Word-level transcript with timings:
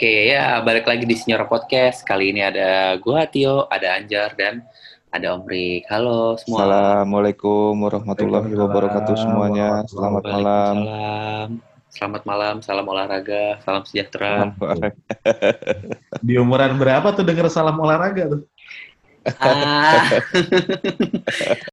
Oke, 0.00 0.32
ya 0.32 0.64
balik 0.64 0.88
lagi 0.88 1.04
di 1.04 1.12
Senior 1.12 1.44
Podcast. 1.44 2.08
Kali 2.08 2.32
ini 2.32 2.40
ada 2.40 2.96
gua 3.04 3.28
Tio, 3.28 3.68
ada 3.68 4.00
Anjar 4.00 4.32
dan 4.32 4.64
ada 5.12 5.36
Om 5.36 5.44
Rik. 5.44 5.92
Halo 5.92 6.40
semua. 6.40 6.64
Assalamualaikum 6.64 7.76
warahmatullahi 7.76 8.48
wabarakatuh 8.48 9.12
semuanya. 9.20 9.84
Selamat 9.84 10.24
malam. 10.24 10.76
Selamat 11.92 12.22
malam, 12.24 12.64
salam 12.64 12.88
olahraga, 12.88 13.60
salam 13.60 13.84
sejahtera. 13.84 14.56
Di 16.24 16.40
umuran 16.40 16.80
berapa 16.80 17.12
tuh 17.12 17.20
denger 17.20 17.52
salam 17.52 17.76
olahraga 17.76 18.40
tuh? 18.40 18.42
Ah. 19.36 20.16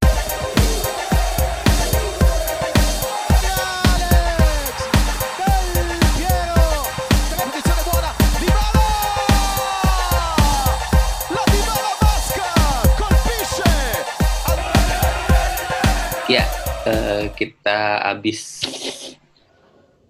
kita 17.67 17.99
habis 17.99 18.63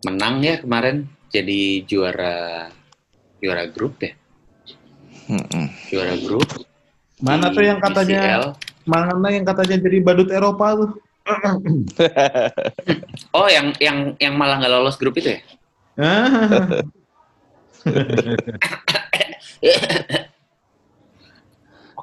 menang 0.06 0.46
ya 0.46 0.62
kemarin 0.62 1.10
jadi 1.34 1.82
juara 1.90 2.70
juara 3.42 3.66
grup 3.74 3.98
ya, 3.98 4.14
Mm-mm. 5.26 5.66
juara 5.90 6.14
grup. 6.22 6.46
Mana 7.18 7.50
tuh 7.50 7.66
yang 7.66 7.82
katanya 7.82 8.22
UCL. 8.22 8.54
mana 8.86 9.34
yang 9.34 9.42
katanya 9.42 9.90
jadi 9.90 10.06
badut 10.06 10.30
Eropa 10.30 10.86
tuh? 10.86 11.02
Oh, 13.34 13.50
yang 13.50 13.74
yang 13.82 14.14
yang 14.22 14.38
malah 14.38 14.62
nggak 14.62 14.70
lolos 14.70 15.02
grup 15.02 15.18
itu 15.18 15.34
ya? 15.34 15.42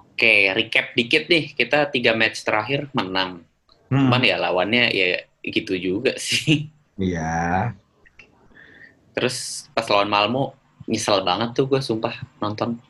Oke, 0.03 0.51
recap 0.51 0.99
dikit 0.99 1.31
nih. 1.31 1.55
Kita 1.55 1.95
tiga 1.95 2.19
match 2.19 2.43
terakhir 2.43 2.91
menang. 2.91 3.47
Hmm. 3.87 4.11
Cuman 4.11 4.27
ya 4.27 4.35
lawannya 4.43 4.91
ya 4.91 5.23
gitu 5.45 5.77
juga 5.77 6.17
sih. 6.17 6.73
Iya. 6.97 7.75
Terus 9.15 9.69
pas 9.77 9.87
lawan 9.91 10.11
Malmo, 10.11 10.57
nyesel 10.89 11.23
banget 11.23 11.55
tuh 11.55 11.67
gue 11.69 11.81
sumpah 11.85 12.15
nonton. 12.41 12.81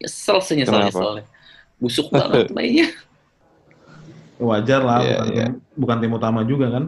Nyesel 0.00 0.38
senyesel 0.42 0.80
nyeselnya. 0.90 1.24
Busuk 1.80 2.12
banget 2.12 2.50
mainnya. 2.56 2.90
Wajar 4.40 4.80
lah, 4.80 5.04
Iya, 5.04 5.18
bukan, 5.20 5.32
iya. 5.36 5.44
Tim, 5.44 5.54
bukan 5.76 5.96
tim 6.00 6.12
utama 6.16 6.40
juga 6.48 6.66
kan? 6.72 6.84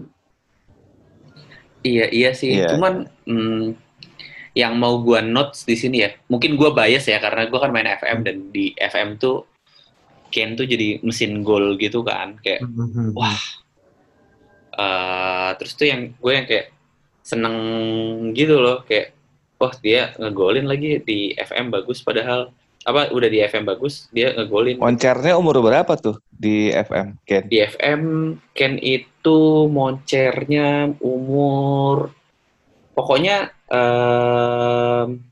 Iya, 1.85 2.07
iya 2.09 2.31
sih. 2.33 2.57
Iya. 2.57 2.73
Cuman 2.73 3.05
hmm, 3.29 3.77
yang 4.57 4.77
mau 4.81 5.01
gue 5.05 5.21
notes 5.21 5.69
di 5.69 5.77
sini 5.77 6.05
ya, 6.05 6.11
mungkin 6.33 6.57
gue 6.57 6.71
bias 6.73 7.09
ya 7.09 7.21
karena 7.21 7.49
gue 7.49 7.59
kan 7.61 7.69
main 7.69 7.89
FM 7.89 8.19
dan 8.25 8.37
di 8.53 8.73
FM 8.81 9.21
tuh 9.21 9.45
Ken 10.33 10.57
tuh 10.57 10.65
jadi 10.65 10.97
mesin 11.05 11.45
gol 11.45 11.77
gitu 11.77 12.01
kan, 12.01 12.41
kayak 12.41 12.65
Wah. 13.13 13.37
Eh 14.73 15.51
terus 15.57 15.73
tuh 15.73 15.87
yang 15.87 16.13
gue 16.13 16.33
yang 16.33 16.47
kayak 16.47 16.67
seneng 17.23 17.57
gitu 18.33 18.57
loh, 18.57 18.83
kayak 18.83 19.15
wah 19.57 19.71
dia 19.79 20.11
ngegolin 20.17 20.67
lagi 20.67 20.99
di 20.99 21.33
FM 21.33 21.71
bagus 21.71 22.01
padahal 22.01 22.51
apa 22.83 23.15
udah 23.15 23.29
di 23.29 23.39
FM 23.39 23.63
bagus 23.63 24.11
dia 24.11 24.35
ngegolin 24.35 24.83
Moncernya 24.83 25.39
umur 25.39 25.63
berapa 25.63 25.95
tuh 25.95 26.19
di 26.29 26.67
FM, 26.69 27.15
Ken? 27.23 27.47
di 27.47 27.63
FM 27.63 28.03
Ken 28.51 28.75
itu 28.77 29.39
moncernya 29.71 30.91
umur 30.99 32.11
pokoknya 32.93 33.55
em, 33.71 35.23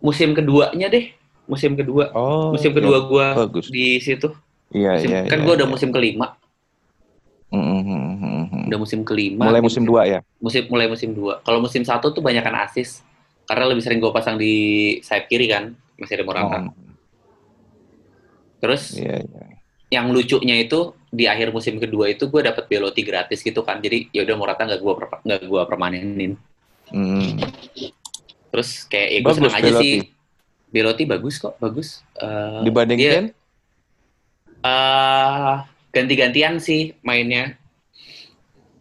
musim 0.00 0.32
keduanya 0.32 0.88
deh 0.88 1.12
musim 1.44 1.76
kedua 1.76 2.08
Oh, 2.16 2.56
musim 2.56 2.72
iya, 2.72 2.76
kedua 2.80 2.98
gua 3.04 3.26
bagus. 3.36 3.68
di 3.68 4.00
situ 4.00 4.32
Iya, 4.70 4.96
Musim- 4.96 5.10
iya, 5.12 5.20
kan 5.28 5.36
iya, 5.36 5.44
gua 5.44 5.52
udah 5.52 5.66
iya. 5.66 5.74
musim 5.76 5.90
kelima 5.92 6.39
Mm-mm, 7.50 7.82
mm-mm, 7.82 8.44
mm. 8.46 8.64
udah 8.70 8.78
musim 8.78 9.02
kelima 9.02 9.50
Mulai 9.50 9.58
gitu. 9.58 9.66
musim 9.66 9.82
dua 9.82 10.02
ya? 10.06 10.20
musim 10.40 10.62
mulai 10.70 10.86
musim 10.86 11.10
dua 11.12 11.42
kalau 11.42 11.58
musim 11.60 11.82
satu 11.82 12.14
tuh 12.14 12.22
banyakan 12.22 12.64
asis 12.64 13.02
karena 13.44 13.66
lebih 13.66 13.82
sering 13.82 13.98
gue 13.98 14.12
pasang 14.14 14.38
di 14.38 14.54
sayap 15.02 15.26
kiri 15.26 15.50
kan 15.50 15.74
masih 15.98 16.14
ada 16.16 16.24
Morata 16.24 16.58
Oh, 16.64 16.72
terus 18.62 18.94
Iya, 18.94 19.20
iya. 19.20 19.44
yang 19.90 20.14
lucunya 20.14 20.62
itu 20.62 20.94
di 21.10 21.26
akhir 21.26 21.50
musim 21.50 21.82
kedua 21.82 22.06
itu 22.06 22.30
gue 22.30 22.40
dapet 22.40 22.70
Belotti 22.70 23.02
gratis 23.02 23.42
gitu 23.42 23.66
kan 23.66 23.82
jadi 23.82 24.06
ya 24.14 24.22
udah 24.22 24.36
Morata 24.38 24.62
nggak 24.64 24.80
gue 24.80 24.92
nggak 25.26 25.40
gue 25.44 25.62
permanenin 25.66 26.32
Mm. 26.90 27.38
terus 28.50 28.82
kayak 28.90 29.08
ya 29.14 29.18
gue 29.22 29.32
senang 29.34 29.54
aja 29.54 29.70
sih 29.78 30.10
Belotti 30.70 31.06
bagus 31.06 31.38
kok 31.38 31.54
bagus 31.58 32.02
Eh, 32.18 32.62
Dibanding 32.66 32.98
dia, 32.98 33.10
Ken? 33.14 33.26
Ganti-gantian 35.90 36.62
sih 36.62 36.94
mainnya 37.02 37.54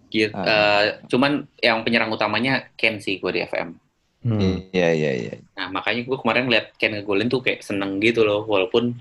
gitu. 0.09 0.33
Eh, 0.33 1.05
cuman 1.05 1.45
yang 1.61 1.85
penyerang 1.85 2.09
utamanya 2.09 2.69
Ken 2.73 2.97
sih 2.97 3.21
gue 3.21 3.29
di 3.29 3.41
FM 3.45 3.89
Hmm. 4.19 4.67
Iya, 4.75 4.89
iya, 4.91 5.11
iya. 5.15 5.33
Nah, 5.55 5.71
makanya 5.71 6.03
gue 6.03 6.17
kemarin 6.19 6.51
lihat 6.51 6.75
Ken 6.75 6.91
ngegolin 6.91 7.31
tuh 7.31 7.39
kayak 7.39 7.63
seneng 7.63 8.03
gitu 8.03 8.27
loh, 8.27 8.43
walaupun 8.43 8.91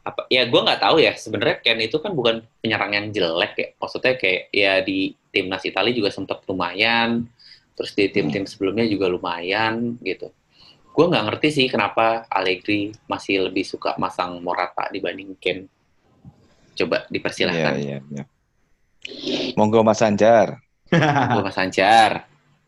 apa 0.00 0.24
ya 0.32 0.48
gue 0.48 0.60
nggak 0.62 0.80
tahu 0.80 0.96
ya 1.02 1.12
sebenarnya 1.12 1.60
Ken 1.60 1.76
itu 1.82 1.98
kan 2.00 2.14
bukan 2.14 2.40
penyerang 2.62 2.94
yang 2.94 3.06
jelek 3.10 3.52
ya, 3.58 3.68
maksudnya 3.76 4.14
kayak 4.14 4.48
ya 4.54 4.78
di 4.80 5.12
timnas 5.34 5.66
Italia 5.66 5.90
juga 5.90 6.14
sempat 6.14 6.46
lumayan, 6.46 7.26
terus 7.74 7.90
di 7.98 8.06
tim-tim 8.14 8.46
sebelumnya 8.46 8.86
juga 8.86 9.10
lumayan 9.10 9.98
gitu. 10.06 10.30
Gue 10.94 11.04
nggak 11.10 11.24
ngerti 11.26 11.48
sih 11.50 11.66
kenapa 11.66 12.30
Allegri 12.30 12.94
masih 13.10 13.50
lebih 13.50 13.66
suka 13.66 13.98
masang 13.98 14.38
Morata 14.38 14.86
dibanding 14.94 15.34
Ken. 15.42 15.66
Coba 16.80 16.96
Iya, 17.04 17.12
dipersilahkan, 17.12 17.72
iya, 17.76 17.96
iya. 18.08 18.22
Monggo 19.56 19.80
Mas 19.84 20.00
Anjar. 20.00 20.48
gue 21.30 21.42
Mas 21.44 21.58
Anjar. 21.60 22.12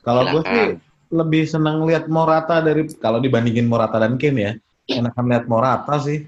Kalau 0.02 0.22
gue 0.28 0.42
sih 0.46 0.66
lebih 1.12 1.44
senang 1.48 1.84
lihat 1.88 2.08
Morata 2.08 2.60
dari 2.64 2.88
kalau 2.98 3.18
dibandingin 3.22 3.66
Morata 3.68 3.96
dan 4.02 4.14
Ken 4.20 4.36
ya, 4.36 4.52
enakan 4.90 5.24
lihat 5.30 5.44
Morata 5.48 5.96
sih. 6.02 6.26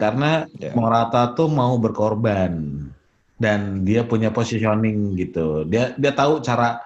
Karena 0.00 0.48
Ya. 0.56 0.72
Morata 0.72 1.32
tuh 1.36 1.48
mau 1.52 1.76
berkorban 1.76 2.52
dan 3.40 3.84
dia 3.84 4.04
punya 4.04 4.32
positioning 4.32 5.16
gitu. 5.16 5.64
Dia 5.68 5.92
dia 5.96 6.12
tahu 6.12 6.40
cara 6.40 6.80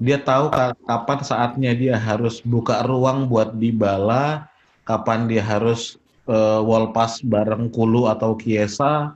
dia 0.00 0.18
tahu 0.20 0.50
ka- 0.52 0.76
kapan 0.88 1.20
saatnya 1.22 1.72
dia 1.72 1.94
harus 1.96 2.42
buka 2.44 2.82
ruang 2.84 3.30
buat 3.30 3.54
Dybala, 3.56 4.48
kapan 4.88 5.30
dia 5.30 5.42
harus 5.44 5.96
eh, 6.28 6.60
wall 6.64 6.90
pass 6.96 7.20
bareng 7.24 7.70
Kulu 7.72 8.10
atau 8.10 8.34
Kiesa 8.36 9.14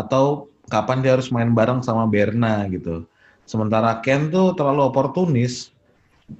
atau 0.00 0.48
kapan 0.72 1.04
dia 1.04 1.12
harus 1.18 1.28
main 1.28 1.50
bareng 1.52 1.84
sama 1.84 2.08
Berna 2.08 2.64
gitu. 2.72 3.04
Sementara 3.44 3.98
Ken 4.00 4.30
tuh 4.32 4.56
terlalu 4.56 4.86
oportunis. 4.86 5.74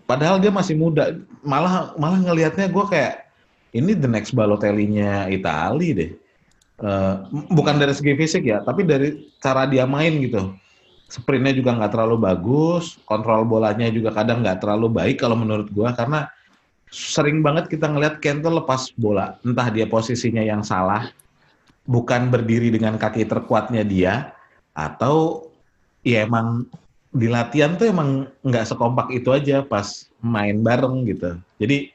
Padahal 0.07 0.39
dia 0.39 0.55
masih 0.55 0.79
muda. 0.79 1.19
Malah 1.43 1.93
malah 1.99 2.23
ngelihatnya 2.23 2.71
gue 2.71 2.85
kayak 2.87 3.27
ini 3.75 3.95
the 3.95 4.07
next 4.07 4.33
Balotelli-nya 4.35 5.27
Itali 5.29 5.91
deh. 5.93 6.11
Eh, 6.81 7.15
m- 7.29 7.49
bukan 7.53 7.77
dari 7.77 7.93
segi 7.93 8.17
fisik 8.17 8.49
ya, 8.49 8.65
tapi 8.65 8.89
dari 8.89 9.29
cara 9.37 9.69
dia 9.69 9.85
main 9.85 10.17
gitu. 10.23 10.57
Sprintnya 11.11 11.53
juga 11.53 11.75
nggak 11.75 11.93
terlalu 11.93 12.17
bagus, 12.23 12.97
kontrol 13.03 13.43
bolanya 13.43 13.91
juga 13.91 14.15
kadang 14.15 14.41
nggak 14.47 14.63
terlalu 14.63 14.89
baik 14.89 15.17
kalau 15.21 15.35
menurut 15.35 15.67
gua 15.75 15.91
karena 15.91 16.31
sering 16.89 17.43
banget 17.43 17.69
kita 17.69 17.91
ngelihat 17.91 18.23
Ken 18.23 18.41
tuh 18.41 18.55
lepas 18.63 18.95
bola, 18.97 19.37
entah 19.43 19.69
dia 19.69 19.91
posisinya 19.91 20.41
yang 20.41 20.63
salah, 20.63 21.11
bukan 21.85 22.29
berdiri 22.33 22.73
dengan 22.73 22.97
kaki 23.01 23.25
terkuatnya 23.29 23.85
dia, 23.85 24.35
atau 24.75 25.47
ya 26.07 26.25
emang 26.25 26.65
di 27.11 27.27
latihan 27.27 27.75
tuh 27.75 27.91
emang 27.91 28.31
nggak 28.47 28.71
sekompak 28.71 29.11
itu 29.11 29.35
aja 29.35 29.67
pas 29.67 30.07
main 30.23 30.63
bareng 30.63 31.03
gitu. 31.11 31.35
Jadi 31.59 31.91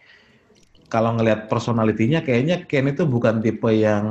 kalau 0.92 1.16
ngelihat 1.18 1.48
personalitinya 1.48 2.22
kayaknya 2.22 2.68
Ken 2.68 2.92
itu 2.92 3.08
bukan 3.08 3.40
tipe 3.40 3.72
yang 3.72 4.06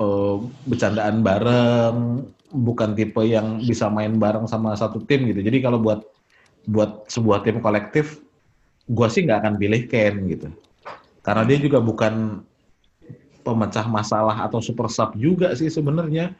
eh, 0.00 0.36
bercandaan 0.66 1.20
bareng, 1.20 1.96
bukan 2.50 2.96
tipe 2.96 3.22
yang 3.22 3.60
bisa 3.62 3.86
main 3.92 4.16
bareng 4.16 4.48
sama 4.48 4.74
satu 4.74 5.04
tim 5.04 5.28
gitu. 5.30 5.44
Jadi 5.44 5.60
kalau 5.62 5.78
buat 5.78 6.00
buat 6.64 7.08
sebuah 7.08 7.44
tim 7.44 7.60
kolektif, 7.60 8.20
gua 8.88 9.08
sih 9.12 9.24
nggak 9.24 9.40
akan 9.44 9.54
pilih 9.60 9.82
Ken 9.86 10.14
gitu. 10.28 10.48
Karena 11.20 11.44
dia 11.44 11.60
juga 11.60 11.78
bukan 11.84 12.40
pemecah 13.42 13.86
masalah 13.88 14.36
atau 14.46 14.60
super 14.60 14.88
sub 14.88 15.16
juga 15.16 15.52
sih 15.56 15.68
sebenarnya. 15.72 16.32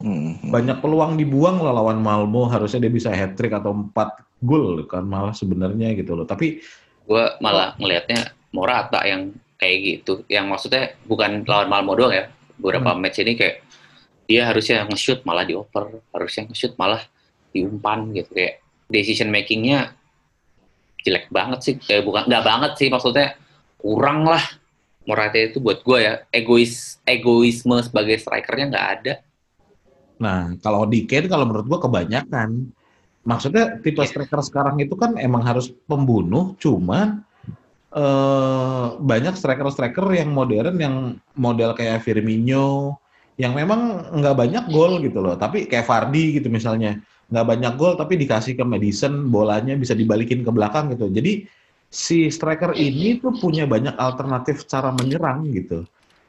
Mm. 0.00 0.48
Banyak 0.48 0.80
peluang 0.80 1.20
dibuang 1.20 1.60
lah 1.60 1.76
lawan 1.76 2.00
Malmo, 2.00 2.48
harusnya 2.48 2.88
dia 2.88 2.92
bisa 2.92 3.12
hat 3.12 3.36
trick 3.36 3.52
atau 3.52 3.72
4 3.92 3.94
gol 4.40 4.88
kan 4.88 5.04
malah 5.04 5.36
sebenarnya 5.36 5.92
gitu 5.96 6.16
loh. 6.16 6.24
Tapi 6.24 6.60
gue 7.04 7.24
malah 7.44 7.76
ngelihatnya 7.76 8.32
Morata 8.50 9.04
yang 9.04 9.34
kayak 9.60 9.76
gitu 9.84 10.24
yang 10.32 10.48
maksudnya 10.48 10.96
bukan 11.04 11.44
lawan 11.44 11.68
Malmo 11.68 11.92
doang 11.92 12.16
ya 12.16 12.32
beberapa 12.56 12.96
match 12.96 13.20
ini 13.20 13.36
kayak 13.36 13.60
dia 14.24 14.48
harusnya 14.48 14.88
nge-shoot 14.88 15.20
malah 15.28 15.44
dioper 15.44 16.00
harusnya 16.16 16.48
nge-shoot 16.48 16.78
malah 16.80 17.04
diumpan 17.52 18.08
gitu 18.14 18.30
kayak 18.32 18.64
decision 18.88 19.28
makingnya 19.28 19.92
jelek 21.04 21.28
banget 21.32 21.60
sih. 21.64 21.74
Eh, 21.88 22.04
bukan 22.04 22.28
nggak 22.28 22.44
banget 22.44 22.72
sih 22.76 22.88
maksudnya 22.92 23.36
kurang 23.80 24.28
lah. 24.28 24.42
Morata 25.08 25.40
itu 25.40 25.58
buat 25.58 25.80
gue 25.80 25.98
ya 26.00 26.14
egois 26.28 27.00
egoisme 27.08 27.76
sebagai 27.80 28.20
strikernya 28.20 28.66
nggak 28.70 28.88
ada. 29.00 29.14
Nah, 30.20 30.52
kalau 30.60 30.84
di 30.84 31.08
Kane 31.08 31.26
kalau 31.32 31.48
menurut 31.48 31.64
gua 31.64 31.80
kebanyakan. 31.80 32.68
Maksudnya 33.24 33.80
tipe 33.80 34.00
Iya. 34.00 34.08
striker 34.12 34.40
sekarang 34.44 34.76
itu 34.80 34.96
kan 34.96 35.16
emang 35.16 35.44
harus 35.44 35.72
pembunuh, 35.88 36.56
cuman 36.60 37.24
eh 37.90 38.86
banyak 39.02 39.34
striker-striker 39.34 40.06
yang 40.14 40.30
modern 40.30 40.76
yang 40.78 40.94
model 41.34 41.74
kayak 41.74 42.06
Firmino 42.06 42.96
yang 43.34 43.56
memang 43.56 44.12
nggak 44.14 44.36
banyak 44.36 44.64
gol 44.70 45.00
gitu 45.04 45.20
loh, 45.24 45.34
tapi 45.34 45.66
kayak 45.66 45.88
Vardy 45.88 46.38
gitu 46.40 46.48
misalnya 46.52 47.00
nggak 47.28 47.46
banyak 47.46 47.72
gol 47.80 47.94
tapi 47.98 48.14
dikasih 48.20 48.54
ke 48.54 48.64
Madison 48.64 49.26
bolanya 49.28 49.74
bisa 49.74 49.96
dibalikin 49.96 50.46
ke 50.46 50.50
belakang 50.54 50.92
gitu. 50.94 51.10
Jadi 51.10 51.44
si 51.90 52.30
striker 52.30 52.72
ini 52.78 53.18
tuh 53.18 53.34
punya 53.34 53.66
banyak 53.66 53.98
alternatif 53.98 54.64
cara 54.70 54.94
menyerang 54.94 55.50
gitu. 55.50 55.84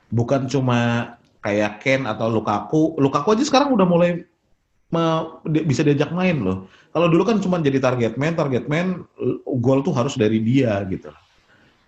Bukan 0.10 0.50
cuma 0.50 1.14
kayak 1.40 1.80
Ken 1.86 2.10
atau 2.10 2.28
Lukaku. 2.28 2.98
Lukaku 2.98 3.38
aja 3.38 3.46
sekarang 3.46 3.78
udah 3.78 3.86
mulai 3.86 4.26
bisa 5.64 5.86
diajak 5.86 6.12
main 6.12 6.42
loh. 6.42 6.68
Kalau 6.92 7.08
dulu 7.08 7.24
kan 7.24 7.40
cuma 7.40 7.62
jadi 7.64 7.80
target 7.80 8.20
man, 8.20 8.36
target 8.36 8.68
man 8.68 9.08
gol 9.62 9.80
tuh 9.86 9.96
harus 9.96 10.20
dari 10.20 10.44
dia 10.44 10.82
gitu. 10.90 11.14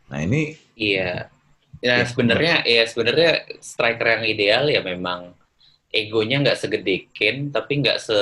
Nah 0.08 0.22
ini 0.24 0.56
Iya. 0.78 1.28
Ya 1.84 2.00
Ya, 2.00 2.08
sebenarnya 2.08 2.64
ya 2.64 2.88
sebenarnya 2.88 3.60
striker 3.60 4.08
yang 4.08 4.24
ideal 4.24 4.64
ya 4.72 4.80
memang 4.80 5.36
egonya 5.92 6.40
nggak 6.40 6.56
segede 6.56 7.12
Kane 7.12 7.52
tapi 7.52 7.84
nggak 7.84 8.00
se 8.00 8.18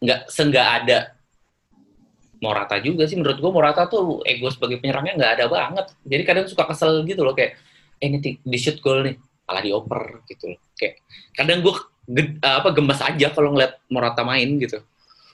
nggak 0.00 0.20
se 0.32 0.40
nggak 0.48 0.68
ada 0.80 1.15
Morata 2.40 2.76
juga 2.80 3.08
sih 3.08 3.16
menurut 3.16 3.38
gua 3.40 3.52
Morata 3.52 3.88
tuh 3.88 4.20
ego 4.28 4.52
sebagai 4.52 4.80
penyerangnya 4.80 5.14
nggak 5.16 5.32
ada 5.40 5.46
banget. 5.48 5.86
Jadi 6.04 6.22
kadang 6.22 6.46
suka 6.48 6.64
kesel 6.68 7.02
gitu 7.08 7.24
loh 7.24 7.32
kayak 7.32 7.56
eh 7.96 8.06
ini 8.12 8.18
di 8.20 8.58
shoot 8.60 8.78
gol 8.84 9.08
nih 9.08 9.16
malah 9.48 9.62
dioper 9.64 10.04
gitu 10.28 10.52
loh. 10.52 10.60
Kayak 10.76 11.00
kadang 11.32 11.64
gua 11.64 11.74
ge- 12.06 12.38
apa 12.44 12.68
gemas 12.76 13.00
aja 13.02 13.32
kalau 13.32 13.56
ngeliat 13.56 13.80
Morata 13.88 14.22
main 14.22 14.48
gitu. 14.60 14.84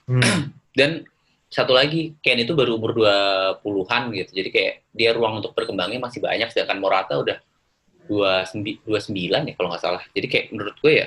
hmm, 0.08 0.54
Dan 0.78 1.04
satu 1.52 1.76
lagi, 1.76 2.16
Ken 2.25 2.40
itu 2.40 2.56
baru 2.56 2.81
umur 2.81 2.96
20-an 2.96 4.08
gitu. 4.16 4.31
Jadi 4.32 4.49
kayak 4.49 4.75
dia 4.88 5.12
ruang 5.12 5.44
untuk 5.44 5.52
berkembangnya 5.52 6.00
masih 6.00 6.25
banyak, 6.25 6.49
sedangkan 6.49 6.81
Morata 6.81 7.20
udah 7.20 7.37
29 8.08 9.52
ya 9.52 9.52
kalau 9.52 9.69
nggak 9.69 9.82
salah. 9.84 10.02
Jadi 10.16 10.26
kayak 10.32 10.46
menurut 10.49 10.76
gue 10.81 10.93
ya, 10.96 11.06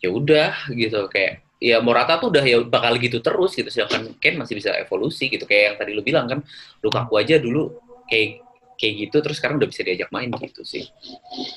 ya 0.00 0.08
udah 0.08 0.72
gitu. 0.72 1.04
Kayak 1.12 1.44
ya 1.58 1.82
Morata 1.82 2.22
tuh 2.22 2.30
udah 2.30 2.44
ya 2.46 2.62
bakal 2.62 2.96
gitu 2.98 3.18
terus 3.18 3.54
gitu. 3.54 3.68
Sedangkan 3.68 4.14
Ken 4.22 4.38
masih 4.38 4.58
bisa 4.58 4.74
evolusi 4.78 5.30
gitu. 5.30 5.44
Kayak 5.44 5.62
yang 5.62 5.76
tadi 5.82 5.90
lu 5.94 6.02
bilang 6.06 6.26
kan, 6.30 6.38
Lukaku 6.82 7.18
aja 7.18 7.36
dulu 7.38 7.74
kayak 8.06 8.46
kayak 8.78 8.94
gitu, 8.94 9.16
terus 9.18 9.42
sekarang 9.42 9.58
udah 9.58 9.68
bisa 9.68 9.82
diajak 9.82 10.06
main 10.14 10.30
gitu 10.38 10.62
sih. 10.62 10.86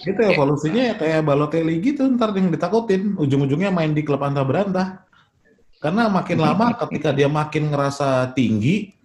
itu 0.02 0.22
evolusinya 0.26 0.90
ya 0.90 0.94
kayak 0.98 1.22
Balotelli 1.22 1.78
gitu 1.78 2.10
ntar 2.18 2.34
yang 2.34 2.50
ditakutin 2.50 3.14
ujung-ujungnya 3.14 3.70
main 3.70 3.94
di 3.94 4.02
klub 4.02 4.26
antah 4.26 4.42
berantah. 4.42 5.06
Karena 5.78 6.10
makin 6.10 6.42
lama 6.42 6.74
ketika 6.86 7.14
dia 7.14 7.30
makin 7.30 7.70
ngerasa 7.70 8.34
tinggi 8.34 8.98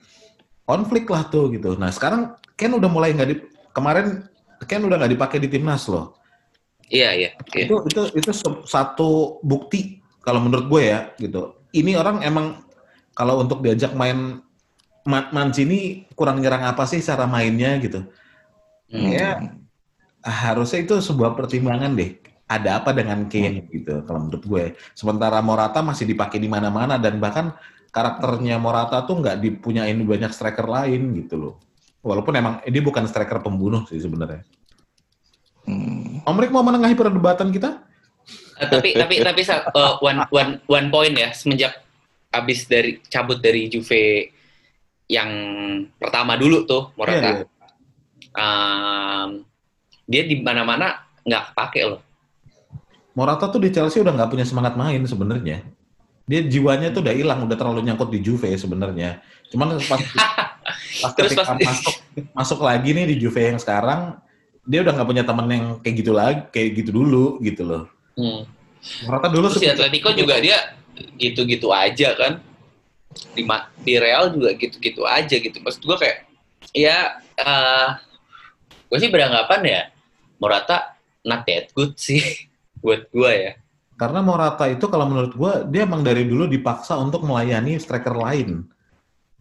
konflik 0.65 1.05
lah 1.13 1.29
tuh 1.29 1.53
gitu. 1.53 1.77
Nah 1.77 1.93
sekarang 1.93 2.41
Ken 2.57 2.73
udah 2.73 2.89
mulai 2.89 3.13
nggak 3.13 3.29
di 3.29 3.37
kemarin 3.77 4.25
Ken 4.65 4.81
udah 4.81 4.97
nggak 4.97 5.13
dipakai 5.13 5.37
di 5.37 5.53
timnas 5.53 5.85
loh. 5.93 6.17
Iya, 6.87 7.11
iya. 7.19 7.31
iya. 7.53 7.67
itu 7.67 7.75
itu 7.91 8.03
itu 8.15 8.31
satu 8.65 9.43
bukti 9.43 10.06
kalau 10.27 10.43
menurut 10.43 10.67
gue 10.67 10.83
ya 10.91 11.15
gitu. 11.23 11.55
Ini 11.71 11.95
orang 11.95 12.27
emang 12.27 12.67
kalau 13.15 13.47
untuk 13.47 13.63
diajak 13.63 13.95
main 13.95 14.43
Ma- 15.07 15.31
Mancini 15.31 16.11
kurang 16.19 16.43
nyerang 16.43 16.67
apa 16.67 16.83
sih 16.83 16.99
cara 16.99 17.31
mainnya 17.31 17.79
gitu. 17.79 18.03
Hmm. 18.87 19.11
ya 19.11 19.43
harusnya 20.23 20.83
itu 20.83 20.99
sebuah 20.99 21.39
pertimbangan 21.39 21.95
deh. 21.95 22.19
Ada 22.47 22.79
apa 22.83 22.95
dengan 22.95 23.27
Kane 23.27 23.67
gitu 23.71 24.03
kalau 24.03 24.27
menurut 24.27 24.43
gue. 24.43 24.65
Sementara 24.99 25.39
Morata 25.43 25.83
masih 25.83 26.11
dipakai 26.11 26.43
di 26.43 26.51
mana-mana 26.51 26.99
dan 26.99 27.23
bahkan 27.23 27.55
karakternya 27.95 28.59
Morata 28.59 29.03
tuh 29.07 29.23
nggak 29.23 29.39
dipunyain 29.43 29.99
banyak 29.99 30.31
striker 30.35 30.67
lain 30.67 31.15
gitu 31.23 31.35
loh. 31.39 31.55
Walaupun 32.03 32.35
emang 32.39 32.55
dia 32.67 32.83
bukan 32.83 33.07
striker 33.07 33.43
pembunuh 33.43 33.87
sih 33.87 33.99
sebenarnya. 33.99 34.47
Hmm. 35.67 36.23
Om 36.23 36.39
Rik 36.39 36.55
mau 36.55 36.63
menengahi 36.63 36.95
perdebatan 36.95 37.51
kita 37.51 37.86
tapi 38.57 38.97
tapi 38.97 39.15
tapi 39.21 39.41
eh, 39.45 39.93
one 40.01 40.21
one 40.33 40.53
one 40.65 40.89
point 40.89 41.15
ya 41.15 41.31
semenjak 41.37 41.77
abis 42.33 42.65
dari 42.69 43.01
cabut 43.07 43.41
dari 43.41 43.69
Juve 43.69 44.33
yang 45.07 45.31
pertama 46.01 46.35
dulu 46.35 46.67
tuh 46.67 46.91
Morata 46.99 47.17
Iya, 47.17 47.31
iya. 47.41 47.47
Em, 48.37 49.29
dia 50.05 50.23
di 50.29 50.37
mana-mana 50.45 51.09
nggak 51.25 51.53
kepake 51.53 51.81
loh 51.89 52.01
Morata 53.17 53.49
tuh 53.49 53.65
di 53.65 53.73
Chelsea 53.73 54.05
udah 54.05 54.13
nggak 54.13 54.29
punya 54.29 54.45
semangat 54.45 54.77
main 54.77 55.01
sebenarnya. 55.09 55.65
Dia 56.29 56.45
jiwanya 56.45 56.93
tuh 56.93 57.01
udah 57.01 57.17
hilang, 57.17 57.49
udah 57.49 57.57
terlalu 57.57 57.81
nyangkut 57.89 58.13
di 58.13 58.21
Juve 58.21 58.53
sebenarnya. 58.53 59.25
Cuman 59.49 59.81
pas, 59.81 59.97
pas 61.01 61.13
Terus 61.17 61.33
ketika 61.33 61.49
pas- 61.49 61.65
masuk 61.65 61.97
masuk 62.37 62.61
lagi 62.61 62.93
nih 62.93 63.09
di 63.09 63.17
Juve 63.17 63.41
yang 63.41 63.57
sekarang, 63.57 64.21
dia 64.69 64.85
udah 64.85 64.93
nggak 64.93 65.09
punya 65.09 65.25
temen 65.25 65.47
yang 65.49 65.65
kayak 65.81 65.95
gitu 65.97 66.13
lagi, 66.13 66.41
kayak 66.53 66.69
gitu 66.77 66.91
dulu 66.93 67.41
gitu 67.41 67.65
loh. 67.65 67.89
Hmm. 68.17 68.49
Morata 69.05 69.29
dulu 69.29 69.53
terus 69.53 69.63
di 69.63 69.69
Atletico 69.69 70.09
juga 70.17 70.41
dia 70.41 70.73
gitu-gitu 71.21 71.69
aja 71.69 72.17
kan 72.17 72.41
di 73.37 73.45
di 73.85 73.95
Real 74.01 74.33
juga 74.33 74.57
gitu-gitu 74.57 75.05
aja 75.05 75.37
gitu 75.37 75.57
maksud 75.61 75.85
gue 75.85 75.97
kayak 76.01 76.19
ya 76.73 77.21
eh 77.37 77.89
gue 78.89 78.99
sih 79.01 79.13
beranggapan 79.13 79.61
ya 79.65 79.83
Morata 80.41 80.97
not 81.29 81.45
that 81.45 81.69
good 81.77 81.97
sih 82.01 82.23
buat 82.85 83.09
gue 83.13 83.33
ya 83.33 83.53
Karena 83.97 84.21
Morata 84.21 84.69
itu 84.69 84.93
kalau 84.93 85.09
menurut 85.09 85.33
gua 85.33 85.65
dia 85.65 85.89
emang 85.89 86.05
dari 86.05 86.29
dulu 86.29 86.45
dipaksa 86.45 87.01
untuk 87.01 87.25
melayani 87.25 87.81
striker 87.81 88.13
lain. 88.13 88.69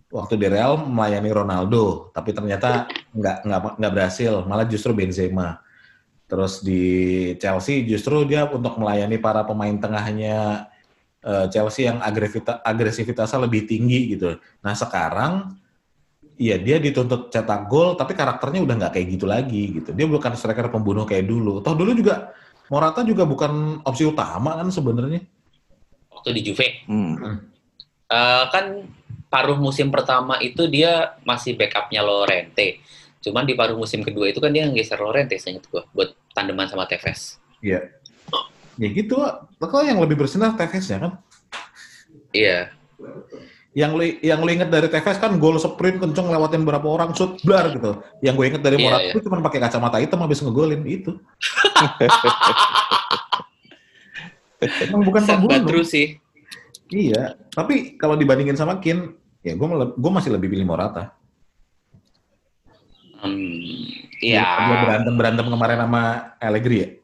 Waktu 0.07 0.39
di 0.39 0.48
Real 0.48 0.80
melayani 0.80 1.27
Ronaldo, 1.27 2.07
tapi 2.16 2.31
ternyata 2.31 2.88
nggak 3.12 3.44
nggak 3.44 3.60
nggak 3.75 3.92
berhasil, 3.92 4.48
malah 4.48 4.63
justru 4.63 4.95
Benzema. 4.95 5.60
Terus 6.25 6.66
di 6.66 6.83
Chelsea 7.38 7.86
justru 7.86 8.25
dia 8.25 8.50
untuk 8.50 8.81
melayani 8.81 9.22
para 9.22 9.45
pemain 9.45 9.77
tengahnya 9.77 10.68
eh, 11.22 11.45
Chelsea 11.54 11.86
yang 11.86 12.01
agresivitas 12.01 12.62
agresivitasnya 12.66 13.45
lebih 13.45 13.69
tinggi 13.69 14.18
gitu. 14.18 14.38
Nah 14.66 14.74
sekarang 14.74 15.57
Iya 16.36 16.60
dia 16.60 16.83
dituntut 16.83 17.31
cetak 17.31 17.72
gol, 17.72 17.95
tapi 17.95 18.12
karakternya 18.12 18.60
udah 18.60 18.75
nggak 18.75 19.00
kayak 19.00 19.07
gitu 19.07 19.24
lagi 19.24 19.72
gitu. 19.80 19.95
Dia 19.95 20.04
bukan 20.04 20.36
striker 20.36 20.67
pembunuh 20.67 21.08
kayak 21.08 21.32
dulu. 21.32 21.63
Toh 21.63 21.72
dulu 21.72 21.96
juga 21.96 22.36
Morata 22.67 23.05
juga 23.05 23.24
bukan 23.24 23.79
opsi 23.86 24.03
utama 24.03 24.58
kan 24.58 24.67
sebenarnya. 24.67 25.22
waktu 26.12 26.29
di 26.36 26.41
Juve 26.48 26.67
Hmm. 26.88 27.39
Eh, 28.05 28.44
kan 28.51 28.86
paruh 29.29 29.58
musim 29.58 29.89
pertama 29.89 30.38
itu 30.39 30.65
dia 30.70 31.17
masih 31.27 31.58
backupnya 31.58 32.05
Lorente 32.05 32.79
cuman 33.25 33.41
di 33.44 33.58
paruh 33.58 33.74
musim 33.74 34.05
kedua 34.05 34.29
itu 34.29 34.38
kan 34.38 34.53
dia 34.53 34.70
nggeser 34.70 35.01
Lorente 35.01 35.34
seinget 35.36 35.65
gue 35.65 35.82
buat 35.91 36.13
tandeman 36.32 36.70
sama 36.70 36.86
Tevez 36.86 37.41
Iya. 37.60 37.89
Ya 38.75 38.88
gitu, 38.91 39.15
kalau 39.58 39.82
yang 39.82 39.98
lebih 39.98 40.20
bersinar 40.20 40.53
Tevez 40.53 40.86
ya 40.86 41.01
kan. 41.01 41.17
iya 42.29 42.70
Yang 43.74 43.91
lu, 43.91 44.03
yang 44.22 44.39
lu 44.39 44.50
inget 44.51 44.70
dari 44.70 44.88
Tevez 44.88 45.17
kan 45.17 45.34
gol 45.36 45.58
sprint 45.58 45.98
kenceng 45.98 46.29
lewatin 46.29 46.62
berapa 46.62 46.86
orang 46.86 47.10
shoot 47.12 47.41
blar 47.41 47.74
gitu. 47.74 48.00
Yang 48.22 48.34
gue 48.38 48.46
inget 48.53 48.62
dari 48.62 48.75
Iya, 48.77 48.84
Morata 48.86 49.01
iya. 49.01 49.12
itu 49.12 49.20
cuma 49.25 49.41
pakai 49.41 49.60
kacamata 49.60 49.98
hitam 49.98 50.22
habis 50.22 50.39
ngegolin 50.39 50.86
itu. 50.86 51.12
Emang 54.86 55.01
bukan 55.03 55.22
pembunuh. 55.25 55.67
terus 55.67 55.89
sih 55.91 56.22
Iya, 56.86 57.34
tapi 57.50 57.98
kalau 57.98 58.13
dibandingin 58.13 58.53
sama 58.53 58.77
Kin, 58.77 59.17
ya 59.41 59.58
gue 59.58 59.67
gue 59.98 60.12
masih 60.13 60.38
lebih 60.38 60.53
pilih 60.53 60.70
Morata. 60.70 61.17
Hmm, 63.25 63.60
Dia 64.22 64.41
ya 64.41 64.77
berantem 64.86 65.13
berantem 65.17 65.48
kemarin 65.50 65.79
sama 65.82 66.01
Allegri 66.39 66.77
ya. 66.82 66.89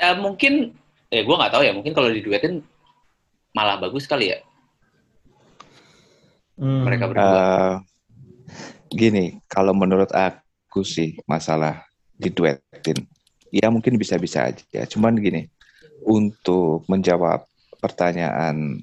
Eh, 0.00 0.16
mungkin 0.16 0.72
eh 1.12 1.20
gue 1.20 1.36
nggak 1.36 1.52
tahu 1.52 1.60
ya 1.60 1.76
mungkin 1.76 1.92
kalau 1.92 2.08
diduetin 2.08 2.64
malah 3.52 3.76
bagus 3.76 4.08
kali 4.08 4.32
ya 4.32 4.40
Hmm. 6.60 6.84
mereka 6.84 7.08
berdua 7.08 7.24
Eh, 7.24 7.74
gini, 8.92 9.40
kalau 9.48 9.72
menurut 9.72 10.12
aku 10.12 10.84
sih 10.84 11.16
masalah 11.24 11.88
diduetin, 12.20 13.08
ya 13.48 13.72
mungkin 13.72 13.96
bisa-bisa 13.96 14.44
aja. 14.44 14.84
Cuman 14.84 15.16
gini, 15.16 15.48
untuk 16.04 16.84
menjawab 16.84 17.48
pertanyaan 17.80 18.76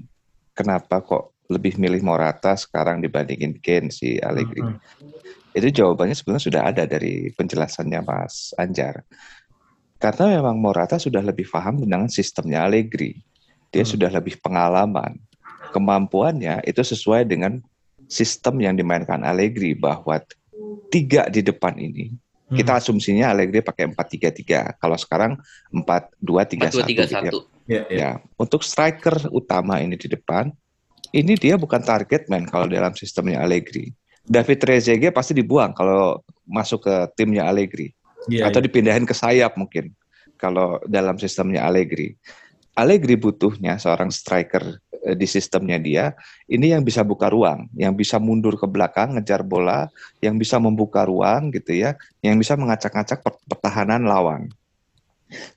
kenapa 0.58 1.06
kok 1.06 1.37
lebih 1.48 1.80
milih 1.80 2.04
Morata 2.04 2.54
sekarang 2.60 3.00
dibandingin 3.00 3.56
Kane 3.64 3.90
si 3.90 4.20
Allegri, 4.20 4.62
Hmm. 4.64 4.78
itu 5.56 5.68
jawabannya 5.82 6.14
sebenarnya 6.14 6.44
sudah 6.44 6.62
ada 6.68 6.84
dari 6.84 7.32
penjelasannya 7.34 8.00
Mas 8.04 8.52
Anjar. 8.60 9.04
Karena 9.98 10.38
memang 10.38 10.62
Morata 10.62 11.02
sudah 11.02 11.26
lebih 11.26 11.50
paham 11.50 11.82
dengan 11.82 12.06
sistemnya 12.12 12.68
Allegri. 12.68 13.18
Dia 13.74 13.82
Hmm. 13.84 13.92
sudah 13.96 14.10
lebih 14.12 14.40
pengalaman. 14.40 15.20
kemampuannya 15.68 16.64
itu 16.64 16.80
sesuai 16.80 17.28
dengan 17.28 17.60
sistem 18.08 18.56
yang 18.64 18.80
dimainkan 18.80 19.20
Allegri 19.20 19.76
bahwa 19.76 20.16
tiga 20.88 21.28
di 21.28 21.44
depan 21.44 21.76
ini 21.76 22.16
Hmm. 22.48 22.56
kita 22.56 22.80
asumsinya 22.80 23.28
Allegri 23.36 23.60
pakai 23.60 23.92
4-3-3. 23.92 24.72
Kalau 24.80 24.96
sekarang 24.96 25.36
4-2-3-1 25.68 26.88
4 26.88 26.88
2 26.88 26.88
3 26.88 27.04
gitu. 27.28 27.40
1. 27.44 27.68
Ya, 27.68 27.84
ya. 27.92 27.98
Ya, 28.00 28.12
untuk 28.40 28.64
striker 28.64 29.28
utama 29.28 29.84
ini 29.84 30.00
di 30.00 30.08
depan, 30.08 30.56
ini 31.16 31.34
dia 31.40 31.56
bukan 31.56 31.80
target 31.80 32.28
man 32.28 32.48
kalau 32.48 32.68
dalam 32.68 32.92
sistemnya 32.96 33.44
Allegri. 33.44 33.92
David 34.28 34.60
Trezeguet 34.60 35.16
pasti 35.16 35.32
dibuang 35.32 35.72
kalau 35.72 36.20
masuk 36.44 36.84
ke 36.84 36.96
timnya 37.16 37.48
Allegri 37.48 37.96
Iya, 38.28 38.52
atau 38.52 38.60
iya. 38.60 38.66
dipindahin 38.68 39.08
ke 39.08 39.16
sayap 39.16 39.56
mungkin 39.56 39.96
kalau 40.36 40.78
dalam 40.86 41.16
sistemnya 41.16 41.64
Allegri. 41.64 42.14
Allegri 42.78 43.18
butuhnya 43.18 43.80
seorang 43.82 44.14
striker 44.14 44.78
eh, 45.02 45.16
di 45.18 45.26
sistemnya 45.26 45.82
dia 45.82 46.06
ini 46.46 46.76
yang 46.76 46.84
bisa 46.84 47.02
buka 47.02 47.32
ruang, 47.32 47.72
yang 47.74 47.96
bisa 47.96 48.22
mundur 48.22 48.60
ke 48.60 48.68
belakang 48.70 49.18
ngejar 49.18 49.42
bola, 49.42 49.90
yang 50.22 50.36
bisa 50.38 50.62
membuka 50.62 51.08
ruang 51.08 51.50
gitu 51.56 51.74
ya, 51.74 51.96
yang 52.22 52.38
bisa 52.38 52.54
mengacak-acak 52.60 53.24
per- 53.24 53.42
pertahanan 53.48 54.06
lawan. 54.06 54.52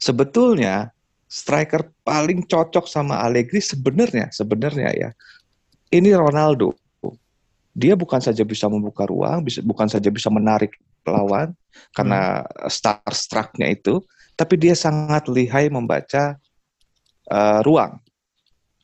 Sebetulnya 0.00 0.94
striker 1.30 1.86
paling 2.02 2.42
cocok 2.46 2.90
sama 2.90 3.22
Allegri 3.22 3.62
sebenarnya 3.62 4.34
sebenarnya 4.34 4.90
ya 4.90 5.10
ini 5.90 6.10
Ronaldo. 6.14 6.74
Dia 7.70 7.94
bukan 7.94 8.18
saja 8.18 8.42
bisa 8.42 8.66
membuka 8.66 9.06
ruang, 9.06 9.46
bisa 9.46 9.62
bukan 9.62 9.86
saja 9.86 10.10
bisa 10.10 10.26
menarik 10.26 10.74
lawan 11.06 11.54
karena 11.94 12.42
starstrucknya 12.66 13.70
itu, 13.70 14.02
tapi 14.34 14.58
dia 14.58 14.74
sangat 14.74 15.30
lihai 15.30 15.70
membaca 15.70 16.34
eh, 17.30 17.60
ruang. 17.62 18.02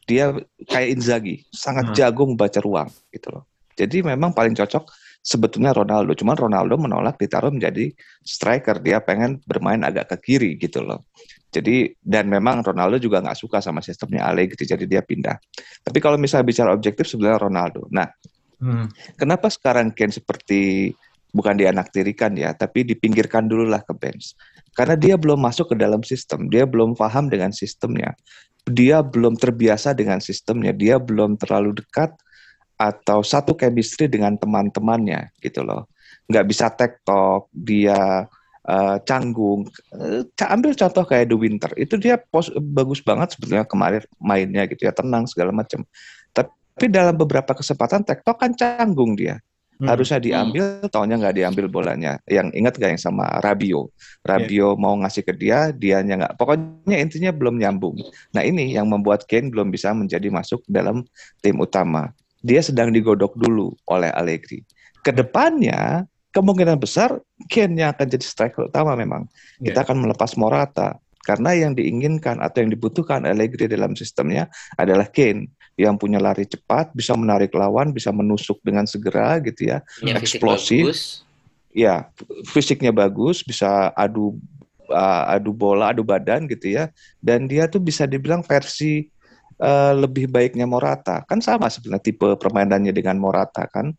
Dia 0.06 0.30
kayak 0.70 0.88
Inzaghi, 0.94 1.42
sangat 1.50 1.90
Hmm. 1.90 1.96
jago 1.98 2.22
membaca 2.30 2.62
ruang 2.62 2.86
gitu 3.10 3.34
loh. 3.34 3.50
Jadi 3.74 4.06
memang 4.06 4.30
paling 4.30 4.54
cocok 4.54 4.86
sebetulnya 5.18 5.74
Ronaldo. 5.74 6.14
Cuman 6.14 6.38
Ronaldo 6.38 6.78
menolak 6.78 7.18
ditaruh 7.18 7.50
menjadi 7.50 7.90
striker. 8.22 8.78
Dia 8.78 9.02
pengen 9.02 9.42
bermain 9.42 9.82
agak 9.82 10.14
ke 10.14 10.16
kiri 10.22 10.54
gitu 10.62 10.86
loh. 10.86 11.10
Jadi 11.56 11.96
dan 12.04 12.28
memang 12.28 12.60
Ronaldo 12.60 13.00
juga 13.00 13.24
nggak 13.24 13.38
suka 13.40 13.64
sama 13.64 13.80
sistemnya 13.80 14.28
Allegri, 14.28 14.68
jadi 14.68 14.84
dia 14.84 15.00
pindah. 15.00 15.40
Tapi 15.80 15.98
kalau 16.04 16.20
misalnya 16.20 16.44
bicara 16.44 16.70
objektif 16.76 17.08
sebenarnya 17.08 17.48
Ronaldo. 17.48 17.88
Nah, 17.88 18.04
Hmm. 18.56 18.88
kenapa 19.20 19.52
sekarang 19.52 19.92
Ken 19.92 20.08
seperti 20.08 20.92
bukan 21.32 21.60
dianaktirikan 21.60 22.32
ya, 22.32 22.56
tapi 22.56 22.88
dipinggirkan 22.88 23.44
dulu 23.44 23.68
lah 23.68 23.84
ke 23.84 23.92
bench. 23.92 24.32
Karena 24.72 24.96
dia 24.96 25.16
belum 25.20 25.40
masuk 25.40 25.72
ke 25.72 25.76
dalam 25.76 26.00
sistem, 26.00 26.48
dia 26.48 26.64
belum 26.64 26.96
paham 26.96 27.28
dengan 27.28 27.52
sistemnya, 27.52 28.16
dia 28.64 29.04
belum 29.04 29.36
terbiasa 29.36 29.92
dengan 29.92 30.20
sistemnya, 30.24 30.72
dia 30.72 30.96
belum 30.96 31.36
terlalu 31.36 31.76
dekat 31.84 32.12
atau 32.76 33.24
satu 33.24 33.56
chemistry 33.56 34.08
dengan 34.08 34.36
teman-temannya 34.36 35.32
gitu 35.40 35.64
loh. 35.64 35.88
Nggak 36.28 36.46
bisa 36.48 36.66
tektok, 36.72 37.48
dia 37.52 38.24
eh, 38.66 38.96
canggung. 39.06 39.70
Eh, 39.94 40.26
ca- 40.34 40.50
ambil 40.52 40.74
contoh 40.74 41.04
kayak 41.06 41.30
The 41.30 41.36
Winter, 41.38 41.70
itu 41.78 41.94
dia 41.96 42.18
pos- 42.18 42.52
bagus 42.58 43.00
banget 43.00 43.38
sebetulnya 43.38 43.64
kemarin 43.64 44.02
mainnya 44.18 44.66
gitu 44.66 44.84
ya, 44.84 44.92
tenang 44.92 45.24
segala 45.30 45.54
macam. 45.54 45.86
Tapi 46.34 46.92
dalam 46.92 47.16
beberapa 47.16 47.56
kesempatan 47.56 48.04
tektok 48.04 48.36
kan 48.36 48.52
canggung 48.52 49.16
dia 49.16 49.40
Hmm. 49.76 49.92
harusnya 49.92 50.16
diambil, 50.16 50.88
taunya 50.88 51.20
nggak 51.20 51.36
diambil 51.36 51.66
bolanya. 51.68 52.16
Yang 52.24 52.48
ingat 52.56 52.72
gak 52.80 52.90
yang 52.96 53.02
sama 53.12 53.28
Rabio? 53.44 53.92
Rabio 54.24 54.72
mau 54.72 54.96
ngasih 54.96 55.20
ke 55.20 55.36
dia, 55.36 55.68
dianya 55.68 56.16
nggak. 56.16 56.32
Pokoknya 56.40 56.96
intinya 56.96 57.28
belum 57.28 57.60
nyambung. 57.60 58.00
Nah 58.32 58.40
ini 58.40 58.72
yang 58.72 58.88
membuat 58.88 59.28
Kane 59.28 59.52
belum 59.52 59.68
bisa 59.68 59.92
menjadi 59.92 60.32
masuk 60.32 60.64
dalam 60.64 61.04
tim 61.44 61.60
utama. 61.60 62.08
Dia 62.40 62.64
sedang 62.64 62.88
digodok 62.88 63.36
dulu 63.36 63.76
oleh 63.84 64.08
Allegri. 64.16 64.64
Ke 65.04 65.12
depannya 65.12 66.08
kemungkinan 66.36 66.76
besar 66.76 67.16
Kane 67.48 67.80
yang 67.80 67.96
akan 67.96 68.06
jadi 68.12 68.24
striker 68.24 68.68
utama 68.68 68.92
memang. 68.92 69.24
Ya. 69.56 69.72
Kita 69.72 69.88
akan 69.88 70.04
melepas 70.04 70.36
Morata. 70.36 71.00
Karena 71.24 71.56
yang 71.56 71.74
diinginkan 71.74 72.38
atau 72.38 72.62
yang 72.62 72.70
dibutuhkan 72.70 73.26
Allegri 73.26 73.66
dalam 73.66 73.96
sistemnya 73.96 74.46
adalah 74.78 75.08
Kane 75.08 75.50
yang 75.74 75.98
punya 75.98 76.22
lari 76.22 76.46
cepat, 76.46 76.94
bisa 76.94 77.18
menarik 77.18 77.50
lawan, 77.56 77.90
bisa 77.90 78.14
menusuk 78.14 78.62
dengan 78.62 78.86
segera 78.86 79.40
gitu 79.42 79.74
ya. 79.74 79.82
Punya 79.98 80.20
fisik 80.22 80.38
Eksplosif. 80.38 80.84
Ya, 81.76 82.08
fisiknya 82.48 82.88
bagus, 82.88 83.44
bisa 83.44 83.92
adu 83.92 84.40
uh, 84.88 85.24
adu 85.28 85.52
bola, 85.52 85.92
adu 85.92 86.06
badan 86.06 86.48
gitu 86.48 86.72
ya. 86.72 86.88
Dan 87.20 87.50
dia 87.50 87.68
tuh 87.68 87.82
bisa 87.82 88.08
dibilang 88.08 88.40
versi 88.40 89.10
uh, 89.60 89.92
lebih 89.92 90.30
baiknya 90.30 90.64
Morata. 90.64 91.26
Kan 91.26 91.42
sama 91.42 91.68
sebenarnya 91.68 92.06
tipe 92.06 92.28
permainannya 92.38 92.94
dengan 92.94 93.20
Morata 93.20 93.68
kan. 93.68 93.92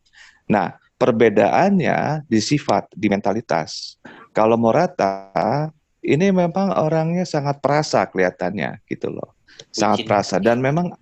Nah, 0.48 0.74
perbedaannya 0.98 2.26
di 2.26 2.40
sifat, 2.42 2.90
di 2.92 3.06
mentalitas. 3.06 3.96
Kalau 4.34 4.58
Morata 4.58 5.70
ini 6.02 6.30
memang 6.34 6.74
orangnya 6.74 7.22
sangat 7.22 7.62
perasa 7.62 8.04
kelihatannya 8.10 8.82
gitu 8.90 9.14
loh. 9.14 9.34
Sangat 9.70 10.04
Bucin. 10.04 10.08
perasa 10.10 10.36
dan 10.38 10.58
memang 10.58 10.94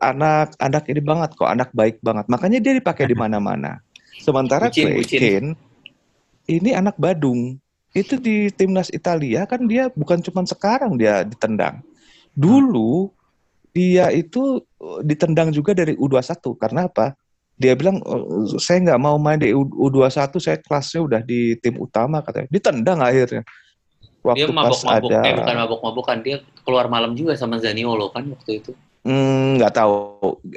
anak-anak 0.00 0.84
ini 0.90 1.00
banget 1.02 1.30
kok, 1.36 1.50
anak 1.50 1.70
baik 1.74 2.00
banget. 2.00 2.26
Makanya 2.30 2.58
dia 2.58 2.72
dipakai 2.78 3.04
di 3.10 3.14
mana-mana. 3.18 3.82
Sementara 4.24 4.70
Bucin, 4.70 4.96
bucin. 4.96 5.18
Kane 5.18 5.70
ini 6.50 6.74
anak 6.74 6.98
Badung. 6.98 7.58
Itu 7.90 8.18
di 8.18 8.50
timnas 8.54 8.90
Italia 8.94 9.46
kan 9.46 9.66
dia 9.66 9.90
bukan 9.90 10.22
cuma 10.22 10.46
sekarang 10.46 10.94
dia 10.98 11.26
ditendang. 11.26 11.82
Dulu 12.34 13.10
dia 13.74 14.10
itu 14.14 14.62
ditendang 15.02 15.50
juga 15.50 15.74
dari 15.74 15.94
U21 15.98 16.38
karena 16.58 16.86
apa? 16.86 17.14
Dia 17.60 17.76
bilang 17.76 18.00
"Oh, 18.08 18.48
saya 18.56 18.80
nggak 18.80 19.00
mau 19.00 19.20
main 19.20 19.36
di 19.36 19.52
U- 19.52 19.68
U21, 19.68 20.40
saya 20.40 20.56
kelasnya 20.56 21.00
udah 21.04 21.20
di 21.20 21.60
tim 21.60 21.76
utama 21.76 22.24
katanya. 22.24 22.48
Ditendang 22.48 22.98
akhirnya. 23.04 23.44
Dia 23.44 24.48
Waktu 24.48 24.52
pas 24.52 24.56
mabok-mabok, 24.64 25.10
ada 25.12 25.28
eh 25.28 25.34
bukan 25.36 25.56
mabok-mabokan, 25.64 26.16
dia 26.24 26.36
keluar 26.64 26.88
malam 26.88 27.12
juga 27.12 27.36
sama 27.36 27.60
Zaniolo 27.60 28.08
kan 28.12 28.24
waktu 28.32 28.64
itu. 28.64 28.72
Hmm, 29.00 29.56
nggak 29.56 29.72
tahu 29.76 29.96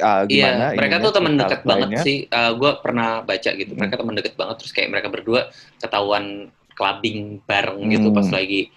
ah, 0.03 0.27
gimana. 0.27 0.75
Iya, 0.75 0.79
mereka 0.79 0.95
tuh 0.99 1.11
teman 1.15 1.33
dekat 1.39 1.61
banget 1.63 1.89
sih. 2.03 2.17
gue 2.31 2.71
pernah 2.83 3.23
baca 3.23 3.49
gitu, 3.55 3.71
Hmm. 3.71 3.79
mereka 3.83 3.95
teman 3.99 4.15
dekat 4.19 4.33
banget. 4.35 4.55
Terus 4.63 4.71
kayak 4.75 4.89
mereka 4.91 5.07
berdua 5.07 5.47
ketahuan 5.79 6.51
clubbing 6.75 7.39
bareng 7.47 7.79
gitu 7.87 8.11
Hmm. 8.11 8.17
pas 8.19 8.27
lagi 8.31 8.67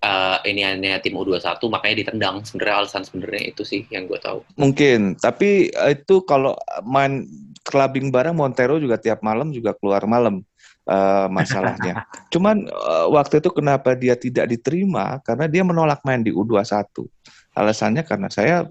eh 0.00 0.38
ini 0.48 0.64
hanya 0.64 0.96
tim 1.04 1.12
U21, 1.12 1.60
makanya 1.68 1.96
ditendang. 2.06 2.36
Sebenarnya 2.40 2.74
alasan 2.84 3.04
sebenarnya 3.04 3.52
itu 3.52 3.62
sih 3.68 3.84
yang 3.92 4.08
gue 4.08 4.16
tahu. 4.16 4.40
Mungkin, 4.56 5.20
tapi 5.20 5.68
eh, 5.68 5.92
itu 5.92 6.24
kalau 6.24 6.56
main 6.82 7.28
clubbing 7.68 8.08
bareng 8.08 8.32
Montero 8.32 8.80
juga 8.80 8.96
tiap 8.96 9.20
malam 9.20 9.52
juga 9.52 9.76
keluar 9.76 10.08
malam 10.08 10.40
eh, 10.88 11.26
masalahnya. 11.28 12.08
Cuman 12.32 12.64
eh, 12.64 13.06
waktu 13.12 13.44
itu 13.44 13.52
kenapa 13.52 13.92
dia 13.92 14.16
tidak 14.16 14.48
diterima? 14.48 15.20
Karena 15.20 15.44
dia 15.44 15.60
menolak 15.60 16.00
main 16.08 16.24
di 16.24 16.32
U21. 16.32 17.04
Alasannya 17.52 18.02
karena 18.06 18.32
saya 18.32 18.64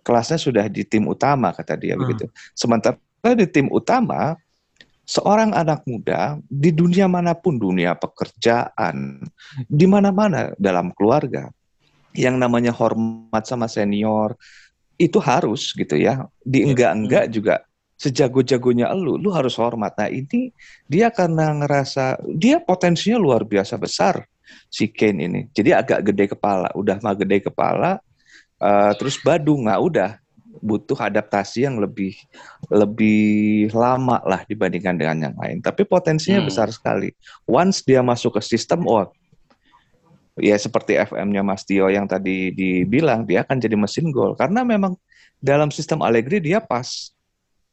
kelasnya 0.00 0.40
sudah 0.40 0.64
di 0.72 0.80
tim 0.88 1.04
utama 1.04 1.52
kata 1.52 1.76
dia 1.76 1.92
Hmm. 1.92 2.08
begitu. 2.08 2.24
Sementara 2.56 2.96
di 3.36 3.44
tim 3.44 3.68
utama 3.68 4.32
seorang 5.10 5.50
anak 5.58 5.82
muda 5.90 6.38
di 6.46 6.70
dunia 6.70 7.10
mana 7.10 7.34
pun 7.34 7.58
dunia 7.58 7.98
pekerjaan 7.98 9.18
di 9.66 9.82
mana-mana 9.90 10.54
dalam 10.54 10.94
keluarga 10.94 11.50
yang 12.14 12.38
namanya 12.38 12.70
hormat 12.70 13.42
sama 13.42 13.66
senior 13.66 14.38
itu 14.94 15.18
harus 15.18 15.74
gitu 15.74 15.98
ya. 15.98 16.30
Di 16.46 16.62
enggak-enggak 16.62 17.26
juga 17.34 17.66
sejago-jagonya 17.98 18.94
lu 18.94 19.18
lu 19.18 19.34
harus 19.34 19.58
hormat. 19.58 19.98
Nah 19.98 20.06
ini 20.06 20.54
dia 20.86 21.10
karena 21.10 21.58
ngerasa 21.58 22.22
dia 22.30 22.62
potensinya 22.62 23.18
luar 23.18 23.42
biasa 23.42 23.74
besar 23.82 24.22
si 24.70 24.94
Kane 24.94 25.26
ini. 25.26 25.40
Jadi 25.50 25.74
agak 25.74 26.06
gede 26.06 26.38
kepala 26.38 26.70
udah 26.78 27.02
mah 27.02 27.18
gede 27.18 27.50
kepala 27.50 27.98
eh, 28.62 28.92
terus 28.94 29.18
Badung 29.18 29.66
nggak 29.66 29.80
udah 29.82 30.10
butuh 30.58 30.98
adaptasi 30.98 31.62
yang 31.62 31.78
lebih 31.78 32.18
lebih 32.68 33.70
lama 33.70 34.18
lah 34.26 34.42
dibandingkan 34.44 34.98
dengan 34.98 35.30
yang 35.30 35.36
lain 35.38 35.62
tapi 35.62 35.86
potensinya 35.86 36.42
Hmm. 36.42 36.48
besar 36.50 36.68
sekali 36.74 37.14
once 37.46 37.86
dia 37.86 38.02
masuk 38.02 38.34
ke 38.36 38.42
sistem 38.42 38.82
oh 38.84 39.06
ya 40.36 40.56
seperti 40.56 40.96
FM-nya 40.96 41.44
Mas 41.44 41.62
Tio 41.62 41.86
yang 41.86 42.08
tadi 42.08 42.50
dibilang 42.50 43.22
dia 43.22 43.44
akan 43.44 43.60
jadi 43.60 43.76
mesin 43.76 44.10
gol 44.10 44.34
karena 44.34 44.64
memang 44.64 44.96
dalam 45.36 45.72
sistem 45.72 46.04
Allegri 46.04 46.36
dia 46.40 46.60
pas. 46.60 47.12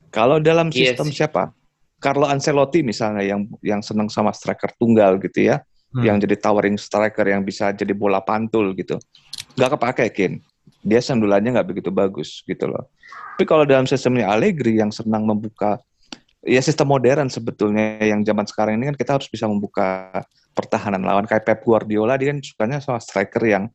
Kalau 0.07 0.39
dalam 0.39 0.71
Iya 0.71 0.95
sistem 0.95 1.07
sih. 1.11 1.19
siapa? 1.19 1.51
Carlo 1.99 2.23
Ancelotti 2.23 2.79
misalnya 2.79 3.23
yang 3.27 3.43
yang 3.59 3.83
senang 3.83 4.07
sama 4.07 4.31
striker 4.31 4.71
tunggal 4.79 5.19
gitu 5.19 5.51
ya, 5.51 5.59
Hmm. 5.91 6.03
yang 6.03 6.15
jadi 6.19 6.35
towering 6.39 6.79
striker 6.79 7.27
yang 7.27 7.43
bisa 7.43 7.71
jadi 7.71 7.91
bola 7.91 8.23
pantul 8.23 8.71
gitu. 8.71 8.95
Nggak 9.55 9.75
kepake 9.75 10.05
Kane. 10.15 10.37
Dia 10.87 11.03
sendulannya 11.03 11.59
nggak 11.59 11.67
begitu 11.67 11.91
bagus 11.91 12.39
gitu 12.47 12.71
loh. 12.71 12.87
Tapi 13.35 13.43
kalau 13.43 13.67
dalam 13.67 13.83
sistemnya 13.83 14.31
Allegri 14.31 14.79
yang 14.79 14.89
senang 14.89 15.27
membuka 15.27 15.77
ya 16.47 16.63
sistem 16.63 16.95
modern 16.95 17.27
sebetulnya 17.27 17.99
yang 17.99 18.23
zaman 18.23 18.47
sekarang 18.47 18.79
ini 18.79 18.89
kan 18.89 18.97
kita 18.97 19.11
harus 19.19 19.27
bisa 19.27 19.45
membuka 19.51 20.09
pertahanan 20.55 21.03
lawan. 21.03 21.27
Kayak 21.27 21.43
Pep 21.43 21.59
Guardiola 21.67 22.15
dia 22.15 22.31
kan 22.31 22.39
sukanya 22.39 22.79
sama 22.79 23.03
striker 23.03 23.43
yang 23.43 23.67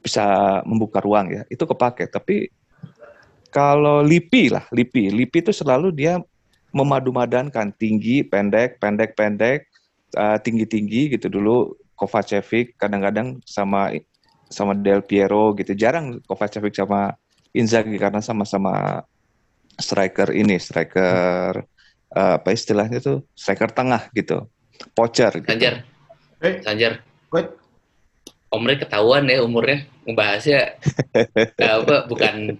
bisa 0.00 0.24
membuka 0.64 1.02
ruang 1.02 1.34
ya. 1.34 1.42
Itu 1.50 1.66
kepake. 1.66 2.08
Tapi 2.08 2.48
kalau 3.50 4.00
Lipi 4.00 4.50
lah, 4.50 4.64
Lipi, 4.70 5.10
Lipi 5.10 5.42
itu 5.42 5.52
selalu 5.52 5.90
dia 5.94 6.22
memadu-madankan. 6.74 7.74
Tinggi, 7.78 8.26
pendek, 8.26 8.82
pendek, 8.82 9.14
pendek, 9.14 9.66
eh, 10.14 10.38
tinggi-tinggi 10.40 11.18
gitu 11.18 11.28
dulu. 11.28 11.74
Kovacevic 11.94 12.74
kadang-kadang 12.74 13.38
sama 13.46 13.94
sama 14.54 14.78
Del 14.78 15.02
Piero 15.02 15.50
gitu. 15.58 15.74
Jarang 15.74 16.22
Kovacevic 16.22 16.78
sama 16.78 17.10
Inzaghi 17.50 17.98
karena 17.98 18.22
sama-sama 18.22 19.02
striker 19.74 20.30
ini, 20.30 20.54
striker 20.62 21.66
eh, 22.14 22.34
apa 22.38 22.48
istilahnya 22.54 23.02
tuh 23.02 23.26
striker 23.34 23.74
tengah 23.74 24.06
gitu, 24.14 24.46
pocher. 24.94 25.34
Gitu. 25.42 25.50
Sanjar, 25.50 25.74
Eh, 26.38 26.62
Sanjar. 26.62 27.02
Wait. 27.34 27.50
Omre 28.54 28.78
ketahuan 28.78 29.26
ya 29.26 29.42
umurnya 29.42 29.82
ngebahasnya 30.06 30.78
eh, 31.58 31.72
apa 31.74 32.06
bukan 32.06 32.54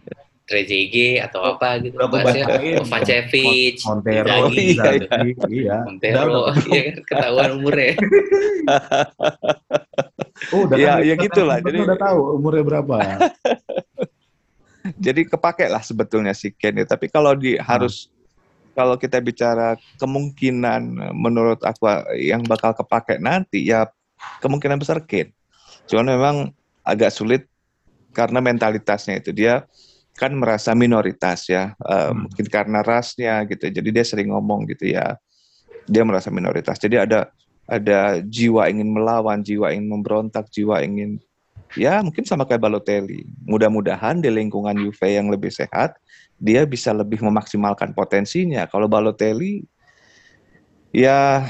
Trezeguet 0.45 1.25
atau 1.25 1.41
apa 1.57 1.81
gitu 1.81 1.97
bahasnya 1.97 2.45
kebacain. 2.45 2.77
Kovacevic, 2.85 3.75
Montero, 3.81 4.29
iya, 4.29 4.61
Inzaghi, 4.61 5.31
iya. 5.49 5.77
Montero, 5.89 6.21
Udah, 6.21 6.53
udah. 6.53 6.65
iya 6.69 6.81
kan 6.85 6.97
ketahuan 7.09 7.51
umurnya. 7.57 7.93
Oh, 10.53 10.69
udah 10.69 10.77
Iya, 10.77 10.93
kan, 10.93 11.01
ya 11.01 11.15
udah 11.17 11.25
gitulah. 11.25 11.57
kan, 11.61 11.65
Jadi- 11.73 11.81
udah 11.89 11.97
tahu 11.97 12.21
umurnya 12.37 12.65
berapa. 12.67 12.97
Jadi 15.01 15.21
kepake 15.25 15.65
lah 15.73 15.81
sebetulnya 15.81 16.37
si 16.37 16.53
Ken 16.53 16.77
ya. 16.77 16.85
Tapi 16.85 17.09
kalau 17.09 17.33
di 17.33 17.57
harus 17.57 18.13
kalau 18.77 19.01
kita 19.01 19.17
bicara 19.25 19.81
kemungkinan 19.97 21.09
menurut 21.17 21.65
aku 21.65 21.89
yang 22.21 22.45
bakal 22.45 22.77
kepake 22.77 23.17
nanti 23.17 23.65
ya 23.65 23.89
kemungkinan 24.45 24.77
besar 24.77 25.01
Ken. 25.09 25.33
Cuman 25.89 26.13
memang 26.13 26.37
agak 26.85 27.17
sulit 27.17 27.49
karena 28.13 28.45
mentalitasnya 28.45 29.25
itu 29.25 29.33
dia 29.33 29.65
kan 30.15 30.33
merasa 30.35 30.73
minoritas 30.73 31.51
ya. 31.51 31.75
Eh, 31.79 32.11
Hmm. 32.11 32.27
Mungkin 32.27 32.47
karena 32.47 32.81
rasnya 32.81 33.43
gitu. 33.51 33.69
Jadi 33.69 33.89
dia 33.91 34.05
sering 34.07 34.31
ngomong 34.31 34.71
gitu 34.71 34.95
ya. 34.95 35.19
Dia 35.91 36.03
merasa 36.07 36.31
minoritas. 36.31 36.79
Jadi 36.79 36.97
ada 36.97 37.29
ada 37.65 38.21
jiwa 38.21 38.69
ingin 38.69 38.93
melawan, 38.93 39.41
jiwa 39.41 39.73
ingin 39.73 39.89
memberontak, 39.89 40.49
jiwa 40.53 40.85
ingin 40.85 41.17
ya 41.75 42.01
mungkin 42.05 42.23
sama 42.25 42.47
kayak 42.47 42.63
Balotelli. 42.63 43.27
Mudah-mudahan 43.45 44.23
di 44.23 44.31
lingkungan 44.31 44.77
Juve 44.79 45.09
yang 45.11 45.29
lebih 45.33 45.51
sehat, 45.51 45.99
dia 46.39 46.63
bisa 46.69 46.95
lebih 46.95 47.21
memaksimalkan 47.25 47.93
potensinya. 47.97 48.69
Kalau 48.71 48.87
Balotelli, 48.87 49.67
ya 50.95 51.49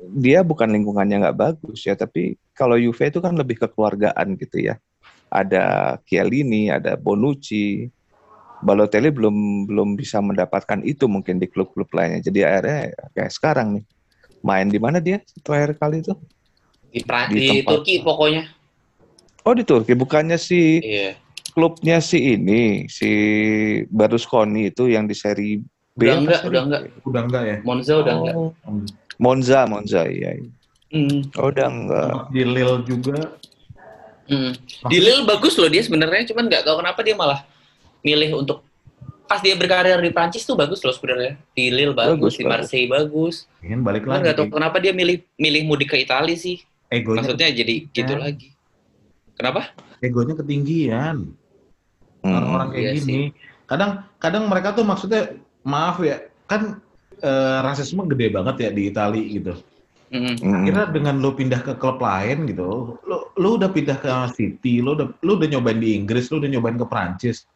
dia 0.00 0.40
bukan 0.42 0.72
lingkungannya 0.72 1.28
nggak 1.28 1.38
bagus 1.38 1.84
ya, 1.84 1.94
tapi 1.94 2.40
kalau 2.56 2.74
Juve 2.80 3.12
itu 3.12 3.20
kan 3.20 3.36
lebih 3.36 3.60
kekeluargaan 3.60 4.34
gitu 4.40 4.72
ya. 4.72 4.80
Ada 5.34 5.98
Chiellini, 6.06 6.70
ada 6.70 6.94
Bonucci. 6.94 7.90
Balotelli 8.64 9.10
belum 9.10 9.66
belum 9.66 9.98
bisa 9.98 10.22
mendapatkan 10.22 10.80
itu 10.86 11.04
mungkin 11.04 11.36
di 11.36 11.50
klub-klub 11.50 11.90
lainnya. 11.90 12.22
Jadi 12.22 12.46
akhirnya 12.46 12.80
kayak 13.12 13.32
sekarang 13.34 13.68
nih. 13.76 13.84
Main 14.44 14.68
di 14.70 14.78
mana 14.78 15.02
dia 15.02 15.18
terakhir 15.42 15.74
kali 15.74 16.00
itu? 16.00 16.14
Di, 16.88 17.00
pra- 17.02 17.26
Di 17.26 17.34
di 17.34 17.46
tempat- 17.60 17.82
Turki 17.82 17.94
pokoknya. 18.00 18.42
Oh 19.44 19.52
di 19.52 19.64
Turki, 19.66 19.92
bukannya 19.92 20.38
si 20.40 20.80
Iya. 20.80 21.16
klubnya 21.52 22.00
si 22.00 22.16
ini, 22.32 22.88
si 22.88 23.10
Berlusconi 23.92 24.72
itu 24.72 24.88
yang 24.88 25.04
di 25.04 25.12
seri 25.12 25.60
B. 25.92 26.00
Udah 26.08 26.16
enggak, 26.22 26.40
udah 26.48 26.60
enggak. 26.64 26.80
Udah 27.04 27.22
enggak 27.26 27.42
ya? 27.44 27.56
Monza 27.66 27.92
udah 28.00 28.14
enggak. 28.16 28.34
Oh, 28.38 28.50
Monza, 29.20 29.58
Monza, 29.68 30.00
iya. 30.08 30.30
iya. 30.40 30.50
Hmm. 30.88 31.20
Oh, 31.36 31.50
udah 31.52 31.66
enggak. 31.68 32.12
Di 32.32 32.42
Lille 32.46 32.80
juga. 32.88 33.18
Hmm. 34.24 34.52
Di 34.88 34.98
Lille 35.00 35.24
bagus 35.28 35.54
loh 35.60 35.68
dia 35.68 35.84
sebenarnya, 35.84 36.24
cuman 36.32 36.48
nggak 36.48 36.64
tahu 36.64 36.80
kenapa 36.80 37.00
dia 37.04 37.12
malah 37.12 37.44
milih 38.00 38.40
untuk 38.40 38.64
pas 39.24 39.40
dia 39.40 39.56
berkarir 39.56 39.96
di 40.00 40.12
Prancis 40.12 40.44
tuh 40.44 40.56
bagus 40.56 40.80
loh 40.84 40.92
sebenarnya. 40.92 41.36
Di 41.52 41.68
Lille 41.72 41.92
bagus, 41.92 42.16
Bagus, 42.16 42.34
di 42.36 42.44
bagus. 42.44 42.52
Marseille 42.52 42.88
bagus. 42.88 43.34
Ingin 43.60 43.80
balik 43.84 44.02
Cuman 44.04 44.12
lagi. 44.16 44.24
nggak 44.28 44.36
tahu 44.36 44.46
kenapa 44.52 44.76
dia 44.80 44.92
milih 44.92 45.16
milih 45.36 45.62
mudik 45.64 45.92
ke 45.92 46.00
Italia 46.00 46.36
sih. 46.36 46.60
Egonya, 46.88 47.24
Maksudnya 47.24 47.48
jadi 47.52 47.74
gitu 47.90 48.14
lagi. 48.14 48.48
Kenapa? 49.34 49.72
egonya 49.98 50.34
ketinggian. 50.36 51.16
Hmm. 52.20 52.32
Orang-orang 52.32 52.68
kayak 52.72 52.84
iya 52.84 52.92
gini. 53.00 53.20
Kadang 53.64 53.90
kadang 54.20 54.44
mereka 54.48 54.76
tuh 54.76 54.84
maksudnya 54.84 55.32
maaf 55.64 55.96
ya, 56.04 56.20
kan 56.44 56.80
eh, 57.18 57.58
rasisme 57.64 58.04
gede 58.12 58.28
banget 58.28 58.56
ya 58.68 58.70
di 58.72 58.82
Italia 58.88 59.24
gitu. 59.24 59.52
Mm. 60.14 60.38
Hmm. 60.38 60.62
Kira 60.62 60.82
dengan 60.94 61.18
lu 61.18 61.34
pindah 61.34 61.58
ke 61.66 61.74
klub 61.74 61.98
lain 61.98 62.46
gitu, 62.46 62.94
lu, 63.02 63.16
lu 63.34 63.58
udah 63.58 63.66
pindah 63.66 63.98
ke 63.98 64.06
City, 64.38 64.78
lu 64.78 64.94
udah 64.94 65.10
lu 65.26 65.34
udah 65.34 65.48
nyobain 65.50 65.82
di 65.82 65.98
Inggris, 65.98 66.30
lu 66.30 66.38
udah 66.38 66.50
nyobain 66.54 66.78
ke 66.78 66.86
Prancis. 66.86 67.50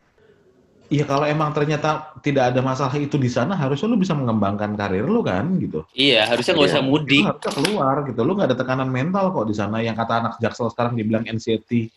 Iya 0.88 1.04
kalau 1.04 1.28
emang 1.28 1.52
ternyata 1.52 2.16
tidak 2.24 2.50
ada 2.50 2.64
masalah 2.64 2.96
itu 2.98 3.14
di 3.14 3.30
sana, 3.30 3.54
harusnya 3.54 3.86
lu 3.92 4.00
bisa 4.00 4.16
mengembangkan 4.16 4.74
karir 4.74 5.06
lu 5.06 5.22
kan 5.22 5.54
gitu. 5.60 5.86
Iya, 5.94 6.26
harusnya 6.34 6.56
nggak 6.58 6.68
usah 6.74 6.82
Iya, 6.82 6.88
mudik. 6.90 7.22
Lu 7.22 7.28
harusnya 7.30 7.52
keluar 7.54 7.96
gitu, 8.10 8.20
lu 8.26 8.32
nggak 8.34 8.48
ada 8.50 8.56
tekanan 8.58 8.90
mental 8.90 9.24
kok 9.30 9.46
di 9.46 9.54
sana. 9.54 9.78
Yang 9.78 9.96
kata 10.02 10.12
anak 10.18 10.34
Jaksel 10.42 10.72
sekarang 10.74 10.98
dibilang 10.98 11.28
anxiety. 11.30 11.92